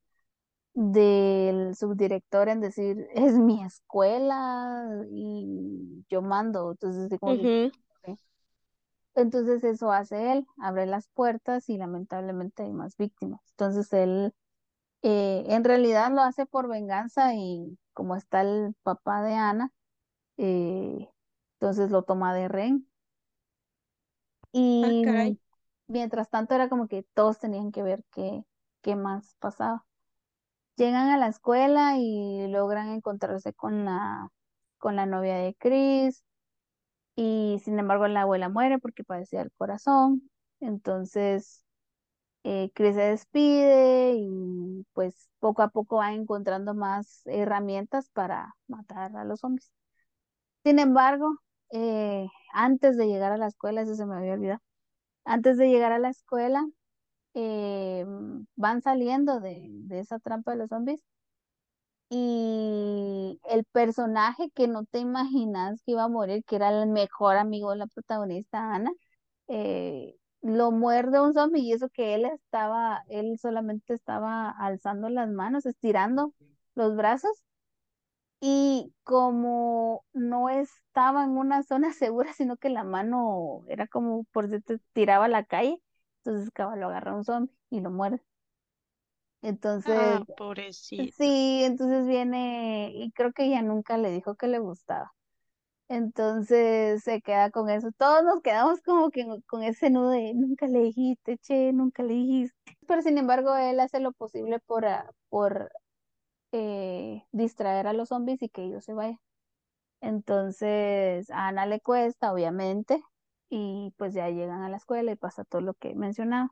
del 0.75 1.75
subdirector 1.75 2.49
en 2.49 2.61
decir, 2.61 3.09
es 3.15 3.35
mi 3.35 3.63
escuela 3.65 5.05
y 5.11 6.05
yo 6.09 6.23
mando. 6.23 6.73
Entonces. 6.73 7.11
Entonces 9.15 9.65
eso 9.65 9.91
hace 9.91 10.33
él, 10.33 10.47
abre 10.59 10.87
las 10.87 11.09
puertas 11.09 11.69
y 11.69 11.77
lamentablemente 11.77 12.63
hay 12.63 12.73
más 12.73 12.97
víctimas. 12.97 13.41
Entonces 13.51 13.93
él 13.93 14.33
eh, 15.03 15.45
en 15.49 15.65
realidad 15.65 16.13
lo 16.13 16.23
hace 16.23 16.47
por 16.47 16.69
venganza 16.69 17.35
y 17.35 17.77
como 17.99 18.17
está 18.17 18.43
el 18.43 18.77
papá 18.85 19.23
de 19.25 19.35
Ana, 19.37 19.73
eh, 20.39 21.09
entonces 21.61 21.91
lo 21.91 22.05
toma 22.05 22.35
de 22.35 22.49
rehén. 22.49 22.89
Ah, 24.83 24.93
Y 25.01 25.39
mientras 25.89 26.31
tanto 26.31 26.55
era 26.55 26.69
como 26.69 26.89
que 26.89 27.05
todos 27.15 27.39
tenían 27.39 27.73
que 27.73 27.83
ver 27.83 28.05
qué, 28.13 28.45
qué 28.83 28.97
más 28.97 29.35
pasaba. 29.41 29.87
Llegan 30.77 31.09
a 31.11 31.19
la 31.19 31.29
escuela 31.29 31.97
y 31.99 32.49
logran 32.49 32.91
encontrarse 32.91 33.53
con 33.55 33.85
la, 33.85 34.31
con 34.79 34.97
la 34.97 35.07
novia 35.07 35.37
de 35.39 35.55
Chris 35.57 36.25
y 37.17 37.61
sin 37.65 37.79
embargo 37.81 38.09
la 38.09 38.23
abuela 38.23 38.49
muere 38.51 38.79
porque 38.81 39.05
padecía 39.05 39.43
el 39.43 39.53
corazón. 39.55 40.31
Entonces 40.61 41.65
eh, 42.49 42.71
Chris 42.75 42.95
se 42.97 43.03
despide 43.03 44.15
y 44.17 44.87
pues 44.95 45.29
poco 45.41 45.63
a 45.63 45.69
poco 45.71 45.97
va 45.99 46.13
encontrando 46.15 46.75
más 46.75 47.23
herramientas 47.27 48.09
para 48.11 48.55
matar 48.69 49.17
a 49.17 49.25
los 49.25 49.41
zombies. 49.41 49.73
Sin 50.65 50.79
embargo, 50.79 51.39
eh, 51.73 52.27
antes 52.53 52.97
de 52.97 53.07
llegar 53.09 53.33
a 53.33 53.39
la 53.39 53.49
escuela, 53.49 53.83
eso 53.83 53.95
se 53.95 54.07
me 54.07 54.17
había 54.17 54.35
olvidado, 54.35 54.61
antes 55.25 55.59
de 55.59 55.69
llegar 55.71 55.93
a 55.93 55.99
la 56.01 56.11
escuela, 56.11 56.67
eh, 57.35 58.05
van 58.57 58.83
saliendo 58.83 59.41
de, 59.41 59.69
de 59.71 60.01
esa 60.01 60.19
trampa 60.21 60.53
de 60.53 60.59
los 60.59 60.71
zombies 60.71 61.03
y 62.11 63.41
el 63.51 63.65
personaje 63.67 64.51
que 64.55 64.67
no 64.69 64.85
te 64.87 64.99
imaginas 65.01 65.83
que 65.85 65.93
iba 65.93 66.05
a 66.05 66.09
morir, 66.09 66.45
que 66.45 66.57
era 66.57 66.71
el 66.83 66.89
mejor 66.89 67.37
amigo 67.37 67.71
de 67.71 67.77
la 67.79 67.87
protagonista, 67.87 68.75
Ana, 68.75 68.93
eh, 69.49 70.17
lo 70.49 70.71
muerde 70.73 71.21
un 71.21 71.35
zombie 71.35 71.63
y 71.63 71.73
eso 71.73 71.89
que 71.91 72.15
él 72.15 72.25
estaba, 72.27 73.05
él 73.09 73.39
solamente 73.41 73.95
estaba 73.95 74.51
alzando 74.51 75.09
las 75.11 75.29
manos, 75.31 75.67
estirando 75.67 76.35
los 76.75 76.97
brazos 76.97 77.43
y 78.41 78.95
como 79.05 80.05
no 80.13 80.49
estaba 80.49 81.25
en 81.25 81.31
una 81.39 81.63
zona 81.63 81.93
segura, 81.95 82.33
sino 82.35 82.57
que 82.57 82.71
la 82.71 82.85
mano 82.85 83.65
era 83.69 83.87
como 83.89 84.25
por 84.33 84.49
si 84.51 84.61
te 84.61 84.79
tiraba 84.93 85.27
a 85.27 85.29
la 85.29 85.45
calle, 85.45 85.81
entonces 86.25 86.51
cabal 86.53 86.81
lo 86.81 86.87
agarra 86.89 87.15
un 87.15 87.25
zombie 87.25 87.55
y 87.71 87.81
lo 87.81 87.91
muerde. 87.91 88.23
Entonces 89.43 90.21
Ah, 90.21 90.25
pobrecito. 90.37 91.19
Sí, 91.19 91.65
entonces 91.65 92.07
viene 92.07 92.93
y 92.95 93.13
creo 93.13 93.33
que 93.33 93.45
ella 93.47 93.63
nunca 93.63 93.99
le 93.99 94.11
dijo 94.13 94.37
que 94.37 94.49
le 94.49 94.59
gustaba. 94.61 95.13
Entonces 95.89 97.03
se 97.03 97.23
queda 97.23 97.51
con 97.51 97.71
eso. 97.71 97.91
Todos 97.97 98.23
nos 98.25 98.43
quedamos 98.43 98.81
como 98.83 99.11
que 99.11 99.25
con 99.47 99.63
ese 99.63 99.91
nudo 99.91 100.11
de 100.11 100.35
nunca 100.35 100.67
le 100.67 100.81
dijiste, 100.81 101.39
che, 101.39 101.73
nunca 101.73 102.03
le 102.03 102.15
dijiste. 102.15 102.57
Pero 102.87 103.03
sin 103.03 103.17
embargo, 103.19 103.57
él 103.57 103.81
hace 103.81 104.01
lo 104.01 104.13
posible 104.13 104.61
por, 104.61 104.85
ah, 104.87 105.11
por 105.31 105.71
eh, 106.53 107.25
distraer 107.33 107.87
a 107.89 107.93
los 107.95 108.11
zombies 108.11 108.43
y 108.43 108.49
que 108.51 108.65
ellos 108.65 108.85
se 108.85 108.95
vayan. 108.95 109.19
Entonces 110.01 111.31
a 111.31 111.49
Ana 111.49 111.67
le 111.67 111.81
cuesta, 111.81 112.33
obviamente, 112.33 113.03
y 113.51 113.95
pues 113.99 114.15
ya 114.15 114.29
llegan 114.31 114.63
a 114.63 114.69
la 114.71 114.77
escuela 114.79 115.13
y 115.13 115.17
pasa 115.17 115.45
todo 115.45 115.63
lo 115.63 115.75
que 115.75 115.95
mencionaba. 115.95 116.51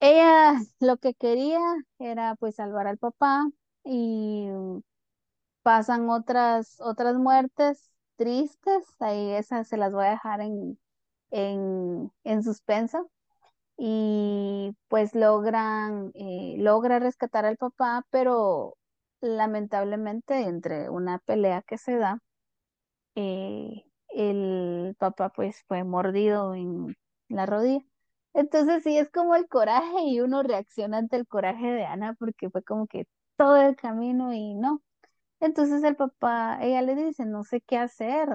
Ella 0.00 0.54
lo 0.80 0.98
que 0.98 1.14
quería 1.14 1.60
era 1.98 2.34
pues 2.36 2.56
salvar 2.56 2.86
al 2.86 2.98
papá 2.98 3.44
y 3.84 4.48
pasan 5.62 6.08
otras, 6.10 6.80
otras 6.80 7.16
muertes 7.16 7.90
tristes, 8.20 8.84
ahí 9.00 9.32
esas 9.32 9.66
se 9.68 9.78
las 9.78 9.92
voy 9.92 10.04
a 10.06 10.10
dejar 10.10 10.42
en, 10.42 10.78
en, 11.30 12.12
en 12.24 12.42
suspenso. 12.44 13.10
Y 13.78 14.76
pues 14.88 15.14
logran, 15.14 16.12
eh, 16.14 16.56
logra 16.58 16.98
rescatar 17.00 17.46
al 17.46 17.56
papá, 17.58 18.06
pero 18.10 18.76
lamentablemente 19.22 20.42
entre 20.44 20.90
una 20.90 21.18
pelea 21.20 21.62
que 21.62 21.78
se 21.78 21.96
da, 21.98 22.20
eh, 23.14 23.84
el 24.10 24.94
papá 24.98 25.30
pues 25.30 25.62
fue 25.68 25.84
mordido 25.84 26.54
en 26.54 26.96
la 27.28 27.46
rodilla. 27.46 27.84
Entonces 28.34 28.82
sí 28.84 28.96
es 28.98 29.10
como 29.10 29.34
el 29.36 29.48
coraje 29.48 30.02
y 30.04 30.20
uno 30.20 30.42
reacciona 30.42 30.98
ante 30.98 31.16
el 31.16 31.26
coraje 31.26 31.66
de 31.72 31.84
Ana 31.86 32.14
porque 32.18 32.50
fue 32.50 32.62
como 32.62 32.86
que 32.86 33.06
todo 33.36 33.56
el 33.56 33.76
camino 33.76 34.32
y 34.32 34.54
no. 34.54 34.82
Entonces 35.40 35.82
el 35.84 35.96
papá, 35.96 36.58
ella 36.62 36.82
le 36.82 36.94
dice, 36.96 37.24
no 37.26 37.44
sé 37.44 37.60
qué 37.62 37.78
hacer. 37.78 38.28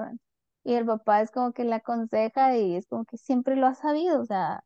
Y 0.63 0.73
el 0.75 0.85
papá 0.85 1.21
es 1.21 1.31
como 1.31 1.53
que 1.53 1.63
le 1.65 1.75
aconseja 1.75 2.57
y 2.57 2.75
es 2.75 2.87
como 2.87 3.05
que 3.05 3.17
siempre 3.17 3.55
lo 3.55 3.67
ha 3.67 3.75
sabido. 3.75 4.21
O 4.21 4.25
sea, 4.25 4.63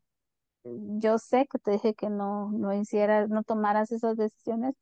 yo 0.64 1.18
sé 1.18 1.46
que 1.48 1.58
te 1.58 1.72
dije 1.72 1.94
que 1.94 2.10
no, 2.10 2.50
no 2.52 2.72
hicieras, 2.74 3.28
no 3.30 3.42
tomaras 3.44 3.92
esas 3.92 4.16
decisiones, 4.16 4.74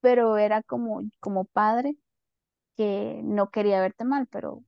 pero 0.00 0.38
era 0.38 0.62
como, 0.64 1.02
como 1.20 1.44
padre 1.46 1.96
que 2.76 3.20
no 3.24 3.50
quería 3.50 3.80
verte 3.80 4.04
mal, 4.04 4.26
pero, 4.28 4.64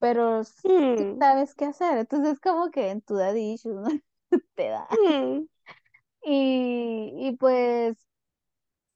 pero 0.00 0.44
sí 0.44 0.64
Mm, 0.64 1.20
sabes 1.20 1.54
qué 1.56 1.66
hacer. 1.66 1.98
Entonces 1.98 2.40
como 2.40 2.70
que 2.72 2.90
en 2.90 3.02
tu 3.02 3.16
daddy 3.16 3.54
issues, 3.54 3.76
¿no? 3.76 3.88
te 4.56 4.68
da. 4.70 4.88
mm, 4.90 5.46
Y, 6.24 7.12
y 7.28 7.36
pues 7.38 7.96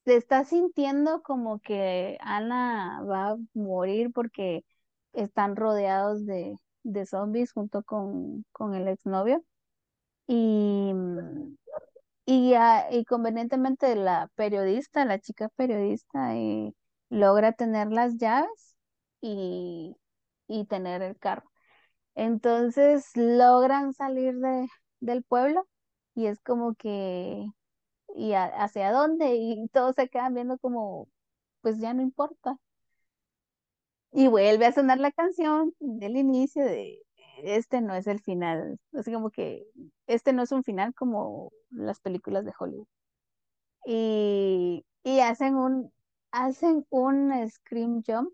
se 0.09 0.17
está 0.17 0.45
sintiendo 0.45 1.23
como 1.23 1.61
que 1.61 2.19
Ana 2.23 3.03
va 3.05 3.31
a 3.33 3.37
morir 3.55 4.11
porque 4.13 4.65
están 5.13 5.57
rodeados 5.57 6.25
de, 6.27 6.57
de 6.83 7.07
zombies 7.07 7.53
junto 7.53 7.83
con, 7.85 8.45
con 8.53 8.75
el 8.75 8.89
exnovio. 8.89 9.45
Y, 10.29 10.93
Y, 12.27 12.55
ah, 12.55 12.87
y 12.91 13.05
convenientemente 13.05 13.95
la 13.97 14.29
periodista, 14.35 15.05
la 15.05 15.19
chica 15.21 15.49
periodista, 15.57 16.37
eh, 16.37 16.73
logra 17.11 17.53
tener 17.53 17.89
las 17.91 18.17
llaves 18.19 18.77
y, 19.23 19.97
y 20.49 20.67
tener 20.67 21.03
el 21.03 21.17
carro. 21.19 21.51
Entonces 22.17 23.11
logran 23.17 23.95
salir 23.95 24.37
de, 24.39 24.69
del 25.01 25.23
pueblo 25.25 25.69
y 26.15 26.27
es 26.27 26.41
como 26.41 26.75
que, 26.77 27.47
¿y 28.17 28.33
a- 28.35 28.47
hacia 28.47 28.93
dónde? 28.93 29.37
Y 29.37 29.69
todos 29.69 29.95
se 29.97 30.09
quedan 30.09 30.35
viendo 30.35 30.59
como, 30.59 31.09
pues 31.63 31.79
ya 31.81 31.95
no 31.95 32.03
importa. 32.03 32.59
Y 34.13 34.29
vuelve 34.29 34.67
a 34.67 34.73
sonar 34.73 34.99
la 34.99 35.13
canción 35.13 35.75
del 35.81 36.17
inicio 36.17 36.65
de, 36.65 36.99
este 37.43 37.81
no 37.81 37.95
es 37.95 38.07
el 38.07 38.21
final. 38.21 38.79
Así 38.95 39.13
como 39.13 39.31
que, 39.31 39.67
este 40.07 40.33
no 40.33 40.43
es 40.43 40.53
un 40.53 40.65
final 40.65 40.95
como 40.95 41.53
las 41.71 42.01
películas 42.01 42.45
de 42.45 42.53
Hollywood. 42.59 42.87
Y, 43.87 44.85
y 45.05 45.21
hacen 45.21 45.57
un, 45.57 45.93
hacen 46.33 46.87
un 46.91 47.33
scream 47.51 48.03
jump 48.07 48.33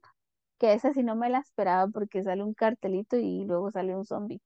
que 0.58 0.72
esa 0.74 0.92
sí 0.94 1.02
no 1.02 1.16
me 1.16 1.30
la 1.30 1.38
esperaba 1.40 1.88
porque 1.88 2.22
sale 2.24 2.42
un 2.44 2.54
cartelito 2.54 3.16
y 3.18 3.44
luego 3.44 3.70
sale 3.72 3.96
un 3.96 4.04
zombie. 4.06 4.40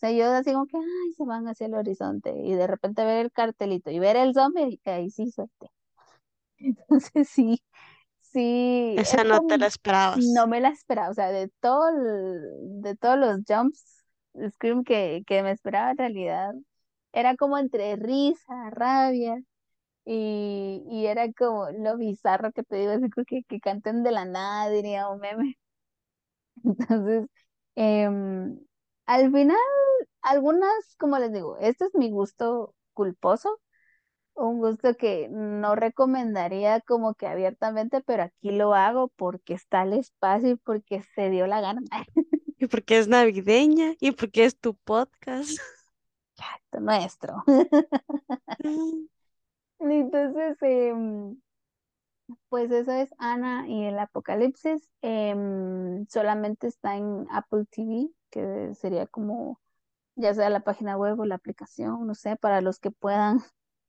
O 0.00 0.06
sea, 0.06 0.12
yo 0.12 0.26
así 0.32 0.52
como 0.52 0.66
que, 0.66 0.78
ay, 0.78 1.12
se 1.16 1.24
van 1.26 1.46
hacia 1.48 1.66
el 1.66 1.74
horizonte 1.74 2.32
y 2.36 2.54
de 2.54 2.66
repente 2.66 3.04
ver 3.04 3.18
el 3.26 3.32
cartelito 3.32 3.90
y 3.90 3.98
ver 3.98 4.16
el 4.16 4.32
zombie, 4.34 4.80
ahí 4.86 5.10
sí 5.10 5.30
suerte. 5.30 5.68
Entonces 6.58 7.28
sí, 7.28 7.62
sí, 8.20 8.94
Esa 8.94 9.16
es 9.16 9.24
no 9.24 9.40
te 9.40 9.58
la 9.58 9.66
como, 9.66 9.80
no 10.14 10.46
esperabas. 10.46 10.48
me 10.48 10.60
la 10.60 10.70
esperaba. 10.70 11.10
O 11.10 11.14
sea, 11.14 11.30
de 11.32 11.48
todo 11.60 11.88
el- 11.90 12.82
de 12.82 12.96
todos 12.96 13.18
los 13.18 13.40
jumps, 13.48 14.04
scream 14.52 14.84
que, 14.84 15.24
que 15.26 15.42
me 15.42 15.52
esperaba 15.52 15.92
en 15.92 15.98
realidad, 15.98 16.52
era 17.12 17.36
como 17.36 17.58
entre 17.58 17.96
risa, 17.96 18.70
rabia. 18.70 19.40
Y, 20.06 20.84
y 20.90 21.06
era 21.06 21.32
como 21.34 21.70
lo 21.72 21.96
bizarro 21.98 22.52
que 22.52 22.64
te 22.64 22.76
digo, 22.76 22.92
así 22.92 23.10
como 23.10 23.24
que, 23.26 23.44
que 23.44 23.60
canten 23.60 24.02
de 24.04 24.12
la 24.12 24.24
nada, 24.26 24.70
diría 24.70 25.08
un 25.10 25.20
meme. 25.20 25.56
Entonces, 26.64 27.28
em, 27.76 28.58
al 29.10 29.32
final, 29.32 29.58
algunas, 30.22 30.70
como 30.96 31.18
les 31.18 31.32
digo, 31.32 31.56
este 31.58 31.86
es 31.86 31.94
mi 31.94 32.10
gusto 32.12 32.76
culposo, 32.94 33.60
un 34.34 34.60
gusto 34.60 34.94
que 34.94 35.28
no 35.28 35.74
recomendaría 35.74 36.80
como 36.82 37.14
que 37.14 37.26
abiertamente, 37.26 38.02
pero 38.06 38.22
aquí 38.22 38.52
lo 38.52 38.72
hago 38.72 39.08
porque 39.16 39.54
está 39.54 39.82
el 39.82 39.94
espacio 39.94 40.50
y 40.50 40.56
porque 40.56 41.02
se 41.16 41.28
dio 41.28 41.48
la 41.48 41.60
gana. 41.60 41.82
Y 42.62 42.66
porque 42.66 42.98
es 42.98 43.08
navideña 43.08 43.94
y 44.00 44.10
porque 44.10 44.44
es 44.44 44.54
tu 44.58 44.74
podcast. 44.74 45.58
Esto 46.36 46.80
nuestro. 46.80 47.42
Entonces, 49.80 50.58
em, 50.60 51.40
pues 52.48 52.70
eso 52.70 52.92
es 52.92 53.10
Ana 53.18 53.68
y 53.68 53.84
el 53.84 53.98
Apocalipsis. 53.98 54.90
Em, 55.02 56.06
solamente 56.08 56.66
está 56.66 56.96
en 56.96 57.26
Apple 57.30 57.64
TV, 57.70 58.10
que 58.30 58.74
sería 58.74 59.06
como 59.06 59.60
ya 60.16 60.34
sea 60.34 60.50
la 60.50 60.60
página 60.60 60.96
web 60.96 61.18
o 61.20 61.26
la 61.26 61.36
aplicación, 61.36 62.06
no 62.06 62.14
sé, 62.14 62.36
para 62.36 62.60
los 62.60 62.78
que 62.80 62.90
puedan 62.90 63.40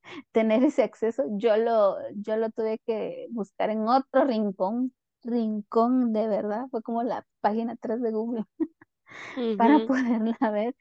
tener 0.31 0.63
ese 0.63 0.83
acceso. 0.83 1.23
Yo 1.31 1.57
lo, 1.57 1.97
yo 2.15 2.37
lo 2.37 2.49
tuve 2.51 2.79
que 2.85 3.27
buscar 3.31 3.69
en 3.71 3.87
otro 3.87 4.25
rincón, 4.25 4.93
rincón 5.23 6.13
de 6.13 6.27
verdad, 6.27 6.67
fue 6.71 6.81
como 6.83 7.03
la 7.03 7.25
página 7.41 7.75
3 7.77 8.01
de 8.01 8.11
Google 8.11 8.45
para 9.55 9.79
poderla 9.81 10.37
ver. 10.51 10.75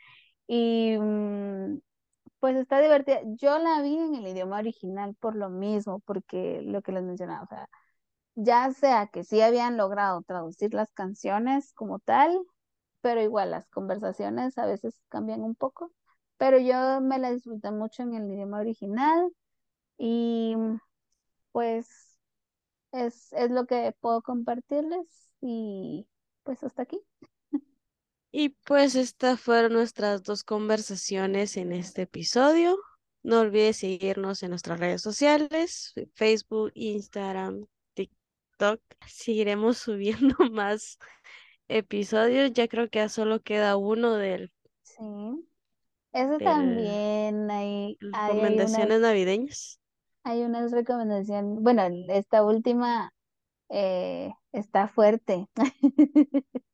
Y 0.47 0.97
mm, 0.99 1.79
pues 2.41 2.57
está 2.57 2.81
divertida. 2.81 3.21
Yo 3.37 3.59
la 3.59 3.83
vi 3.83 3.97
en 3.99 4.15
el 4.17 4.27
idioma 4.29 4.59
original 4.59 5.15
por 5.21 5.37
lo 5.37 5.51
mismo, 5.51 6.01
porque 6.01 6.63
lo 6.65 6.83
que 6.83 6.93
les 6.93 7.03
mencionaba, 7.05 7.43
o 7.45 7.47
sea, 7.47 7.69
ya 8.37 8.71
sea 8.73 9.09
que 9.09 9.25
sí 9.25 9.41
habían 9.43 9.77
logrado 9.77 10.23
traducir 10.23 10.75
las 10.75 10.93
canciones 10.93 11.73
como 11.75 11.99
tal, 12.01 12.39
pero 13.03 13.23
igual 13.23 13.51
las 13.53 13.69
conversaciones 13.71 14.59
a 14.59 14.67
veces 14.67 15.01
cambian 15.11 15.43
un 15.43 15.55
poco. 15.57 15.93
Pero 16.39 16.59
yo 16.59 17.01
me 17.03 17.19
la 17.19 17.33
disfruté 17.33 17.71
mucho 17.73 18.03
en 18.05 18.15
el 18.15 18.31
idioma 18.31 18.61
original 18.61 19.33
y 19.99 20.57
pues 21.53 22.19
es, 22.93 23.33
es 23.35 23.51
lo 23.51 23.67
que 23.67 23.95
puedo 24.01 24.23
compartirles 24.23 25.31
y 25.41 26.09
pues 26.45 26.63
hasta 26.65 26.83
aquí. 26.83 27.01
Y 28.33 28.51
pues 28.51 28.95
estas 28.95 29.41
fueron 29.41 29.73
nuestras 29.73 30.23
dos 30.23 30.45
conversaciones 30.45 31.57
en 31.57 31.73
este 31.73 32.03
episodio. 32.03 32.79
No 33.23 33.41
olvides 33.41 33.79
seguirnos 33.79 34.43
en 34.43 34.51
nuestras 34.51 34.79
redes 34.79 35.03
sociales, 35.03 35.93
Facebook, 36.15 36.71
Instagram, 36.75 37.67
TikTok. 37.95 38.81
Seguiremos 39.07 39.79
subiendo 39.79 40.37
más 40.51 40.99
episodios. 41.69 42.53
Ya 42.53 42.69
creo 42.69 42.89
que 42.89 43.01
ya 43.01 43.09
solo 43.09 43.41
queda 43.41 43.77
uno 43.77 44.15
del, 44.15 44.53
Sí, 44.83 45.05
eso 46.13 46.39
del 46.39 46.45
también 46.45 47.51
hay, 47.51 47.99
hay, 48.01 48.11
hay 48.13 48.31
unas, 48.31 48.33
recomendaciones 48.33 49.01
navideñas. 49.01 49.81
hay 50.23 50.43
unas 50.43 50.71
recomendaciones. 50.71 51.61
Bueno, 51.61 51.83
esta 52.09 52.45
última 52.45 53.13
eh, 53.71 54.33
está 54.53 54.87
fuerte. 54.87 55.49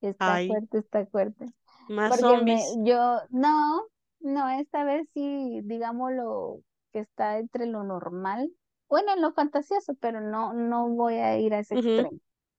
Está 0.00 0.38
Ay, 0.38 0.46
fuerte, 0.46 0.78
está 0.78 1.06
fuerte. 1.06 1.46
más 1.88 2.14
Porque 2.14 2.38
me, 2.38 2.68
zombies. 2.68 2.78
yo, 2.84 3.20
no, 3.30 3.82
no, 4.20 4.48
esta 4.50 4.84
vez 4.84 5.08
sí, 5.14 5.60
digámoslo, 5.64 6.62
que 6.92 7.00
está 7.00 7.38
entre 7.38 7.66
lo 7.66 7.84
normal, 7.84 8.50
bueno, 8.88 9.12
en 9.14 9.22
lo 9.22 9.32
fantasioso, 9.34 9.94
pero 10.00 10.20
no, 10.20 10.52
no 10.54 10.88
voy 10.90 11.14
a 11.16 11.38
ir 11.38 11.54
a 11.54 11.60
ese 11.60 11.76
extremo. 11.76 12.18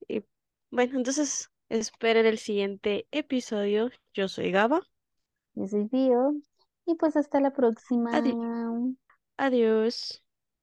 Y 0.10 0.24
bueno, 0.72 0.98
entonces 0.98 1.50
esperen 1.70 2.26
el 2.26 2.38
siguiente 2.40 3.08
episodio. 3.12 3.92
Yo 4.14 4.28
soy 4.28 4.52
Gaba. 4.52 4.82
Yo 5.54 5.68
soy 5.68 5.88
Fío, 5.90 6.34
y 6.88 6.96
pues 6.96 7.16
hasta 7.16 7.40
la 7.40 7.52
Adi- 8.18 8.40
próxima. 8.42 8.94
adiós. 9.38 10.22